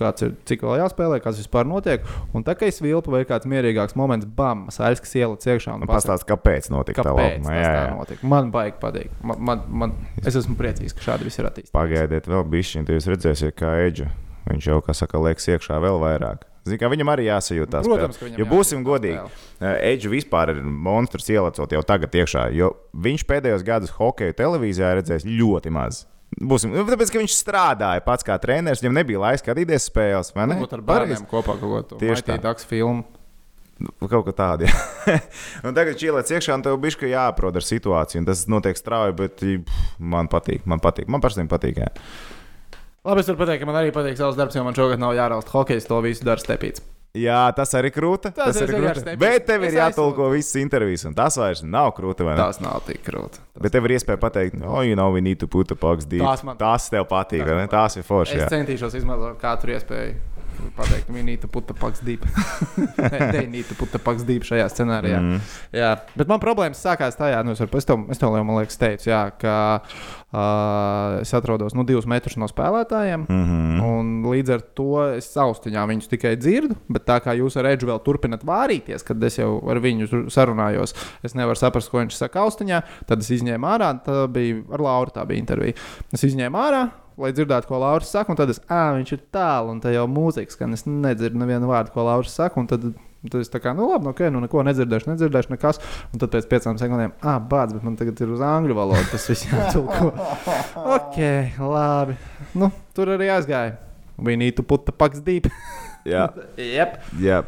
[0.00, 2.06] Kāds ir, cik vēl jāspēlē, kas vispār notiek.
[2.32, 5.74] Un tā kā es vilpu vai kāds mierīgāks moments, bam, Saļskis ieliec iekšā.
[5.76, 7.50] un pasaka, pastāst, kāpēc notika tā Kāpēc laukuma.
[7.50, 7.96] tas Jā, tā jā.
[7.98, 8.26] notika?
[8.32, 9.10] Man baigi patīk.
[9.20, 9.94] Man, man, man,
[10.24, 11.74] es esmu priecīgs, ka šādi viss ir attīstīts.
[11.76, 14.08] Pagaidiet, vēl bišķiņ, tad jūs redzēsiet, kā Eģa.
[14.48, 16.46] Viņš jau, kā saka, liekas iekšā vēl vairāk.
[16.68, 18.36] Zini, kā viņam arī jāsajūt tās Protams, ka spēles.
[18.36, 19.42] viņam Jo būsim tā godīgi,
[19.90, 25.00] Eģis vispār ir monstrs ielicot jau tagad iekšā, jo viņš pēdējos gados hokeju televīzijā ir
[25.00, 26.02] redzējis ļoti maz.
[26.38, 30.30] Būsim, nu, tāpēc, ka viņš strādāja pats kā treneris, viņam nebija laika skatīties spēles.
[30.36, 30.60] vai ne?
[30.60, 32.36] Varbūt ar bērniem kopā kaut ko Tieši tā.
[32.36, 33.02] tādu filmu.
[33.80, 34.68] Nu, Kaut kā tāda.
[35.76, 38.26] tagad čīlēts iekšā, un tev bija šķiet jāaprot ar situāciju.
[38.28, 40.66] Tas notiek strauji, bet pff, man patīk.
[40.68, 41.08] Man patīk.
[41.08, 41.80] Man personīgi patīk.
[41.80, 41.88] Jā.
[43.04, 45.54] Labi, es varu pateikt, ka man arī patīk savs darbs, jo man šogad nav jārausta
[45.54, 46.82] hokejs, to visu dara stepīts.
[47.16, 48.30] Jā, tas arī krūta.
[48.30, 49.18] Tas Tas, tas vienkārši krūta.
[49.18, 52.22] Bet tev ir jātulko visas intervijas, un tas vairs nav krūta.
[52.28, 52.42] vai ne?
[52.44, 53.40] Tas nav tik grūti.
[53.58, 56.22] Bet tev ir iespēja pateikt, oh, you know, we need to put the pucks deep.
[56.22, 57.54] Tās man- Tās tev patīk, ne?
[57.54, 58.36] man- Tās ir forši.
[58.36, 58.48] Es jā.
[58.52, 60.14] centīšos izmantot katru iespēju.
[60.76, 62.24] Pateikt, ka viņi need to put the pucks deep.
[63.12, 65.20] Nē, they need to put the pucks deep šajā scenārijā.
[65.20, 65.40] Mm.
[65.76, 68.60] Jā, bet man problēmas sākās tajā, nu, es, varu, es tev, es tev jau, man
[68.60, 73.26] liekas, teicu, jā, ka uh, es atrodos nu, divus metrus no spēlētājiem.
[73.26, 73.82] Mm -hmm.
[73.90, 77.90] Un līdz ar to es austiņā viņus tikai dzirdu, bet tā kā jūs ar Edžu
[77.90, 82.40] vēl turpināt vārīties, kad es jau ar viņu sarunājos, es nevaru saprast, ko viņš saka
[82.40, 82.82] austiņā.
[83.06, 85.74] Tad es izņēmu ārā, tā bija ar Lauru, tā bija intervija.
[86.12, 86.88] Es izņēmu ārā.
[87.20, 90.06] Lai dzirdētu, ko Lauris saka, un tad es, ah, viņš ir tālu, un tā jau
[90.08, 90.72] mūzika skan.
[90.76, 92.86] Es nedzirdu nevienu vārdu, ko Lauris saka, un tad,
[93.26, 95.82] tad es tā kā, nu, labi, nu, ok, nu, neko nedzirdēšu, nedzirdēšu, nekas.
[96.14, 99.28] Un tad pēc piecām sekundēm, ah, bāds, bet man tagad ir uz angļu valodu, tas
[99.28, 100.14] viss jātulko.
[100.96, 101.20] ok,
[101.60, 102.16] labi.
[102.56, 103.76] Nu, tur arī aizgāja.
[104.20, 105.48] We need to put the pucks deep.
[106.08, 107.00] Jā, yep.
[107.20, 107.44] jā.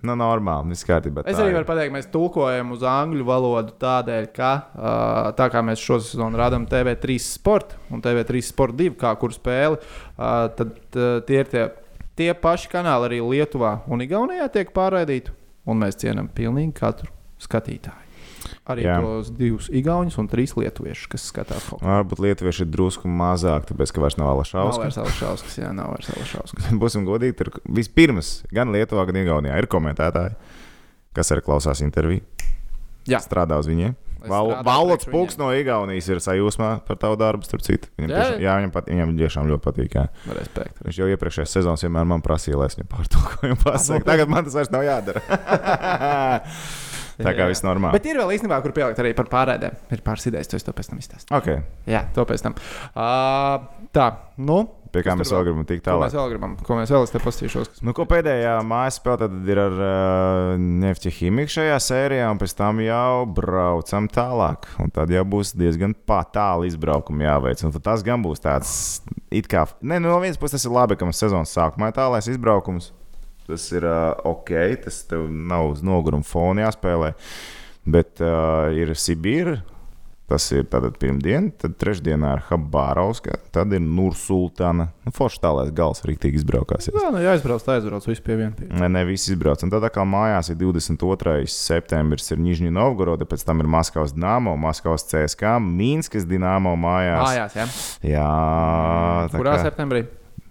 [0.00, 1.26] Nu, normāli, viss kārtībā.
[1.28, 5.82] Es arī varu pateikt, mēs tulkojam uz angļu valodu tādēļ, ka uh, tā kā mēs
[5.84, 11.20] šo sezonu rādām TV3 sporta un TV3 sporta 2, kā kur spēli, uh, tad uh,
[11.28, 11.66] tie ir tie,
[12.16, 15.36] tie paši kanāli arī Lietuvā un Igaunijā tiek pārraidīti.
[15.68, 17.12] Un mēs cienām pilnīgi katru
[17.44, 18.09] skatītāju.
[18.70, 18.96] Arī Jā.
[19.04, 21.78] Tos divus igaunus un trīs lietuviešus, kas skatās ko.
[21.84, 24.82] Varbūt lietuvieši ir drusku mazāk, tāpēc, ka vairs nav Nav Alašauskas.
[24.84, 26.68] vairs Alašauskas, jā, nav vairs Alašauskas.
[26.82, 30.36] Būsim godīgi, tur vispirms gan Lietuvā, gan Igaunijā ir komentētāji,
[31.16, 32.22] kas arī klausās interviju.
[33.08, 33.18] Jā.
[33.24, 33.96] Strādā uz viņiem.
[34.20, 37.88] Es Val- strādāju Valots priekš Pūks no Igaunijas ir sajūsmā par tavu darbu, starp citu.
[37.96, 38.18] Viņam, Jā?
[38.20, 39.94] tiešām, jā, viņam, pat, viņam tiešām ļoti patīk.
[39.96, 40.02] Jā.
[40.36, 40.82] Respekt.
[40.84, 43.56] Viņš jau iepriekšējā sezonā vienmēr man prasīja, lai es viņam pārtulkoju.
[43.64, 45.24] Pasaka, tagad man tas vairs nav jādara.
[47.26, 47.98] Tā kā viss normāli.
[47.98, 49.78] Bet ir vēl īstenībā, kur pielikt arī par pārēdēm.
[49.94, 51.32] Ir pāris idejas, to es to pēc tam izstāstīšu.
[51.40, 51.62] Okay.
[51.90, 52.58] Jā, to pēc tam.
[52.94, 54.10] Uh, tā,
[54.40, 56.14] nu, Pie kā mēs vēl gribam tikt Ko mēs tālāk.
[56.18, 56.54] vēl gribam?
[56.66, 57.68] Ko mēs vēl te pastīšos?
[57.70, 57.82] Kas...
[57.86, 62.56] Nu, ko pēdējā mājas spēlē tad ir ar uh, Nefti Himiku šajā sērijā, un pēc
[62.58, 64.66] tam jau braucam tālāk.
[64.82, 65.94] Un tad jau būs diezgan
[66.34, 67.62] tālu izbraukumi jāveic.
[67.66, 68.72] Un tas gan būs tāds,
[69.30, 72.00] it kā, ne, nu, no vienas puses tas ir labi, ka mums sezonas sākumā ir
[72.00, 72.90] tālais izbraukums.
[73.50, 74.54] Tas ir uh, ok,
[74.86, 77.14] tas tev nav uz noguruma fona jāspēlē.
[77.90, 79.60] Bet uh, ir Sibīra.
[80.30, 84.84] Tas ir tātad pirmdiena, tad trešdienā ir Habārovska, tad ir Nursultāna.
[85.02, 86.86] Nu, Forši tālais gals rīktīgi izbraukās.
[86.86, 88.52] Jā, nu jāizbrauc, tā aizbrauc visu pie viena.
[88.54, 88.68] Pie.
[88.70, 89.64] Ne, visi izbrauc.
[89.66, 91.34] Un tad atkal mājās ir 22.
[91.50, 97.26] septembris, ir Nižņu Novgoroda, pēc tam ir Maskavas Dāmo, Maskavas CSK, Mīnskas Dīnāmo mājās.
[97.26, 97.68] Mājās, jā.
[98.14, 98.30] Jā,
[99.34, 100.06] Kurā kā septembrī?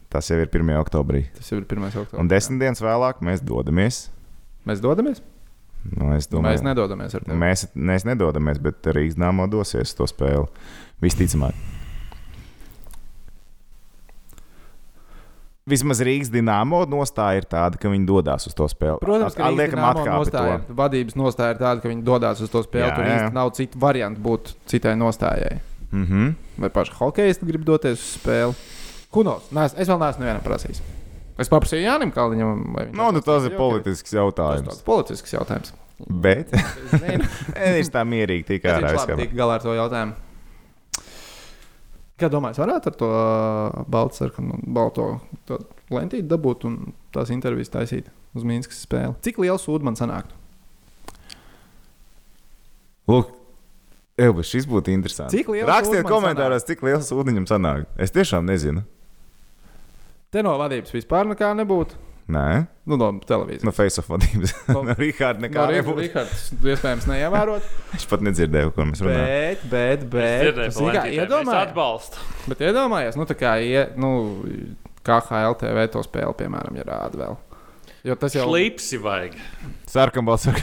[0.10, 0.72] Tas jau ir 1.
[0.82, 1.26] oktobrī.
[1.38, 1.89] Tas jau ir 1.
[1.93, 2.20] oktobris.
[2.22, 4.07] Un desmit dienas vēlāk mēs dodamies.
[4.68, 5.22] Mēs dodamies?
[5.89, 7.38] Nu, es Mēs domāju, nedodamies ar tevi.
[7.39, 10.49] mēs, mēs nedodamies, bet Rīgas Dāmo dosies to spēli.
[11.01, 11.55] Visticamāk.
[15.70, 18.97] Vismaz Rīgas dīnāmo nostāja ir tāda, ka viņi dodas uz to spēli.
[19.03, 20.74] Protams, ka liekam nostāja, to.
[20.80, 22.88] vadības nostāja ir tāda, ka viņi dodas uz to spēli.
[22.88, 23.18] Jā, Tur jā.
[23.20, 25.60] īsti nav citu variantu būt citai nostājai.
[25.93, 26.32] Mhm.
[26.66, 28.57] Vai paši hokeisti grib doties uz spēli?
[29.14, 29.47] Kunos?
[29.55, 30.82] Nē, es vēl neesmu nevienam prasījis.
[31.39, 34.82] Es paprasīju Jānim Kalniņam, vai viņš Nu, nu, tas ir politisks Tas ir jautājums.
[34.86, 35.72] politisks jautājums.
[35.99, 36.51] Bet
[37.78, 38.91] viņš tā mierīgi tika ka ārā.
[38.93, 40.14] viņš labi tika galā ar to jautājumu.
[42.20, 45.05] Kā domājat, varētu ar to uh, baltsarkanu, balto
[45.47, 45.57] to
[45.95, 46.74] lentīti dabūt un
[47.16, 49.16] tās intervijas taisīt uz Mīnskas spēli?
[49.24, 50.36] Cik liels sūds man sanāktu?
[53.10, 53.32] Lūk,
[54.20, 55.32] Elba, šis būtu interesants.
[55.34, 57.88] Cik liels Rakstiet komentāros, cik liels ūdeņam sanāk.
[57.97, 58.84] Es tiešām nezinu.
[60.30, 61.97] Te no vadības vispār nekā nebūtu.
[62.30, 63.63] Nē, Nu, no televīzijas.
[63.65, 64.51] no face of vadības.
[64.73, 65.97] No- No Rīgārda nekā Kā nebūs.
[66.03, 67.65] Rihards, iespējams, neievērot.
[67.97, 69.25] Es pat nedzirdēju, ko mēs runājam.
[69.25, 70.43] Bet, bet, bet.
[70.45, 71.63] Dzirdēju, kā Valentītē, mēs iedomājies.
[71.71, 72.27] atbalstu.
[72.51, 74.11] Bet iedomājies, nu, tā kā, ie, nu,
[75.09, 77.38] KHL TV to spēli, piemēram, ja rāda vēl.
[78.04, 79.34] Jo tas jau Slipsi vajag.
[79.93, 80.54] Sarkanu, baltu,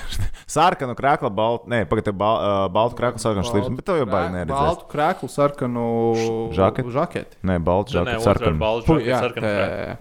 [0.46, 4.32] sarkanu krāklu, baltu, nē, pagaidi, bal, uh, baltu krāklu, sarkanu slips, bet tev jau baigi
[4.36, 4.54] neredzēs.
[4.70, 5.86] Baltu krēklu, sarkanu
[6.56, 6.90] Žaketi?
[6.94, 7.36] žaketi.
[7.44, 8.58] Nē, baltu, Nē, žaketi, sarkanu.
[8.62, 9.96] balvu Puh, žaketi, jā, sarkanu krēslu.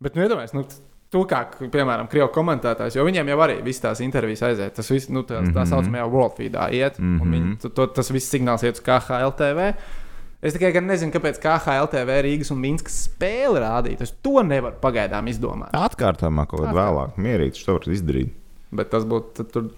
[0.00, 0.64] Bet, nu, iedomājies, nu,
[1.12, 4.74] tu kā, piemēram, krievu komentētājs, jo viņiem jau arī viss tās intervijas aiziet.
[4.76, 5.70] Tas viss, nu, tā, tā Mhm.
[5.72, 7.22] saucamajā World Feedā iet, mm -hmm.
[7.22, 7.60] un viņi, Mhm.
[7.62, 9.74] tu- to, tas viss signāls iet uz KHL TV.
[10.38, 14.02] Es tikai gan nezinu, kāpēc KHL TV Rīgas un Minskas spēle rādīt.
[14.04, 15.72] Es to nevaru pagaidām izdomāt.
[15.74, 18.36] Atkārtojumā kaut kad vēlāk, mierīgi, to var izdarīt.
[18.78, 19.70] Bet tas būtu tur.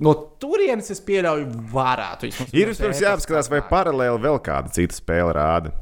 [0.00, 2.30] No turienes es pieļauju, varētu.
[2.56, 5.74] Ir pirms jāapskatās, vai paralēli vēl kāda cita spēle rāda.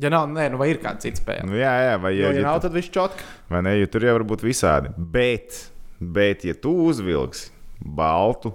[0.00, 1.44] Ja nav, nē, nu vai ir kāda cita spēle?
[1.46, 3.22] Nu, jā, jā, vai, Jo, ja, ja ja nav, tad viss čotka.
[3.52, 4.90] vai ne, jo tur jau var būt visādi.
[4.96, 5.60] Bet,
[6.00, 8.50] bet ja tu uzvilksi baltu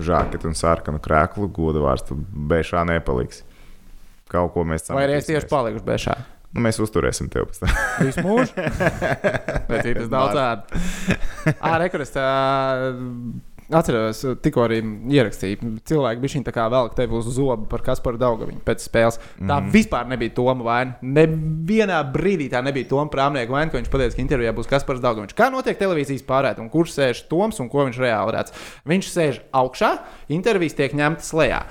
[0.00, 2.22] žaketu un sarkanu krēklu, godu vārds, tad
[2.54, 3.42] bēšā nepaliks.
[4.30, 6.16] Kaut ko mēs Vai arī es tieši palieku bešā?
[6.56, 7.74] Nu, mēs uzturēsim tevi pēc tam.
[8.00, 8.54] Visu mūžu.
[9.68, 10.80] Vai citas daudz ādi?
[11.60, 12.14] Ā, rekurors.
[13.66, 14.76] Atceros, tikko arī
[15.10, 19.18] ierakstīju, cilvēki bija šī tā kā vēl tevi uz zobu par Kasparu Daugaviņu pēc spēles.
[19.40, 19.72] Tā mm.
[19.74, 20.94] vispār nebija Toma vaina.
[21.02, 25.34] Nevienā brīdī tā nebija Toma prāmnieka vaina, ka viņš pateica, ka intervijā būs Kaspars Daugaviņš.
[25.34, 28.54] Kā notiek televīzijas pārēd un kurš sēž Toms un ko viņš reāli redz?
[28.86, 29.92] Viņš sēž augšā,
[30.38, 31.64] intervijas tiek ņemtas lejā.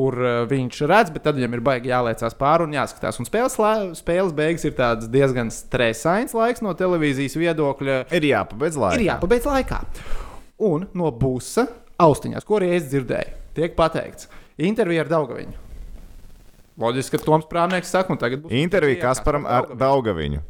[0.00, 3.18] Kur uh, viņš redz, bet tad viņam ir baigi jāliecās pāri un jāskatās.
[3.20, 3.58] Un spēles,
[4.00, 4.74] spēles beigas ir
[5.12, 8.96] diezgan stresains laiks no televīzijas viedokļa Ir jāpabeidz laiks.
[9.02, 9.82] ir jāpabeidz laikā.
[10.70, 11.66] Un no busa
[12.00, 15.58] austiņās, ko es dzirdēju, tiek pateikts, intervija ar Daugaviņu.
[16.80, 20.40] Loģiski, ka Toms Prāvnieks saka, un tagad būs Intervija Kasparam ar Daugaviņu.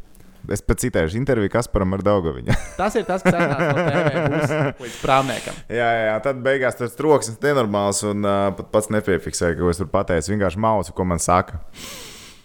[0.48, 2.54] Es pēc citēšu interviju Kasparam ar Daugaviņu.
[2.80, 5.58] Tas ir tas, kas TV busa līdz Prāvniekam.
[5.68, 9.90] jā, jā, tad beigās tas troksnis nenormāls un uh, pat pats nepiefiksēja, ko es tur
[9.92, 10.32] pateicu.
[10.32, 11.60] Vienkārši mausu, ko man saka.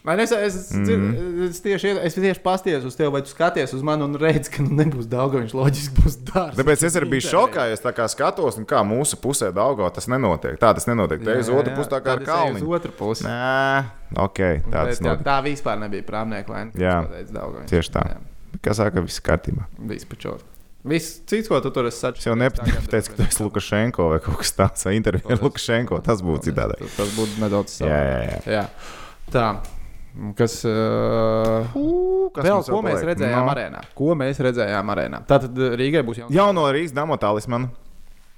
[0.05, 3.73] Vai ne, Es, es, mm es, tieši, es tieši paskatījos uz tevi, vai tu skaties
[3.73, 6.59] uz mani un redzi, ka nu nebūs Daugaviņš, loģiski būs dārsts.
[6.59, 9.89] Tāpēc es arī biju šokā, jo es tā kā skatos, un kā mūsu pusē Daugā
[9.95, 10.59] tas nenotiek.
[10.61, 11.25] Tā tas nenotiek.
[11.25, 12.71] Te uz otru pusi tā kā ar Uz kalnu.
[12.77, 13.25] otru pusi.
[13.25, 13.85] Nē,
[14.27, 14.41] ok,
[14.71, 16.73] tā tā, tā vispār nebija Prāvnieka vaina.
[16.79, 18.05] Jā, viņš tieši tā.
[18.13, 18.19] Jā.
[18.65, 19.65] Kā saka, viss kārtībā.
[19.89, 20.45] Viss pačot.
[20.85, 24.37] Viss cits, ko tu tur esi Es jau nepateicu, ka tu esi Lukašenko vai kaut
[24.43, 24.85] kas tāds.
[24.93, 26.77] Intervija ar Lukašenko, tas būtu citādi.
[26.93, 28.41] Tas, būtu nedaudz Jā, jā, jā.
[28.53, 28.65] jā.
[29.33, 29.47] Tā.
[30.35, 31.65] Kas, uh,
[32.35, 33.51] Kas vēl, ko mēs redzējām No.
[33.51, 33.81] arēnā?
[33.97, 35.23] Ko mēs redzējām arēnā?
[35.27, 36.31] Tātad uh, Rīgai būs jauns.
[36.35, 37.67] Jauno Rīgas damo talismanu.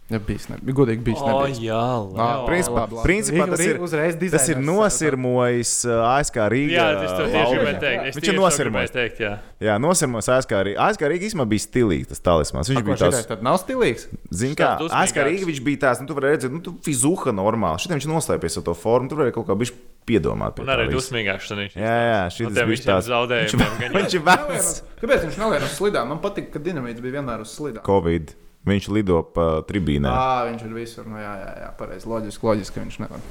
[0.07, 1.19] Ja bijis, ne, godīgi bijis.
[1.19, 1.57] O, nebijis.
[1.67, 2.45] jā, Ā, labi.
[2.47, 3.05] principā- labi, labi.
[3.09, 6.77] principā tas ir- uzreiz Tas ir dizainers, nosirmojis uh, ASK Rīgā.
[6.79, 8.05] Jā, tas to tieši gribēju teikt.
[8.07, 8.93] Es Viņš ir nosirmojis.
[8.95, 9.33] teikt, jā.
[9.67, 10.77] Jā, nosirmojis ASK Rīgā.
[10.87, 12.71] ASK Rīgā īstenībā bija stilīgs tas talismans.
[12.71, 13.27] Viņš Viņš bija tāds.
[13.27, 14.07] Tad nav stilīgs.
[14.31, 14.71] Zini, kā.
[14.89, 17.83] ASK Rīgā viņš bija tāds, nu, tu vari redzēt, nu, tu fizuha normāli.
[17.83, 19.75] Šitiem viņš noslēpies ar to formu, tur varēja kaut kā bišķi
[20.07, 20.55] piedomāt.
[20.57, 22.55] pie Un tā arī dusmīgāks viņš Jā, jā, šis ir.
[22.55, 23.77] Tiem bija tāds zaudējumiem.
[23.81, 24.73] gan Viņš ir vecs.
[25.01, 26.11] Kāpēc viņš nelien uz slidām?
[26.13, 27.83] Man patīk, ka dinamīts bija vienmēr uz slidām.
[27.87, 28.35] Covid.
[28.67, 30.11] Viņš lido pa tribīnē.
[30.11, 31.07] Jā, viņš ir visur.
[31.07, 32.09] Nu, jā, jā, jā pareizi.
[32.11, 33.23] Loģiski, loģiski, viņš nevar.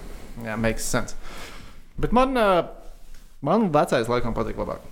[0.46, 1.16] Jā, makes sense.
[2.00, 2.36] Bet man,
[3.44, 4.84] man vecais laikam patīk labāk.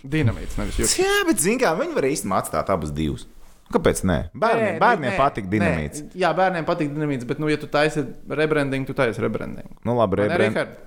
[0.00, 0.94] Dinamīts, nevis jūs.
[1.00, 3.26] Jā, bet zini, kā viņi var īstenībā atstāt abas divas.
[3.70, 4.00] Kāpēc?
[4.08, 6.00] Nē, bērniem, Nē, bērniem nē, patīk dinamīts.
[6.08, 6.18] nē.
[6.18, 9.68] Jā, bērniem patīk dinamīts, bet, nu, ja tu taisi rebranding, tu taisi rebranding.
[9.86, 10.56] Nu, labi, Vai ne, rebrand...
[10.56, 10.78] Rihard?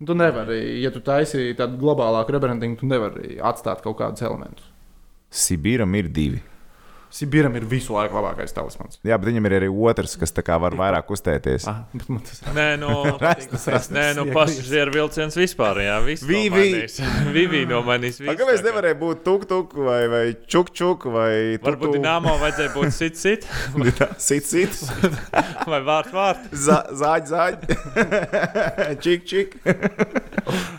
[0.00, 4.64] Tu nevari, ja tu taisi tādu globālāku rebranding, tu nevari atstāt kaut kādus elementus.
[5.30, 6.40] Sibīram ir divi.
[7.10, 9.00] Sibiram ir visu laiku labākais talismans.
[9.06, 10.30] Jā, bet viņam ir arī otrs, kas
[10.62, 11.66] var vairāk uztēties.
[11.70, 12.90] Ah, bet man tas Nē, nu,
[13.96, 15.80] nē, nu pasažieru vilciens vispār.
[15.82, 16.50] Jā, viss Vivi.
[17.70, 18.20] nomainīs.
[18.22, 21.32] Visu, Kāpēc nevarēja būt tuk-tuk vai, vai čuk-čuk vai
[21.62, 23.46] Varbūt dīnāmo vajadzēja būt sit, sit
[24.28, 24.76] sit, sit,
[25.70, 26.46] vai vārt, vārt.
[26.54, 27.58] zāģ, zāģ,
[29.02, 29.56] čik, čik.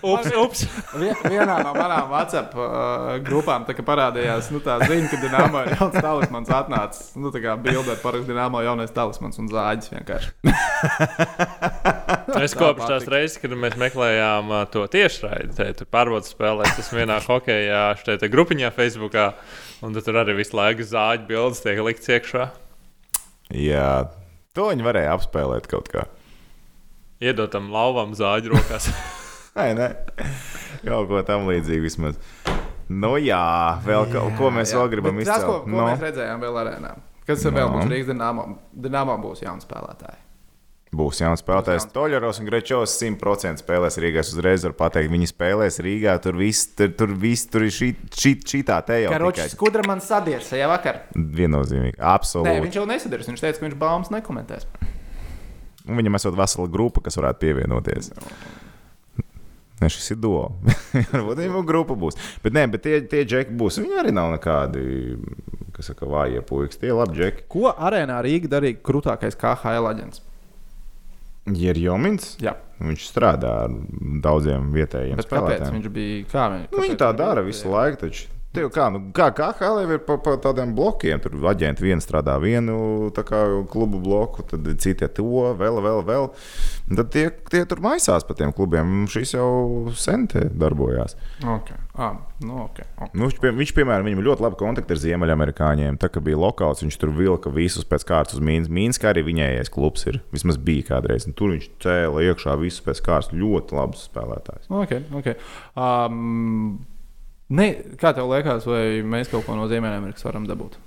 [0.02, 0.64] Ups, ups.
[0.98, 5.98] Vien- Vienā no manām WhatsApp uh, grupām parādījās nu, tā ziņa, ka Dienāmo ir jauns
[6.22, 7.12] talismans atnācis.
[7.18, 10.34] Nu, tā kā bildē parakst Dienāmo jaunais talismans un zāģis vienkārši.
[12.42, 17.20] Es kopš tās reizes, kad mēs meklējām uh, to tiešraidi, tur pārbaudas spēlē, tas vienā
[17.26, 19.32] hokeja šeit grupiņā Facebookā,
[19.86, 22.48] un tad tur arī visu laiku zāģi bildes tiek likts iekšā.
[23.58, 23.92] Jā,
[24.56, 26.08] to viņi varēja apspēlēt kaut kā.
[27.22, 28.90] Iedotam lauvam zāģi rokās.
[29.60, 29.88] Nē, nē,
[30.86, 32.22] kaut ko tam līdzīgu vismaz.
[32.92, 33.42] Nu, jā,
[33.86, 34.82] vēl jā, ko mēs jā.
[34.82, 36.92] vēl gribam Bet Tas, ko, ko Nu, mēs redzējām vēl arēnā.
[37.28, 37.52] Kas No.
[37.56, 38.44] vēl būs Rīgas Dienāmo?
[38.74, 40.20] Dienāmo būs jauns spēlētājs.
[40.92, 41.86] būs jauns spēlētājs.
[41.86, 41.94] jauns.
[41.96, 44.20] Toļeros un Grečovs 100% spēlēs Rīgā.
[44.26, 46.18] Uzreiz varu pateikt, viņi spēlēs Rīgā.
[46.22, 49.86] Tur viss tur, tur, vis, tur ir šī, šī, šī tā te jau Karočs Skudra
[49.88, 51.00] man sadies šajā vakar.
[51.16, 51.96] viennozīmīgi.
[51.96, 52.60] Nē, Absolūti.
[52.66, 53.30] viņš jau nesadars.
[53.32, 54.66] Viņš teica, ka viņš baumas nekomentēs.
[55.88, 58.12] Un viņam esot vesela grupa, kas varētu pievienoties.
[59.82, 60.44] Ne, šis ir duo.
[61.14, 62.18] Varbūt viņam grupa būs.
[62.44, 63.80] Bet, nē, bet tie, tie džeki būs.
[63.82, 64.84] Viņi arī nav nekādi,
[65.74, 66.78] kas saka, vājie puikas.
[66.82, 67.48] Tie ir labi džeki.
[67.52, 70.22] Ko arēnā Rīga darīja krūtākais KHL aģents?
[71.58, 72.52] Ir Jomins, Jā,
[72.86, 73.72] viņš strādā ar
[74.22, 76.20] daudziem vietējiem kāpēc viņš bija?
[76.30, 77.98] Kā viņš, Nu, viņi tā dara visu laiku.
[78.04, 78.28] Taču.
[78.52, 81.22] Tev kā, nu, kā, kā HLV ir pa, pa tādiem blokiem.
[81.24, 86.28] Tur aģenti viens strādā vienu kā, klubu bloku, tad citi to, vēl, vēl, vēl.
[86.92, 89.06] Tad tie, tie tur maisās pa tiem klubiem.
[89.12, 91.16] Šis jau sen te darbojās.
[91.40, 91.80] Okay.
[91.96, 92.90] Ah, nu, okay.
[92.98, 93.16] okay.
[93.16, 96.02] Nu, viņš, pie, viņš, piemēram, viņam ļoti labi kontakti ar ziemeļamerikāņiem.
[96.04, 98.76] Tā kā bija lokāls, viņš tur vilka visus pēc kārtas uz Mīnsku.
[98.76, 100.20] Mīnskā arī viņējais klubs ir.
[100.36, 101.24] Vismaz bija kādreiz.
[101.30, 103.32] Un tur viņš cēla iekšā visus pēc kārtas.
[103.32, 104.72] Ļoti labs spēlētājs.
[104.84, 105.40] Okay, okay.
[105.72, 106.82] Um,
[107.52, 107.68] ne,
[108.00, 110.78] kā tev liekas, vai mēs kaut ko no Ziemeļamerikas varam dabūt?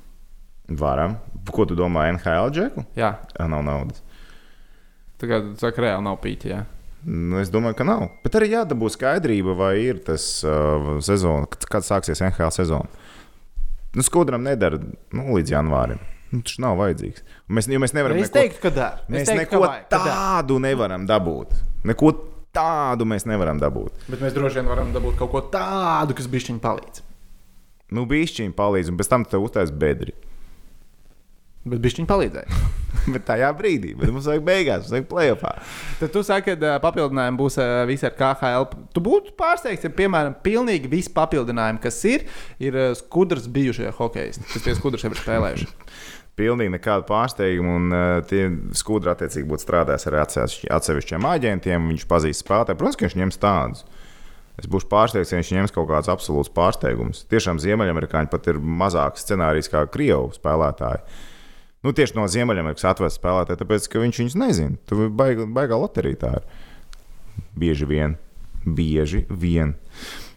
[0.80, 1.18] Varam.
[1.52, 2.86] Ko tu domā, NHL džeku?
[2.96, 4.00] Jā, Ah, nav naudas.
[5.20, 6.50] tā kā tu saki, reāli nav pīķi.
[6.50, 6.62] Jā.
[7.04, 8.06] Nu, es domāju, ka nav.
[8.24, 12.88] Bet arī jādabū skaidrība, vai ir tas uh, sezona, kad, sāksies NHL sezona.
[13.94, 16.00] Nu, Skudram nedara nu, līdz janvārim.
[16.32, 17.22] Nu, tas nav vajadzīgs.
[17.52, 19.04] Mēs, jo mēs nevaram Es teiktu, ka dara.
[19.12, 21.52] Mēs teiktu, neko ka vajag, tādu nevaram dabūt.
[21.86, 22.33] Neko tādu
[23.08, 24.06] mēs nevaram dabūt.
[24.10, 27.02] Bet mēs droši vien varam dabūt kaut ko tādu, kas bišķiņ palīdz.
[27.94, 30.14] Nu, bišķiņi palīdz, un pēc tam tev uztais bedri.
[31.64, 32.62] Bet bišķiņ palīdzēja.
[33.14, 35.64] Bet tajā brīdī, bet mums vajag beigās, mums vajag plēsoņā.
[35.98, 37.58] Tad tu saki, ka papildinājumi būs
[37.90, 38.68] visi ar KHL.
[38.96, 42.24] Tu būtu pārsteigts, ja, piemēram, pilnīgi visi papildinājumi, kas ir,
[42.64, 45.68] ir skudras bijušie hokeisti, kas tie skudras jau ir spēlējuši.
[46.34, 51.92] Pilnīgi nekādu pārsteigumu, un uh, tie skudri attiecīgi būtu strādājis ar atsevišķi- atsevišķiem aģentiem.
[51.92, 52.80] Viņš pazīst spēlētāju.
[52.80, 53.84] Protams, ka viņš ņems tādus.
[54.58, 57.22] Es būšu pārsteigts, ja viņš ņems kaut kādus absolūtus pārsteigumus.
[57.30, 61.02] Tiešām Ziemeļamerikāņi pat ir mazāks scenārijs kā Krievu spēlētāji.
[61.84, 64.78] Nu, tieši no Ziemeļamerikas atvest spēlētāji, tāpēc ka viņš viņus nezina.
[64.88, 66.20] Tur baigā, baigā loterija.
[66.22, 66.46] tā ir.
[67.58, 68.14] Bieži vien.
[68.64, 69.74] Bieži vien.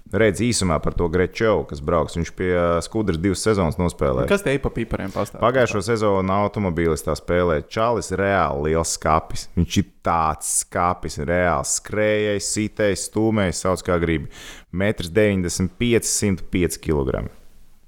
[0.07, 2.15] Redz īsumā par to Grečovu, kas brauks.
[2.15, 2.51] Viņš pie
[2.85, 4.29] skudras divas sezonas nospēlēja.
[4.31, 5.41] Kas te ir pa pīpariem pastāv?
[5.43, 9.47] Pagājušo sezonu automobīlistā spēlēja Čalis, reāli liels skāpis.
[9.57, 14.31] Viņš ir tāds skāpis, reāli skrējējis, sitējis, stūmējis, sauc kā gribi.
[14.71, 17.27] 1,95 m, 105 kg.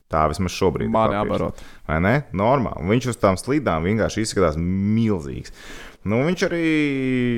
[0.09, 1.30] Tā vismaz šobrīd ir Mani papīrs.
[1.30, 1.59] abarot.
[1.86, 2.15] Vai ne?
[2.34, 2.88] Normāli.
[2.89, 5.53] Viņš uz tām slīdām vienkārši izskatās milzīgs.
[6.08, 6.68] Nu, viņš arī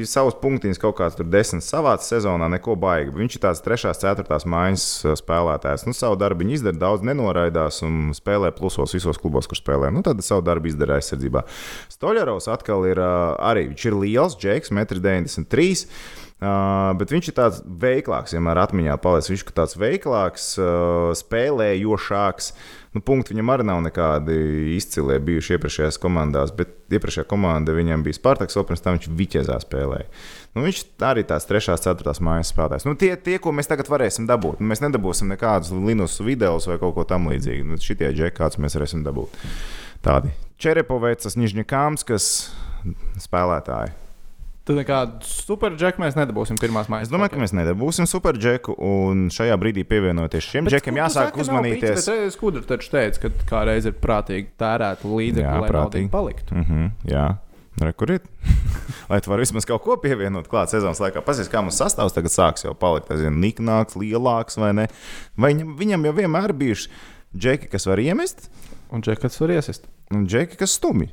[0.05, 3.09] savus punktiņus kaut kāds tur desmit savāca sezonā, neko baigi.
[3.15, 5.87] Viņš ir tāds trešās, ceturtās mājas uh, spēlētājs.
[5.87, 9.89] Nu, savu darbu viņš izdara, daudz nenoraidās un spēlē plusos visos klubos, kur spēlē.
[9.89, 11.41] Nu, tad savu darbu izdara aizsardzībā.
[11.95, 16.30] Stoļerovs atkal ir uh, arī viņš ir liels, Džeks, 1,93 m.
[16.41, 19.29] Uh, bet viņš ir tāds veiklāks, vienmēr atmiņā palicis.
[19.29, 22.47] Viņš ir tāds veiklāks, uh, spēlējošāks.
[22.95, 24.39] Nu, punkti viņam arī nav nekādi
[24.73, 29.59] izcilie bijuši iepriekšējās komandās, bet iepriekšējā komanda viņam bija Spartaks, vēl pirms tam viņš Viķezā
[29.61, 30.09] spēlēja.
[30.57, 30.81] Nu, viņš
[31.11, 32.89] arī tās trešās, ceturtās mājas spēlētājs.
[32.89, 36.81] Nu, tie, tie, ko mēs tagad varēsim dabūt, nu, mēs nedabūsim nekādus Linus video vai
[36.81, 37.69] kaut ko tamlīdzīgu.
[37.69, 39.37] Nu, šitie džekļi, kādus mēs varēsim dabūt.
[40.01, 42.31] Tādi Čerepovets, Nižņikāms, kas
[43.21, 44.00] spēlētāji.
[44.71, 47.09] Tad nekādu superģeku mēs nedabūsim pirmās mājas.
[47.09, 51.97] Es domāju, ka mēs nedabūsim superģeku, un šajā brīdī pievienoties šiem džekiem, jāsāk uzmanīties.
[51.99, 56.11] piķis, bet Skudrs taču teica, ka kādreiz ir prātīgi tērēt līdzekļus, lai prātīgi.
[56.13, 56.55] paliktu.
[56.55, 57.27] Mm -hmm, jā,
[57.83, 58.31] rekurīt.
[59.11, 61.19] Lai tu vari vismaz kaut ko pievienot klāt sezonas laikā.
[61.25, 63.11] Pasies, kā mums sastāvs tagad sāks jau palikt.
[63.11, 64.87] Es zinu, niknāks, lielāks vai ne.
[65.35, 66.89] Vai viņam, viņam jau vienmēr bijuši
[67.35, 68.47] džeki, kas var iemest,
[68.91, 69.85] Un džekats var iesist.
[70.15, 71.09] Un džeki, kas stumi.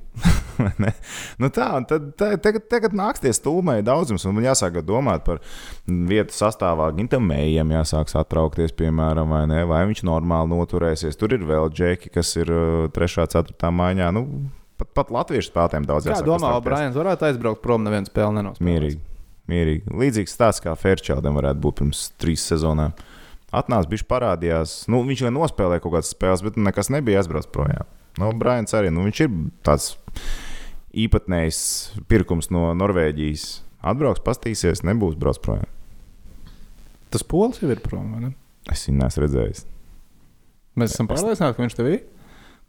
[1.39, 5.39] Nu tā, un tad tagad, tagad nāks tie stūmēji daudzums, un man jāsāk domāt par
[5.87, 6.89] vietu sastāvā.
[6.97, 9.61] Gintam mējam jāsāk satraukties, piemēram, vai, ne?
[9.71, 11.19] vai viņš normāli noturēsies.
[11.21, 13.29] Tur ir vēl džeki, kas ir uh, 3.
[13.31, 13.71] 4.
[13.81, 14.09] maiņā.
[14.17, 14.25] Nu,
[14.81, 16.71] pat, pat latviešu spēlētājiem daudz jāsāk domā, pastraukties.
[16.73, 18.73] Brāns varētu aizbraukt prom, neviens spēle nenospēlēs.
[18.73, 19.01] Mierīgi.
[19.49, 19.95] Mierīgi.
[20.03, 22.97] Līdzīgs stāsts kā Fairchildam varētu būt pirms trīs sezonām.
[23.49, 24.83] Atnāca, bija parādījās.
[24.93, 27.89] Nu, viņš jau nospēlēja kaut kādas spēles, bet nekas nebija aizbraucis projām.
[28.19, 28.91] Nu, Brains arī.
[28.95, 29.33] Nu, viņš ir
[29.67, 29.93] tāds
[30.99, 31.59] īpatnējs
[32.11, 33.49] pirkums no Norvēģijas.
[33.89, 35.69] Atbrauks, pastīsies, nebūs brauc projām.
[37.15, 38.11] Tas pols jau ir prom.
[38.17, 38.31] vai ne?
[38.69, 39.67] Es viņu neesmu redzējis.
[40.79, 42.01] Mēs esam pārliecināti, ka viņš tev ir.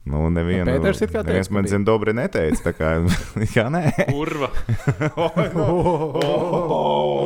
[0.10, 2.62] Nu, nevienu, Nu, Pēters it kā neviens ka man zina, dobri neteica.
[2.70, 2.94] Tā kā,
[3.56, 3.84] kā nē.
[4.08, 4.48] Kurva.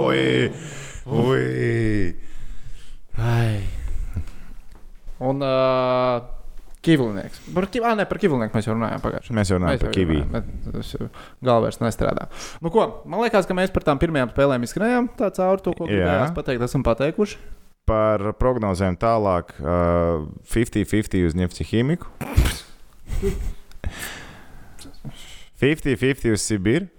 [0.04, 0.52] Oi,
[1.06, 2.16] oi.
[3.22, 3.62] Ai.
[5.24, 6.26] Un uh,
[6.84, 7.40] Kivlinieks.
[7.56, 7.86] Par, kiv...
[7.88, 9.36] ah, ne, par Kivlinieku mēs jau runājām pagājušajā.
[9.38, 10.18] Mēs jau runājam par Kivī.
[10.68, 11.08] Tas jau
[11.48, 12.26] galvā nestrādā.
[12.60, 15.08] Nu, ko, man liekas, ka mēs par tām pirmajām spēlēm izskrējām.
[15.20, 15.94] Tā cauri to, ko Jā.
[15.94, 17.40] gribējām pateikt, esam pateikuši.
[17.88, 22.12] Par prognozēm tālāk, uh, 50-50 uz Nefci ķīmiku.
[25.64, 26.92] 50-50 uz Sibiru.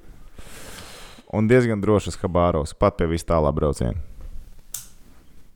[1.35, 3.99] Un diezgan droši uz Habāros, pat pie vis tālā brauciena.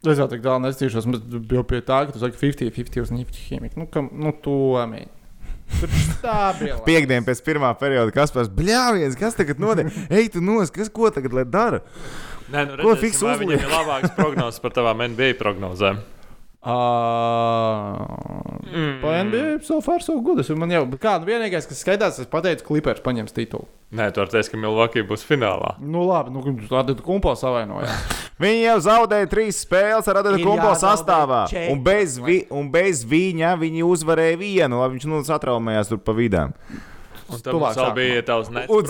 [0.06, 3.46] Es jau tik tālu nestīšos, bet jau pie tā, ka tu saki 50-50 uz naftas
[3.48, 3.80] ķīmiku.
[3.80, 4.54] Nu, kam, nu, to
[6.14, 6.76] stabili.
[6.86, 9.90] Piektdien pēc pirmā perioda, kas pēc bļāviens, kas tagad notiek?
[10.20, 11.82] Ej, tu nos, kas ko tagad lai dara?
[12.48, 13.58] Nē, nu, Ko redzēsim, fiks vai uzliek?
[13.58, 16.00] Viņam ir labāks prognozes par tavām NBA prognozēm.
[16.68, 19.00] Uh, Mm.
[19.00, 20.40] Pa NBA so far so good.
[20.40, 23.68] Es Man jau, kā, nu, vienīgais, kas skaidrs, es pateicu, ka Clippers paņems titulu.
[23.96, 25.74] Nē, tu vari teikt, ka Milwaukee būs finālā.
[25.80, 28.04] Nu, labi, nu, tāda kumpa savainojās.
[28.42, 31.46] Viņi jau zaudēja trīs spēles ar Ir Kumpo sastāvā.
[31.72, 34.78] Un bez, vi, un bez viņa viņi uzvarēja vienu.
[34.82, 36.54] Labi, viņš nu satraumējās tur pa vidām.
[37.28, 37.72] Un sākumā.
[37.96, 38.86] bija tavs nets Un,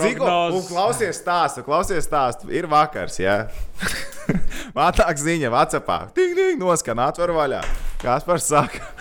[0.55, 2.51] un klausies stāstu, klausies stāstu.
[2.55, 3.41] Ir vakars, jā.
[4.77, 5.99] Mātāk ziņa, Vācijā.
[6.15, 7.63] Tik, tik, noskan, atver vaļā.
[8.01, 8.93] Kas par saka?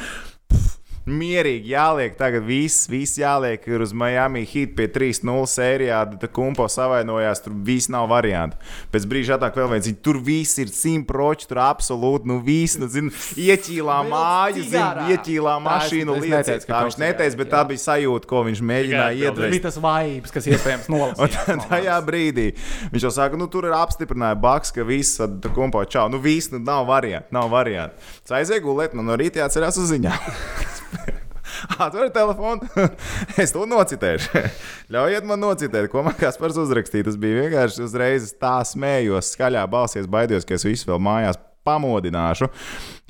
[1.08, 3.64] Mierīgi jāliek, tagad viss, viss jāliek.
[3.68, 6.00] Ir uz Miami hit pie 3-0 sērijā.
[6.20, 8.58] Tad kumpo savainojās, tur viss nav variantu.
[8.92, 13.10] Pēc brīža atnāk vēl viens, tur viss ir simtproči, tur absolūti, nu viss, nu, zin,
[13.38, 16.66] ieķīlā māju, zin, ieķīlā mašīnu lietas.
[16.68, 17.52] Tā viņš neteica, bet jā.
[17.56, 19.54] tā bija sajūta, ko viņš mēģināja Tikai Tas iedvest.
[19.54, 21.38] bija tas vibes, kas iespējams Un nolasīts.
[21.46, 22.48] tad tajā brīdī
[22.92, 26.08] viņš jau saka, nu, tur ir apstiprināts Baks, ka viss ir kompo čau.
[26.12, 27.32] Nu, viss, nu, nav variantu.
[27.34, 28.08] Nav variantu.
[28.38, 30.18] Aizēju gulēt, man no rīta jāatcerās uz ziņām.
[31.84, 32.66] Atveru telefonu,
[33.42, 34.42] es to nocitēšu.
[34.94, 37.08] Ļaujiet man nocitēt, ko man kāds par uzrakstīja.
[37.08, 42.48] Tas bija vienkārši uzreiz tā smējos, skaļā balsī, baidījos, ka es visu vēl mājās pamodināšu.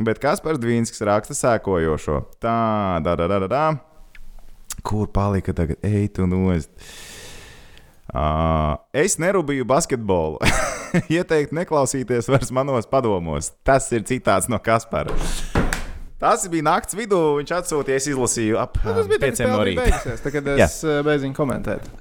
[0.03, 2.22] Bet kas par Dvīnskis raksta sēkojošo?
[2.43, 2.59] Tā,
[3.05, 3.66] da, da, da, da, da.
[4.86, 5.80] Kur palika tagad?
[5.86, 6.72] Ej, tu nost!
[8.09, 10.41] Uh, es nerūpēju basketbolu.
[11.12, 13.53] Ieteikt neklausīties vairs manos padomos.
[13.68, 15.12] Tas ir citāts no Kaspara.
[16.18, 17.18] Tas bija nakts vidū.
[17.38, 19.84] Viņš atsūtīja, es izlasīju ap Nu, tikai pieciem no rīta.
[19.84, 21.86] beigusies, tā, kad es uh, beidzu komentēt.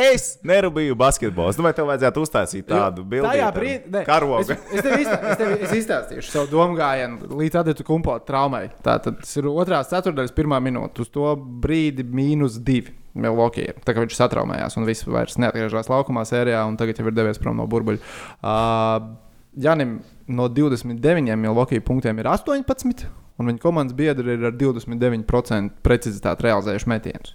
[0.00, 1.52] Es nerūpēju basketbolu.
[1.52, 3.28] Es domāju, tev vajadzētu uztaisīt tādu bildi.
[3.28, 4.38] Tajā brīdī, karogu.
[4.40, 8.70] Es, es, tev izstā, es, tev, es izstāstīšu savu domu gājienu līdz Adatu kumpo traumai.
[8.84, 11.04] Tā tad tas ir otrās ceturtdaļas pirmā minūte.
[11.04, 12.96] Uz to brīdi mīnus divi.
[13.18, 13.72] Milwaukee.
[13.84, 17.40] Tā kā viņš satraumējās un viss vairs neatgriežas laukumā sērijā, un tagad jau ir devies
[17.42, 17.98] prom no burbuļa.
[18.38, 19.08] Uh,
[19.58, 19.98] Janim
[20.30, 23.08] no 29 Milwaukee punktiem ir 18,
[23.38, 27.34] un viņa komandas biedri ir ar 29% precizitāti realizējuši metienus.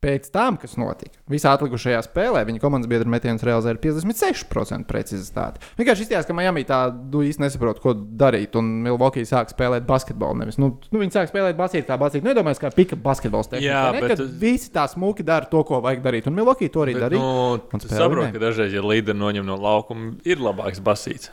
[0.00, 5.60] Pēc tam, kas notika, visā atlikušajā spēlē, viņa komandas biedra metienus realizēja ar 56% precizitāti.
[5.76, 8.56] Vienkārši izskatās, ka Miami tā nu, īsti nesaprot, ko darīt.
[8.56, 10.38] Un Milwaukee sāk spēlēt basketbolu.
[10.40, 12.30] Nevis, nu, nu, viņi sāk spēlēt basketbolu, kā basketbolu.
[12.32, 13.50] Nedomājies, kā pika basketbols.
[13.52, 14.00] tehnika, Jā, ne?
[14.06, 16.26] bet tu- visi tā smuki dara to, ko vajag darīt.
[16.32, 17.20] Un Milwaukee to arī Bet, darīja.
[17.20, 18.32] nu, Un tu spēlē saproti, vinēja.
[18.40, 21.28] ka dažreiz, ja līderi noņem no laukuma, ir labāks basīts.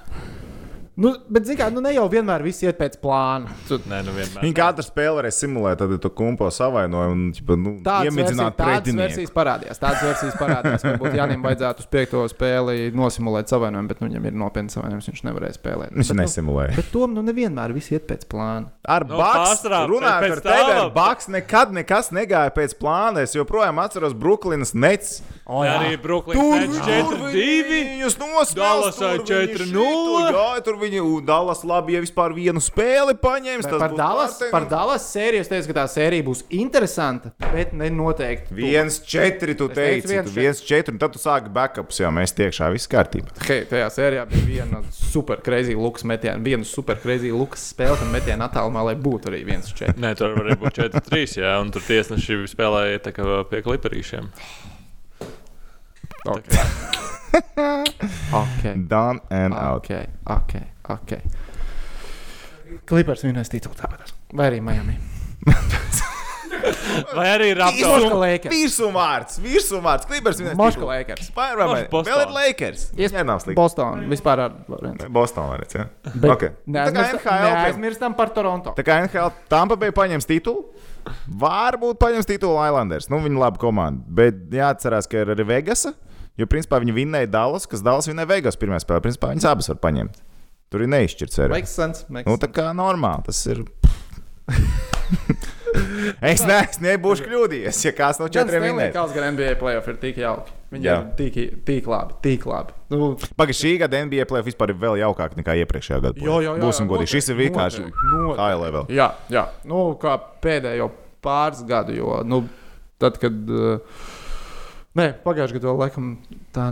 [0.97, 3.51] Nu, bet, zini, kā, nu ne jau vienmēr viss iet pēc plāna.
[3.69, 4.41] Nē, nu vienmēr.
[4.41, 7.73] Viņa katru spēli varēja simulēt, tad tu kumpo savainojumu un ķipa, nu,
[8.07, 9.77] iemidzināt tādas versijas parādījās.
[9.83, 10.85] Tādas versijas parādījās.
[10.87, 15.11] Varbūt Jānis vajadzētu uz piekto spēli nosimulēt savainojumu, bet nu, viņam ir nopietns savainojums.
[15.11, 15.93] Viņš nevarēja spēlēt.
[15.93, 16.73] Viņš bet, nu, nesimulēja.
[16.79, 18.73] bet tom nu nevienmēr viss iet pēc plāna.
[18.87, 23.21] Ar Nu, Baks runājot par tevi, ar Baks nekad nekas negāja pēc plāna.
[23.21, 25.19] Es joprojām atceros Brooklynas nets.
[25.47, 27.31] O, Jā, arī Brooklyns 4-2.
[27.69, 28.57] Viņus nosmēlēja.
[28.57, 30.86] Dallasā 4:0.
[30.87, 33.63] Viņi Dallas labi, ja vispār vienu spēli paņēma.
[33.65, 37.89] Bet Par Dallas, par Dallas sēriju es teicu, ka tā sērija būs interesanta, bet ne
[37.91, 38.55] noteikti.
[38.55, 42.11] Viens, četri, tu Es teici, viens, tu viens, četri, un tad tu sāki backups, jau
[42.15, 43.35] mēs tiekšā viss kārtībā.
[43.49, 48.85] Hei, tajā sērijā bija viena superkreizīga lukas metiena, viena superkreizīga lukas spēle, un metiena attālumā,
[48.87, 49.99] lai būtu arī viens četri.
[50.03, 54.31] Nē, tur varēja būt 4-3, jā, un tur tiesneši spēlēja tā kā pie kliparīšiem.
[56.27, 56.63] Okay.
[58.43, 58.75] okay.
[58.87, 59.83] Done and out.
[59.83, 60.53] Ok, ok,
[60.95, 61.17] ok.
[62.87, 64.11] Clippers vinnēs titulu tāpat.
[64.35, 64.97] Vai arī Miami.
[67.15, 68.49] Vai arī Raptors?
[68.49, 70.55] Virsumvārds, virsumvārds, vienais.
[70.57, 71.29] Moška Lakers.
[71.35, 71.51] Vai,
[71.91, 72.07] Boston.
[72.09, 72.87] Vēl ir Lakers.
[72.97, 73.55] Ies- Jā, nav slikti.
[73.59, 74.01] Boston.
[74.11, 75.05] Vispār ar variants.
[75.13, 75.85] Bostonā arī, jā.
[76.15, 76.49] Bet Okay.
[76.49, 78.73] Tā kā neaizmirstam, NHL, neaizmirstam par Toronto.
[78.77, 80.65] tā kā NHL Tampa Bay paņems titulu.
[81.29, 83.07] Varbūt paņems titulu Islanders.
[83.09, 84.03] Nu, viņi ir laba komanda.
[84.09, 85.93] Bet jāatcerās, ka ir arī Vegasa.
[86.37, 88.99] Jo, principā, viņi vinnēja Dallas, kas Dallas vinnēja Vegas pirmā spēlē.
[89.05, 90.19] Principā, viņas abas var paņemt.
[90.67, 91.53] Tur ir neizšķirts arī.
[91.55, 92.07] Makes sense.
[92.11, 93.63] Makes Nu, tā kā normāli tas ir.
[96.31, 98.93] es neesmu nebūšu kļūdījies, ja kāds no četriem vinnēs.
[98.95, 100.55] Kāds gan NBA playoff ir tik jauki.
[100.73, 100.97] Viņi Jā.
[100.99, 101.37] ir tik,
[101.67, 102.75] tik labi, tik labi.
[102.91, 106.19] Nu, Pagaidām, šī gada NBA plēsoņa vispār ir vēl jaukāk nekā iepriekšējā gada.
[106.19, 107.13] Jo, jo, jo, Būsim godīgi.
[107.15, 107.85] Šis ir vienkārši
[108.35, 108.87] high level.
[108.91, 109.45] Jā, jā.
[109.67, 110.89] Nu, kā pēdējo
[111.23, 112.43] pāris gadu, jo nu,
[112.99, 113.37] tad, kad.
[113.47, 114.03] Uh,
[114.99, 116.17] nē, pagājušajā gadā laikam
[116.55, 116.67] tā.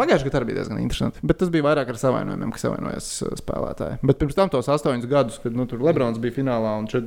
[0.00, 1.20] Pagājušajā gadā arī bija diezgan interesanti.
[1.22, 3.98] Bet tas bija vairāk ar savainojumiem, kas savainojas uh, spēlētāji.
[4.10, 7.06] Bet pirms tam tos astoņus gadus, kad nu, tur Lebrons bija finālā un šeit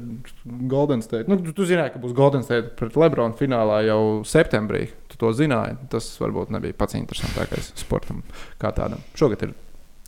[0.71, 1.25] Golden State.
[1.31, 4.85] Nu, tu, tu zināji, ka būs Golden State pret Lebronu finālā jau septembrī.
[5.11, 5.75] Tu to zināji.
[5.93, 8.21] Tas varbūt nebija pats interesantākais sportam
[8.61, 9.01] kā tādam.
[9.17, 9.55] Šogad ir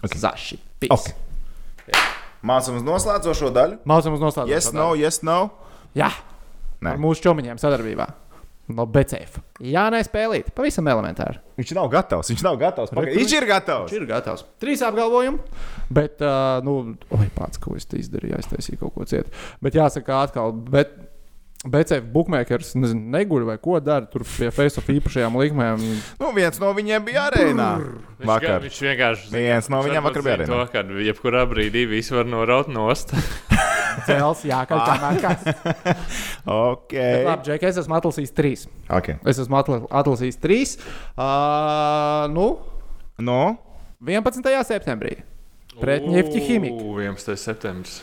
[0.05, 0.15] Ok.
[0.21, 0.59] zaši.
[0.93, 1.09] Ok.
[2.45, 3.79] Mācām uz noslēdzošo daļu.
[3.89, 4.53] Mācām uz noslēgumu.
[4.53, 5.37] Yes, no, yes, no.
[5.97, 6.11] Jā,
[6.83, 6.91] Nē.
[6.93, 8.05] ar mūsu čomiņiem sadarbībā.
[8.73, 9.37] No BCF.
[9.61, 10.47] Jā, nespēlīt.
[10.57, 11.37] Pavisam elementāri.
[11.59, 12.31] Viņš nav gatavs.
[12.33, 12.89] Viņš nav gatavs.
[12.95, 13.91] Pagaid, Re, Viņš ir gatavs.
[13.91, 14.45] Viņš ir gatavs.
[14.61, 15.37] Trīs apgalvojumi.
[15.93, 16.77] Bet, uh, nu,
[17.13, 19.29] oi, pats, ko es izdarīju, aiztaisīju kaut ko citu.
[19.61, 20.95] Bet jāsaka, atkal, bet
[21.65, 25.85] BCF bookmakers nezinu, neguļ vai ko dara tur pie face-off īpašajām likmēm.
[26.21, 27.69] Nu, viens no viņiem bija arēnā.
[28.19, 28.49] Viņš, Vakar.
[28.49, 30.49] ga- viņš vienkārši Viens no viņiem vakar bija arēnā.
[30.51, 33.13] To, ka jebkurā brīdī viss var noraut nost.
[34.05, 34.85] Cēls, jā, kā Ah.
[34.87, 35.95] tā nākās.
[36.45, 36.93] Ok.
[37.25, 38.67] Labi, Džek, es esmu atlasījis trīs.
[38.89, 39.15] okay.
[39.25, 40.75] Es esmu atla- atlasījis trīs.
[41.17, 42.59] Uh, nu,
[43.17, 43.57] No.
[44.05, 44.43] 11.
[44.67, 45.21] septembrī.
[45.79, 46.93] Pret Ņefķi Himiku.
[47.01, 47.35] 11.
[47.39, 48.01] septembris.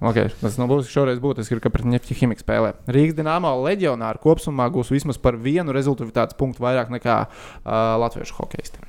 [0.00, 2.70] Okay, tas nav būs šoreiz būtiski, ka pret Ņefķi Himiku spēlē.
[2.88, 8.80] Rīgas dīnāmā leģionāri kopumā gūs vismaz par vienu rezultātu punktu vairāk nekā uh, latviešu hokeisti.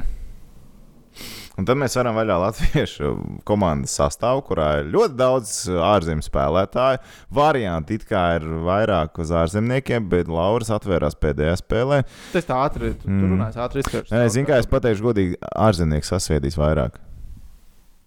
[1.60, 3.10] Un tad mēs varam vaļā latviešu
[3.48, 5.52] komandas sastāvu, kurā ir ļoti daudz
[5.84, 7.02] ārzemju spēlētāju.
[7.36, 12.02] Varianti it kā ir vairāk uz ārzemniekiem, bet Lauris atvērās pēdējā spēlē.
[12.32, 13.20] Tas tā ātri, tu, mm.
[13.20, 14.14] Tu runāji ātri izskatās.
[14.16, 17.02] Nē, zinu, kā es pateikšu, godīgi, ārzemnieks sasviedīs vairāk.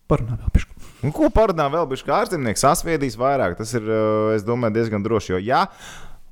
[0.08, 0.80] Parunā vēl pišku.
[1.04, 3.58] Un ko parunā vēl, kā ārzemnieks sasviedīs vairāk?
[3.60, 5.36] Tas ir, eh, es domāju, diezgan droši.
[5.36, 5.66] Jo, ja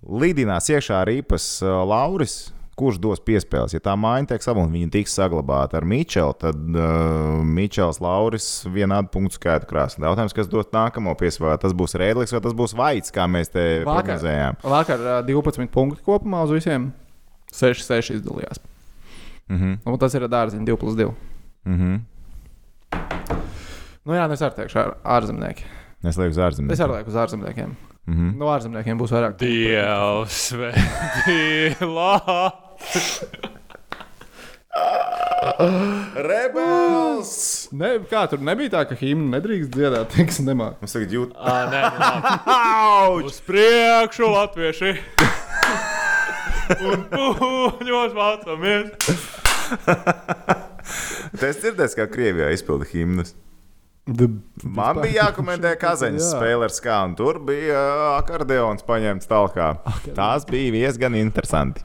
[0.02, 5.14] lidinās iekšā rīpas eh, Lauris, kurš dos piespēles, ja tā māja tiek sabūvēta, viņa tiks
[5.18, 10.00] saglabāta ar Mičelu, tad uh, Mičels Lauris vienādu punktu skaitu krāsā.
[10.02, 13.66] Jautājums, kas dos nākamo piespēli, tas būs Rēdlis vai tas būs Vaits, kā mēs te
[13.84, 14.58] prognozējām.
[14.64, 16.90] vakar uh, 12 punkti kopumā uz visiem.
[17.52, 18.62] 6, 6 izdalījās.
[19.52, 21.12] Mhm, Un tas ir dārziņš 2 plus 2.
[21.68, 22.00] mhm.
[24.02, 25.66] Nu jā, nu es arī teikšu, ārzemnieki.
[26.02, 26.72] Es lieku uz ārzemēm.
[26.74, 27.76] Es arī lieku uz ārzemniekiem.
[28.10, 28.32] Mhm.
[28.40, 29.36] No ārzemniekiem būs vairāk.
[29.38, 32.10] Dievs, svētīlā!
[36.16, 37.32] Rebels!
[37.76, 40.80] Ne, kā tur nebija tā, ka himna nedrīkst dziedāt, tiks nemāk.
[40.82, 41.36] Mēs tagad jūtam.
[41.38, 42.00] Ā, nē, nu.
[42.56, 43.28] Auč!
[43.30, 44.94] Uz priekšu, latvieši!
[46.88, 49.14] Un puņos mācāmies!
[51.42, 53.32] Es dzirdēju, kā Krievijā izpilda himnas.
[54.02, 54.26] The...
[54.66, 56.30] Man bija jākomentē Kazaņas Jā.
[56.34, 57.14] spēle ar skānu.
[57.20, 57.82] Tur bija
[58.16, 59.60] akordeons paņemts tālāk.
[60.16, 61.84] Tās bija diezgan interesanti.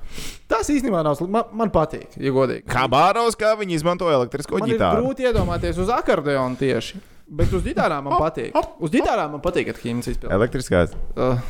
[0.50, 1.36] Tas īstenībā nav slikti.
[1.36, 2.66] Man, man patīk, ja godīgi.
[2.72, 5.04] Kā bāros, kā viņi izmanto elektrisko Man ģitāru.
[5.06, 7.04] grūti iedomāties uz akordeona tieši.
[7.28, 8.56] Bet uz ģitārām man patīk.
[8.82, 10.34] Uz ģitārām man patīk, kad himnas izpildās.
[10.40, 10.94] Elektriskās.
[11.14, 11.42] Uh,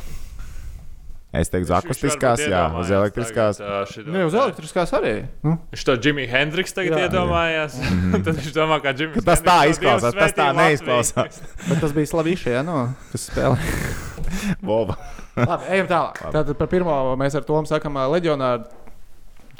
[1.28, 3.58] Es teiktu, akustiskās, jā, uz elektriskās.
[3.60, 5.12] Nē, uz elektriskās arī.
[5.44, 5.58] Nu.
[5.74, 7.02] Viņš to Džimiju Hendriks tagad Jā.
[7.02, 7.76] jā, iedomājās.
[8.24, 11.42] Tad viņš domā, ka Džimijs Tas tā izklausās, tas tā neizklausās.
[11.68, 13.58] Bet tas bija Slavīša, ja, no, kas spēlē.
[14.64, 14.96] Vova.
[15.36, 16.22] Labi, ejam tālāk.
[16.32, 18.64] Tātad par pirmo mēs ar Tomu sakām, leģionāri.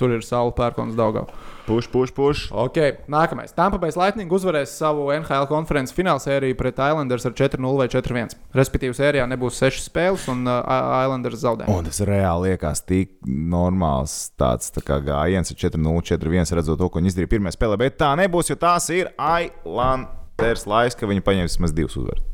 [0.00, 1.26] Tur ir saula pērkons Daugā.
[1.68, 2.42] Puš, puš, puš.
[2.48, 2.78] Ok,
[3.12, 3.52] nākamais.
[3.52, 8.32] Tampa Bay Lightning uzvarēs savu NHL konferences fināla sēriju pret Islanders ar 4-0 vai 4-1.
[8.56, 10.62] Respektīvi, sērijā nebūs sešas spēles, un uh,
[11.04, 11.66] Islanders zaudē.
[11.68, 16.88] Un tas reāli liekas tik normāls tāds tā kā gājiens ar 4-0, 4-1, redzot to,
[16.88, 17.76] ko viņi izdarīja pirmajā spēlē.
[17.84, 22.24] Bet tā nebūs, jo tās ir Islanders laiks, ka viņi paņems vismaz divas uzvaras.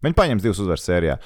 [0.00, 1.20] Viņi paņems divas uzvaras sērijā.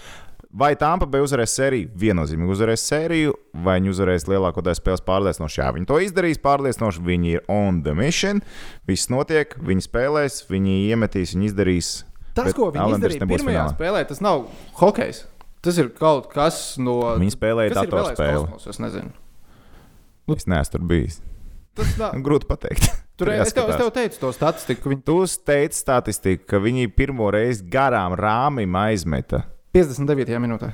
[0.53, 1.89] Vai Tampa Bay uzvarēs sēriju?
[1.97, 3.33] Viennozīmīgi uzvarēs sēriju,
[3.65, 5.61] vai viņi uzvarēs lielāko daļu spēles pārliecinoši.
[5.63, 7.05] Jā, viņi to izdarīs pārliecinoši.
[7.07, 8.43] Viņi ir on the mission.
[8.89, 11.93] Viss notiek, viņi spēlēs, viņi iemetīs, viņi izdarīs.
[12.37, 13.77] Tas, ko viņi Islanders izdarīja pirmajā finālā.
[13.79, 14.45] spēlē, tas nav
[14.81, 15.23] hokejs.
[15.65, 16.99] Tas ir kaut kas no.
[17.23, 18.61] Viņi spēlēja datorspēli.
[18.69, 19.13] Es nezinu.
[20.37, 21.23] Es neesmu tur bijis.
[21.79, 22.19] Tas nav.
[22.27, 22.91] Grūti pateikt.
[23.21, 24.91] Tur, es, tev, es tev teicu to statistiku.
[24.91, 29.45] Viņi Tu teici statistiku, ka viņi pirmo reizi garām rāmim aizmeta.
[29.73, 30.39] 59.
[30.45, 30.73] minūtē.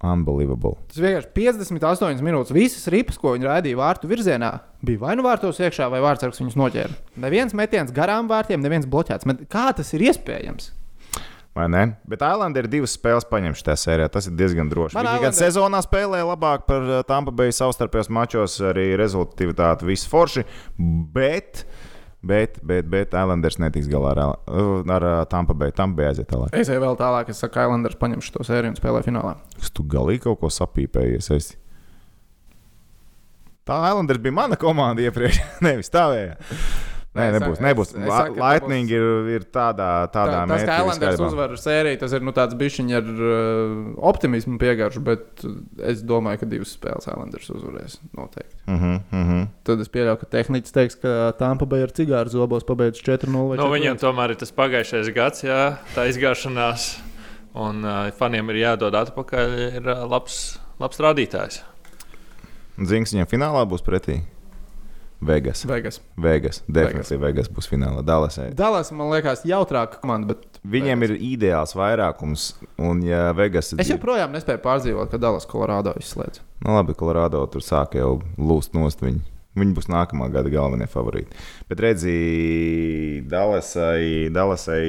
[0.00, 0.78] Unbelievable.
[0.88, 2.54] Tas vienkārši 58 minūtes.
[2.56, 4.48] Visas ripas, ko viņi raidīja vārtu virzienā,
[4.80, 6.94] bija vai nu vārtos iekšā, vai vārdsargs viņus noķēra.
[7.20, 9.28] Neviens metiens garām vārtiem, neviens bloķēts.
[9.28, 10.70] Bet kā tas ir iespējams?
[11.52, 11.82] Vai ne?
[12.08, 14.08] Bet Islandē ir divas spēles paņemtas šajā sērijā.
[14.14, 14.94] Tas ir diezgan droši.
[14.96, 19.84] Man Viņi gan Islanders- sezonā spēlē labāk par uh, Tampa Bay savstarpējos mačos, arī rezultāti
[19.88, 20.46] viss forši.
[21.12, 21.66] Bet,
[22.22, 25.72] bet, bet, bet Islanders netiks galā ar, uh, ar uh, Tampa Bay.
[25.76, 26.52] Tampa Bay aiziet tālāk.
[26.56, 29.34] Es eju vēl tālāk, es saku, Islanders paņemšu to sēriju un spēlē finālā.
[29.58, 31.32] Kas tu galīgi kaut ko sapīpējies?
[31.36, 31.58] Esi?
[33.68, 36.36] Tā Islanders bija mana komanda iepriekš, nevis tavējā.
[37.10, 37.58] Nē, Es nebūs.
[37.58, 37.88] nebūs.
[37.90, 39.02] es- es saku, Lightning ir,
[39.34, 41.26] ir tādā, tādā Tā, tas, ka mērķī Islanders skaidrībā.
[41.26, 45.56] uzvar sēriju, tas ir nu, tāds bišķiņš ar uh, optimismu piegaršu, bet uh,
[45.90, 48.54] es domāju, ka divas spēles Islanders uzvarēs noteikti.
[48.68, 49.48] Mhm, mhm.
[49.66, 53.58] Tad es pieļauju, ka tehniķis teiks, ka Tampa Bay ar cigāru zobos pabeidz 4-0 vai
[53.58, 53.58] 4-1.
[53.58, 57.00] No viņiem tomēr ir tas pagājušais gads, jā, tā izgāšanās.
[57.58, 59.58] Un uh, faniem ir jādod atpakaļ.
[59.82, 61.64] Ir uh, labs, labs rādītājs.
[62.78, 64.22] Zings viņam finālā būs pretī.
[65.20, 65.66] Vegas.
[65.68, 66.00] Vegas.
[66.16, 66.62] Vegas.
[66.68, 68.00] Definitīvi Vegas būs finālā.
[68.06, 68.50] Dallasē.
[68.56, 74.60] Dallas man liekas jautrāka komanda, Viņiem ir ideāls vairākums, un ja Vegas es joprojām nespēju
[74.60, 76.42] pārdzīvot, ka Dallas Colorado izslēdz.
[76.66, 79.22] Nu, labi, Kolorādo tur sāk jau lūst nost viņu.
[79.56, 81.32] Viņi būs nākamā gada galvenie favorīti.
[81.70, 82.12] Bet redzi,
[83.32, 84.84] Dallasai, Dallasai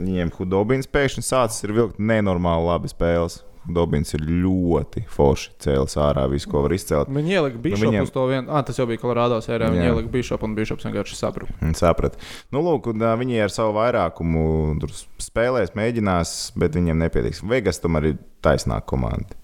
[0.00, 3.42] viņiem Hudobins pēkšņi sācis ir vilkt nenormāli labi spēles.
[3.70, 7.08] Hudobins ir ļoti forši cēlis ārā visu, ko var izcelt.
[7.08, 8.08] Viņi ielika Bishopu viņiem- viņiem...
[8.10, 8.50] uz to vienu.
[8.50, 9.70] Ah, tas jau bija Colorado sērijā.
[9.72, 11.54] Viņi ielika Bishopu un Bishops vienkārši sabruka.
[11.62, 12.18] Un Saprat.
[12.52, 14.76] Nu, lūk, viņi ar savu vairākumu
[15.22, 17.44] spēlēs, mēģinās, bet viņiem nepietiks.
[17.46, 19.36] Vegas tomēr ir taisnāka komanda.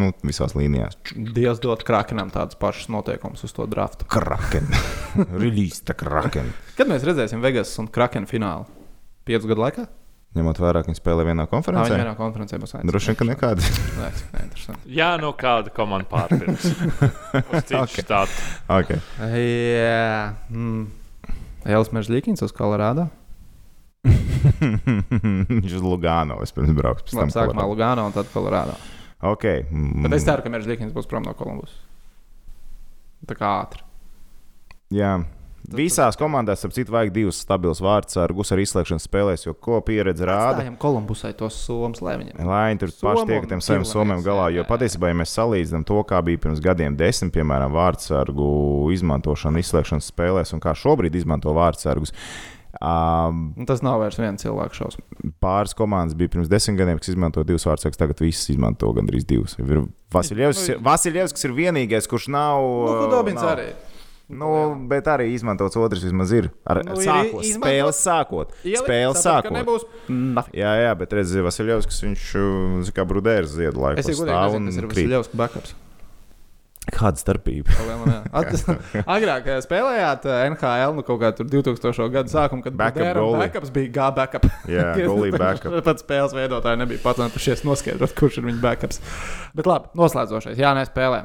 [0.00, 0.96] Nu, visās līnijās.
[1.12, 4.06] Dievs dod Krakenam tādus pašus noteikumus uz to draftu.
[4.08, 4.70] Kraken.
[5.42, 6.48] Release the Kraken.
[6.78, 8.64] Kad mēs redzēsim Vegas un Kraken finālu?
[9.28, 9.84] Piecu gadu laikā?
[10.32, 11.90] Ņemot vērā, ka viņi spēlē vienā Jā, konferencē.
[11.92, 12.88] viņi vienā konferencē būs aicināti.
[12.88, 13.66] Droši vien, ka nekāda.
[14.00, 14.92] Nē, cik neinteresanti.
[14.96, 16.70] Jā, no kāda komanda pārpirks.
[17.52, 17.96] Uz citu Ok.
[18.00, 18.46] štātu.
[18.72, 19.02] okay.
[19.20, 20.86] Jā, mm.
[21.68, 23.10] Elis Meržģīkins uz Colorado.
[24.02, 27.04] Viņš uz Lugano vispirms brauks.
[27.06, 27.68] pēc tam Labi, sākumā.
[27.68, 28.74] Lugano un tad Colorado.
[29.22, 29.66] Okay.
[29.70, 31.76] mm, Bet es ceru, ka Meržģīkins būs prom no Kolumbus.
[33.28, 33.84] Tā kā ātri.
[34.96, 35.12] Jā.
[35.70, 40.58] Visās komandās, ap citu, vajag divus stabilus vārdsargus ar izslēgšanas spēlēs, jo ko pieredze rāda.
[40.58, 42.40] Stājam Kolumbusai tos somas, lai viņam.
[42.48, 44.48] Lai viņi tur paši tiek tiem saviem somiem galā.
[44.52, 48.48] Jo patiesībā, ja mēs salīdzinām to, kā bija pirms gadiem, desmit, piemēram, vārdsargu
[48.96, 52.10] izmantošana izslēgšanas spēlēs, un kā šobrīd izmanto vārdsargus,
[52.82, 55.06] um, Tas nav vairs viens cilvēks šausmas.
[55.40, 59.54] pāris komandas bija pirms desmit gadiem, kas izmantoja divus vārdsargus, tagad visas izmanto gandrīz divus.
[59.62, 62.60] Ir Vasiljevs, Vasiljevs kas ir vienīgais, kurš nav.
[62.60, 63.70] Nu, Hudobins nav- arī.
[64.32, 64.48] Nu,
[64.88, 66.48] bet arī izmantots otrs vismaz ir.
[66.64, 67.52] Ar, Nu, sākot, izmantots.
[67.60, 68.56] spēles sākot.
[68.64, 69.52] Ka sākot.
[69.58, 69.86] Nebūs.
[70.56, 74.00] Jā, jā, bet redziet, Vasiljevs, kas viņš uh, kā brudērs ziedu laiku.
[74.00, 75.74] Es jau godīgi nezinu, kas ir Vasiljevs backups.
[76.92, 77.70] Kāda starpība?
[78.34, 78.64] At-
[79.14, 82.08] Agrāk eh, spēlējāt eh, NHL nu, kaut kā tur 2000.
[82.10, 84.48] gada sākumā, kad Backup backups bija G backup.
[84.66, 85.76] Jā, goalie backup.
[85.86, 88.98] Pat spēles veidotāji nebija pacentušies noskaidrot, kurš ir viņa backups.
[89.54, 90.58] Bet labi, noslēdzošais.
[90.58, 91.22] Jā, nē, spēlē.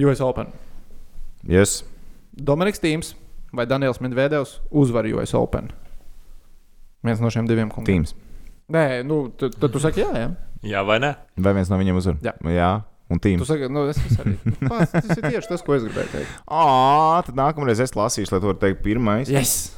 [0.00, 0.48] US Open.
[1.48, 1.82] Yes.
[2.32, 3.14] Dominiks Tīms
[3.52, 5.70] vai Daniels Medvedevs uzvar US Open.
[7.02, 8.04] Viens no šiem diviem kungiem.
[8.04, 8.14] Tīms.
[8.72, 10.30] Nē, nu, tad tu, tu saki, jā, jā.
[10.62, 11.16] Jā, vai ne?
[11.42, 12.16] Vai viens no viņiem uzvar?
[12.22, 12.32] Jā.
[12.54, 12.70] jā.
[13.12, 13.44] Un Tu tīms.
[13.44, 14.36] saki, nu, es, arī.
[14.62, 16.36] Pats, tas ir tieši tas, ko es gribēju teikt.
[16.46, 16.62] Ā,
[17.26, 19.32] tad nākamreiz es lasīšu, lai to varētu teikt pirmais.
[19.32, 19.72] Yes!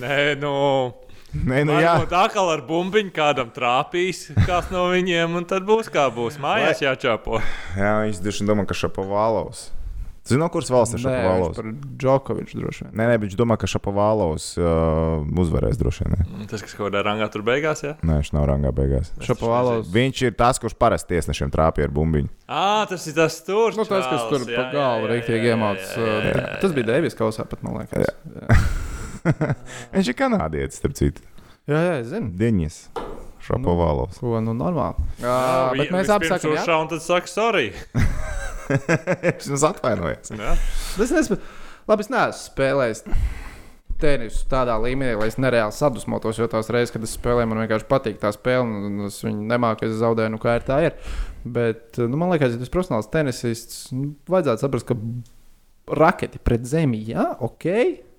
[0.00, 0.54] Nē, nu,
[1.34, 1.96] Nē, nu jā.
[1.98, 6.38] Varbūt atkal ar bumbiņu kādam trāpīs, kas no viņiem, un tad būs kā būs.
[6.42, 7.40] Mājās jāčāpo.
[7.74, 9.66] Jā, viņš droši vien domā, ka Šapovālovs.
[10.24, 11.58] Zini, no kuras valsts ir Šapovālovs?
[11.58, 11.66] par
[12.00, 12.92] Džokoviču droši vien.
[12.96, 16.14] Nē, nē, bet viņš domā, ka Šapovālovs uh, uzvarēs droši vien.
[16.16, 16.46] ne?
[16.48, 17.92] Tas, kas kaut kādā rangā tur beigās, jā.
[18.00, 19.10] Nē, viņš nav rangā beigās.
[19.20, 19.90] Šapovālovs.
[19.92, 22.32] Viņš ir tas, kurš parasti tiesnešiem trāpīja ar bumbiņu.
[22.48, 23.76] Ā, tas ir tas tur.
[23.76, 25.92] Nu, tas, kas tur pa galvu rīktīgi iemācās.
[26.00, 28.08] uh, Tas bija Deivijas kausā pat, man liekas.
[29.94, 31.20] Viņš ir kanādietis, starp citu.
[31.68, 32.32] Jā, jā, es zinu.
[32.40, 32.86] Deņas.
[33.44, 34.18] Šapovālovs.
[34.24, 35.04] Ko, nu, normāli.
[35.20, 35.36] Jā,
[35.76, 36.64] bet mēs abi sakām, jā.
[36.80, 37.66] un tad saka, sorry.
[39.24, 40.34] Viņš mums atvainojas.
[40.34, 40.54] Jā.
[41.04, 41.40] Es nezinu,
[41.90, 43.04] labi, es neesmu spēlējis
[44.00, 46.38] tenisu tādā līmenī, lai es nereāli sadusmotos.
[46.40, 49.88] Jo tās reizes, kad es spēlēju, man vienkārši patīk tā spēle, un es viņu nemāku,
[49.88, 50.98] es zaudēju, nu kā ir tā ir.
[51.44, 54.98] Bet, nu, man liekas, ja tas ir profesionāls tenisists, nu, vajadzētu saprast, ka
[55.86, 57.70] raketi pret zemi, jā, ok.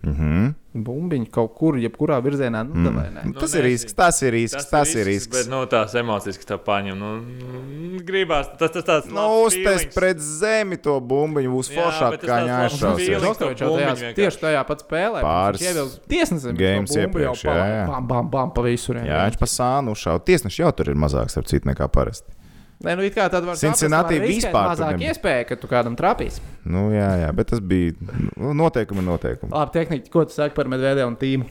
[0.05, 0.53] Mhm.
[0.76, 2.97] Bumbiņi kaut kur, jebkurā virzienā, nu, mm.
[2.97, 3.22] vai ne?
[3.30, 3.70] Nu, Tas ir nezinu.
[3.72, 5.32] risks, tas ir risks, tas ir risks.
[5.32, 8.49] Bet, nu, tās emocijas, kas tev paņem, nu, mm, gribās.
[8.59, 14.13] Tas, tas tāds Nu, uztais pret zemi to bumbiņu, būs foršāk, tas kā vienkārši.
[14.20, 15.24] tieši tajā pat spēlē.
[15.24, 15.63] Pāris
[16.11, 17.84] tiesnesim, games iepriekš, jā, jā.
[17.89, 18.99] Bam, bam, bam, pa visur.
[18.99, 20.28] Jā, viņš pa sānu šauja.
[20.28, 22.36] Tiesneši jau tur ir mazāks, ar citu nekā parasti.
[22.84, 25.13] Nē, nu, it kā tad var Cincinnati saprast, vispār mazāk nebija.
[25.13, 26.41] iespēja, ka tu kādam trāpīs.
[26.67, 27.95] Nu, jā, jā, bet tas bija
[28.36, 29.53] nu, noteikumi, noteikumi.
[29.55, 31.47] Labi, tehniski, ko tu saki par Medvedevu un tīmu?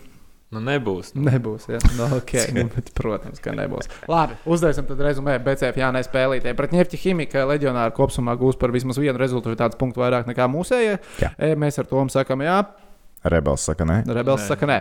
[0.54, 1.14] Nu, nebūs.
[1.18, 1.66] Nebūs.
[1.72, 2.46] Jā, no, okay.
[2.54, 3.88] nu, bet, protams, ka nebūs.
[4.10, 5.40] Labi, uzdēsim tad rezumē.
[5.42, 6.52] BCF Jānis spēlītē.
[6.58, 11.00] Pret Nefti ķīmija leģionāri kopumā gūs par vismaz vienu rezultātu punktu vairāk nekā mūsējie.
[11.34, 12.60] E, Mēs ar to sakām, jā.
[13.24, 14.02] Rebels saka, nē.
[14.12, 14.46] Rebels Nē.
[14.52, 14.78] saka, nē.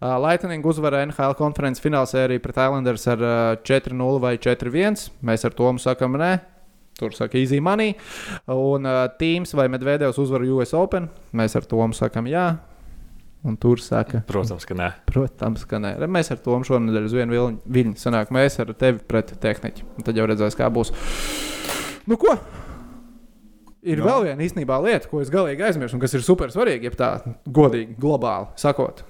[0.00, 3.36] Uh, Lightning uzvarēja NHL konferences finālsēriju pret Islanders ar uh,
[3.68, 5.10] 4-0 vai 4-1.
[5.28, 6.32] Mēs ar to sakām, nē.
[6.98, 7.94] Tur saka, easy money.
[8.52, 11.10] Un uh, Teams vai Medvedevs uzvar US Open.
[11.36, 12.46] Mēs ar to sakām, jā.
[13.44, 14.88] Un tur saka, Protams, ka nē.
[15.04, 15.96] protams, ka nē.
[15.98, 18.30] Re, Mēs ar to šonadēļ uz vienu viļņu- viļņu sanāk.
[18.30, 19.82] Mēs ar tevi pret tehniķi.
[19.98, 20.92] Un tad jau redzēs, kā būs.
[22.06, 22.36] Nu, ko?
[23.82, 24.04] Ir Nu.
[24.04, 24.10] no.
[24.10, 27.34] vēl viena īstenībā lieta, ko es galīgi aizmirsu, un kas ir super svarīga, ja tā
[27.50, 29.02] godīgi, globāli sakot.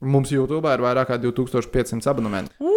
[0.00, 2.54] Mums YouTube ir vairāk kā 2500 abonementi.
[2.60, 2.74] Ugh,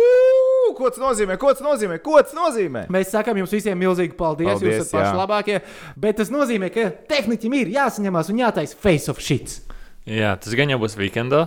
[0.82, 1.36] Ko tas nozīmē?
[1.38, 1.98] Ko tas nozīmē?
[2.02, 2.86] Ko tas nozīmē?
[2.90, 4.48] Mēs sakām jums visiem milzīgi paldies.
[4.54, 5.58] paldies jūs esat paši labākie.
[6.00, 9.60] Bet tas nozīmē, ka tehniķim ir jāsaņemās un jātaisa face of shit.
[10.08, 11.44] Jā, tas gan jau būs weekendā.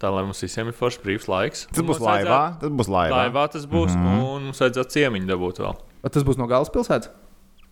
[0.00, 1.66] Tā lai mums visiem ir foršs brīvs laiks.
[1.70, 2.24] Tas būs laivā.
[2.24, 3.20] vajadzētu- Tas būs laivā.
[3.20, 4.02] Laivā tas būs, mm.
[4.02, 4.24] -hmm.
[4.34, 5.76] un mums vajadzētu ciemiņu dabūt vēl.
[6.10, 7.08] Tas būs no galvaspilsētas.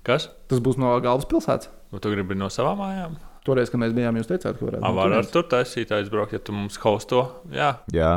[0.06, 0.28] Kas?
[0.50, 1.70] Tas būs no galvaspilsētas.
[1.92, 3.18] Nu, tu gribi no savām mājām?
[3.46, 6.40] Toreiz, kad mēs bijām, jūs teicāt, ka varētu Jā, var ar tur taisīt aizbraukt, ja
[6.42, 7.24] tu mums hosto.
[7.54, 8.12] Jā, Jā.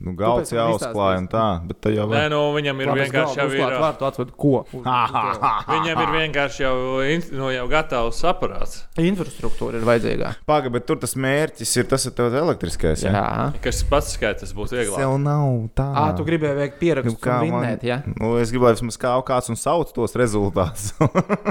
[0.00, 2.30] Nu, galds tam jāuzklāj un tā, bet tā jau Nē, var.
[2.32, 3.74] nu, viņam ir Labi, es vienkārši jau ir.
[3.82, 4.52] Vārtu atved ko?
[4.78, 5.40] Uz- uz.
[5.68, 6.72] Viņam ir vienkārši jau,
[7.36, 8.78] nu, jau gatavs aparāts.
[8.96, 10.30] Infrastruktūra ir vajadzīga.
[10.48, 13.04] Paga, bet tur tas mērķis ir tas, ir tev elektriskais.
[13.04, 13.12] Ja?
[13.12, 13.26] Jā.
[13.60, 14.96] Kas pats skaits, tas būs vieglāk.
[15.02, 15.86] Tev nav tā.
[15.92, 18.00] Ā, tu gribēji veikt pierakstus Nu, kā vinnēt, ja?
[18.16, 20.94] Nu, es gribu, lai vismaz kā kāds un sauc tos rezultātus.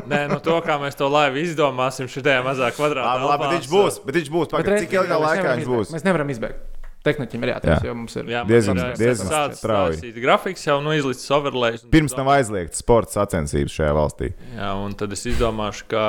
[0.09, 3.13] Nē, no to, kā mēs to laivu izdomāsim, šajā mazā kvadrātā.
[3.13, 4.01] labi, labi, bet viņš būs.
[4.09, 4.51] Bet viņš būs.
[4.57, 5.93] Paga, cik ilgā laikā viņš būs?
[5.93, 6.78] Mēs nevaram izbēgt.
[7.07, 7.87] Tehniķim ir jātaisa, Jā.
[7.87, 8.25] jo mums ir.
[8.27, 10.09] Jā, Diezgan- ir diezgan tāds strauji.
[10.19, 11.85] grafiks jau nu izlicis overlays.
[11.93, 14.33] Pirms tam aizliegts sporta sacensības šajā valstī.
[14.57, 16.03] Jā, un tad es izdomāšu, ka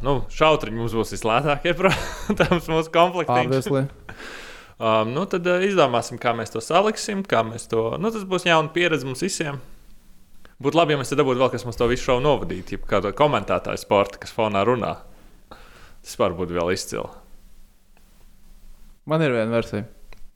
[0.00, 3.44] nu, šautriņi mums būs vislētākie, protams, mūsu komplektiņš.
[3.50, 3.84] Obviously.
[4.82, 7.92] Um, nu, tad uh, izdomāsim, kā mēs to saliksim, kā mēs to.
[8.02, 9.60] Nu, tas būs jauna pieredze mums visiem.
[10.58, 13.12] Būtu labi, ja mēs te dabūtu vēl kas mums to visu šovu novadītu, ja kāda
[13.14, 14.96] komentētāja sporta, kas fonā runā.
[16.02, 17.06] Tas var būt vēl izcili.
[19.06, 19.84] Man ir viena versija.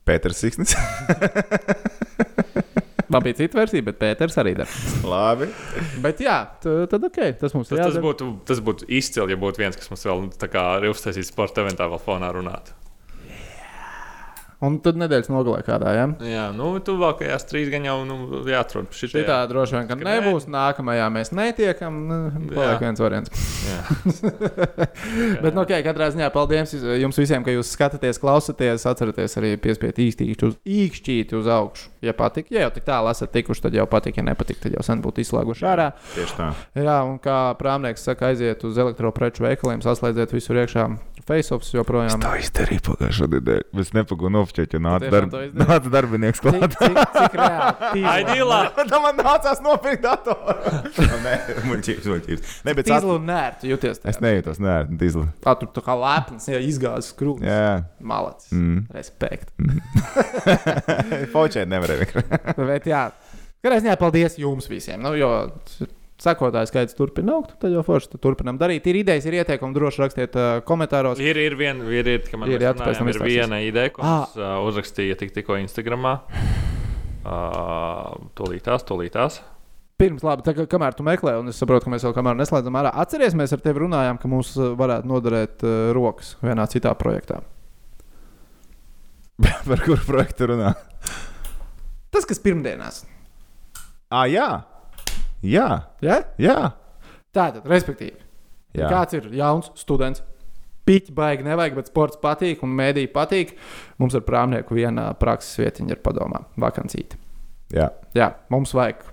[0.07, 0.75] Pēters Siksnis.
[3.07, 4.71] Man bija cita versija, bet Pēters arī dara.
[5.07, 5.47] Labi.
[6.03, 9.63] Bet jā, tad ok, tas mums ir Tas, tas, būtu, tas būtu izcili, ja būtu
[9.63, 12.73] viens, kas mums vēl tā kā ir uztaisījis sporta eventā, vēl fonā runāt.
[14.57, 16.05] Un tad nedēļas nogalē kādā, jā?
[16.17, 16.27] Ja?
[16.31, 18.15] Jā, nu, tuvākajās trīs gan jau nu,
[18.49, 20.15] jāatrod šī Šitā droši vien, ka nē.
[20.17, 20.47] nebūs.
[20.49, 21.99] Nākamajā mēs netiekam.
[22.09, 22.17] nu,
[22.55, 23.29] Paliek viens variants.
[25.43, 28.87] Bet, nu, okay, katrā ziņā paldies jums visiem, ka jūs skatāties, klausāties.
[28.89, 31.91] Atcerieties arī piespiest īkšķīt uz, īkšķīt uz augšu.
[32.07, 34.17] Ja patīk, ja jau tik tālu esat tikuši, tad jau patīk.
[34.17, 35.91] Ja nepatīk, tad jau sen būtu izslēguši ārā.
[36.15, 36.49] Tieši tā.
[36.81, 40.87] Jā, un kā prāmnieks saka, aiziet uz elektropreču veikaliem, saslēdziet visur iekšā.
[41.27, 42.21] Faceoffs joprojām.
[42.23, 43.65] Tā izdarīja pagājušā nedēļa.
[43.83, 45.33] Es nepagūnu nopšķiet, jo nāca, darb...
[45.33, 46.77] to nāca darbinieks Cik, klāt.
[46.79, 48.03] cik, cik reāli?
[48.13, 48.59] Aidīlā!
[48.77, 50.55] Tā man nācās nopirkt datoru.
[51.25, 51.35] Nē,
[51.67, 52.53] muļķības, muļķības.
[52.67, 53.99] Nē, bet Tīzlu un nērtu jūties.
[54.07, 55.25] Es nejūtos, nē, tīzli.
[55.43, 57.49] Tā tur tā kā lepns, ja izgāzes krūtis.
[57.49, 58.53] Jā, Malacis.
[58.55, 58.85] Mm.
[58.95, 59.51] Respekt.
[61.35, 62.57] Faučēt nevarēja vienkārši.
[62.71, 63.03] Bet jā,
[63.65, 65.03] katrā ziņā paldies jums visiem.
[65.03, 65.33] Nu, jo
[66.21, 68.87] sekotāju skaits turpina augt, tad jau forši tad turpinām darīt.
[68.89, 71.19] Ir idejas, ir ieteikumi, droši rakstiet uh, komentāros.
[71.21, 74.05] Ir, ir viena, ir, ir, ka man Ir, ir, jā, tam ir viena ideja, ko
[74.05, 74.23] Ah.
[74.25, 76.15] es uh, uzrakstīju tik, tikko Instagramā.
[77.27, 79.41] Uh, tūlītās, tūlītās.
[79.97, 82.75] Pirms, labi, tā, kā, kamēr tu meklē, un es saprotu, ka mēs vēl kamēr neslēdzam
[82.77, 87.41] ārā, atceries, mēs ar tevi runājām, ka mums varētu noderēt uh, rokas vienā citā projektā.
[89.69, 90.73] Par kuru projektu runā?
[92.13, 93.03] Tas, kas pirmdienās.
[94.07, 94.47] Ah, jā,
[95.43, 95.67] jā,
[96.01, 96.21] Ja?
[96.41, 96.57] jā.
[97.33, 98.15] Tātad, respektīvi,
[98.73, 98.85] jā.
[98.85, 100.23] ja kāds ir jauns students.
[100.87, 103.49] Piķi baigi nevajag, bet sports patīk un mēdī patīk.
[103.99, 107.17] Mums ar prāmnieku viena prakses vietiņa ir padomā, vakancīta.
[107.75, 107.89] jā.
[108.15, 109.03] Jā, mums vajag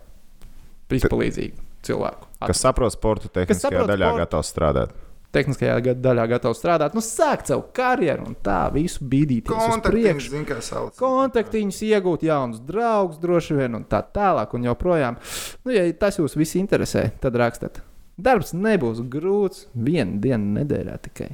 [0.94, 2.28] izpalīdzīgu cilvēku.
[2.44, 4.20] Kas saprot sportu, tehniskajā daļā sportu.
[4.22, 4.94] gatavs strādāt.
[5.35, 10.35] Tehniskajā daļā gatavs strādāt, nu, sākt savu karjeru un tā visu bīdīties uz priekšu.
[10.36, 10.94] zina, kā sauc.
[11.01, 15.19] Kontaktiņus iegūt, jaunus draugus, droši vien, un tā tālāk, un joprojām.
[15.65, 17.82] Nu, ja tas jūs visi interesē, tad rakstiet.
[18.15, 21.32] Darbs nebūs grūts, vienu dienu nedēļā tikai.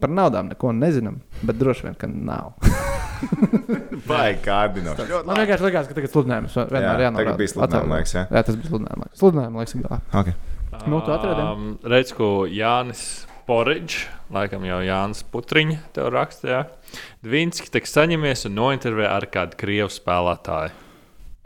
[0.00, 2.56] Par naudām neko nezinām, bet droši vien, ka nav.
[4.10, 5.06] Vai kārdinoši.
[5.28, 7.20] Man vienkārši liekas, ka tagad sludinājums vienmēr Jā, jānorāda.
[7.20, 8.24] tagad bija sludinājuma laiks, jā.
[8.28, 9.20] jā, tas bija sludinājuma laiks.
[9.20, 10.00] Sludinājuma laiks ir galā.
[10.20, 10.36] Okay.
[10.86, 11.40] Nu, tu atradi?
[11.40, 16.62] Um, Redz, ko Jānis Porridž, laikam jau Jānis Putriņš tev rakstīja.
[17.24, 20.72] Dvīnski tiek saņemies un nointervē ar kādu krievu spēlētāju.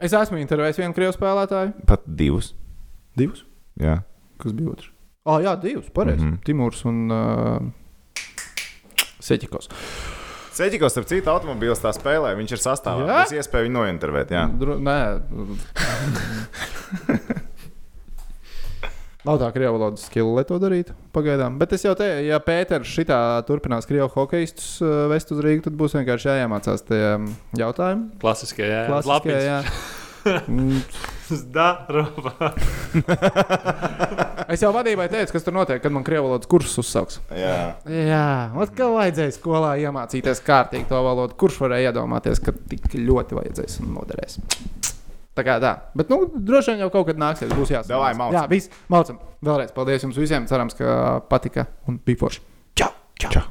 [0.03, 1.71] Es esmu intervējis vienu krievu spēlētāju.
[1.87, 2.53] Pat divus.
[3.19, 3.45] Divus?
[3.79, 4.01] Jā.
[4.39, 4.91] Kas bija otrs?
[5.27, 5.89] Oh, jā, divus.
[5.95, 6.23] Pareizi.
[6.23, 6.31] Mm.
[6.31, 6.43] -hmm.
[6.43, 7.59] Timurs un uh,
[9.19, 9.69] Seķikos.
[10.59, 12.33] Ceļķis, starp citu, automobīls tā spēlē.
[12.35, 13.07] Viņš ir sastāvā.
[13.07, 13.19] Jā?
[13.23, 14.31] Būs iespēja viņu nointervēt.
[14.35, 14.47] Jā.
[14.59, 14.97] Dru, nē,
[19.27, 20.93] Nav tā krievu valodas skilla, lai to darītu.
[21.11, 21.57] Pagaidām.
[21.59, 23.17] Bet es jau teicu, ja Pēters šitā
[23.49, 27.25] turpinās krievu hokeistus uh, vest uz Rīgas, tad būs vienkārši jāiemācās tie um,
[27.59, 28.13] jautājumi.
[28.21, 29.63] Klasiskie, jā, Klasiskie, jā.
[30.19, 30.81] Mm,
[31.31, 32.33] Zdarova.
[34.49, 37.19] Es jau vadībai teicu, kas tur notiek, kad man krievu valodas kursus uzsāks.
[37.37, 37.75] Jā.
[37.87, 38.23] Jā,
[38.57, 41.37] ot, kā vajadzēja skolā iemācīties kārtīgi to valodu.
[41.39, 44.39] Kurš varēja iedomāties, ka tik ļoti vajadzēs un noderēs?
[45.39, 45.75] Tā kā tā.
[45.95, 47.53] Bet, nu, droši vien jau kaut kad nāksies.
[47.55, 47.93] Būs jāsaka.
[47.93, 48.41] Davai, maucam.
[48.41, 48.73] Jā, viss.
[48.91, 49.21] Maucam.
[49.45, 50.49] Vēlreiz paldies jums visiem.
[50.51, 52.43] Cerams, ka patika un bija forši.
[52.75, 52.91] Čau!
[53.23, 53.31] Čau!
[53.37, 53.47] Čau.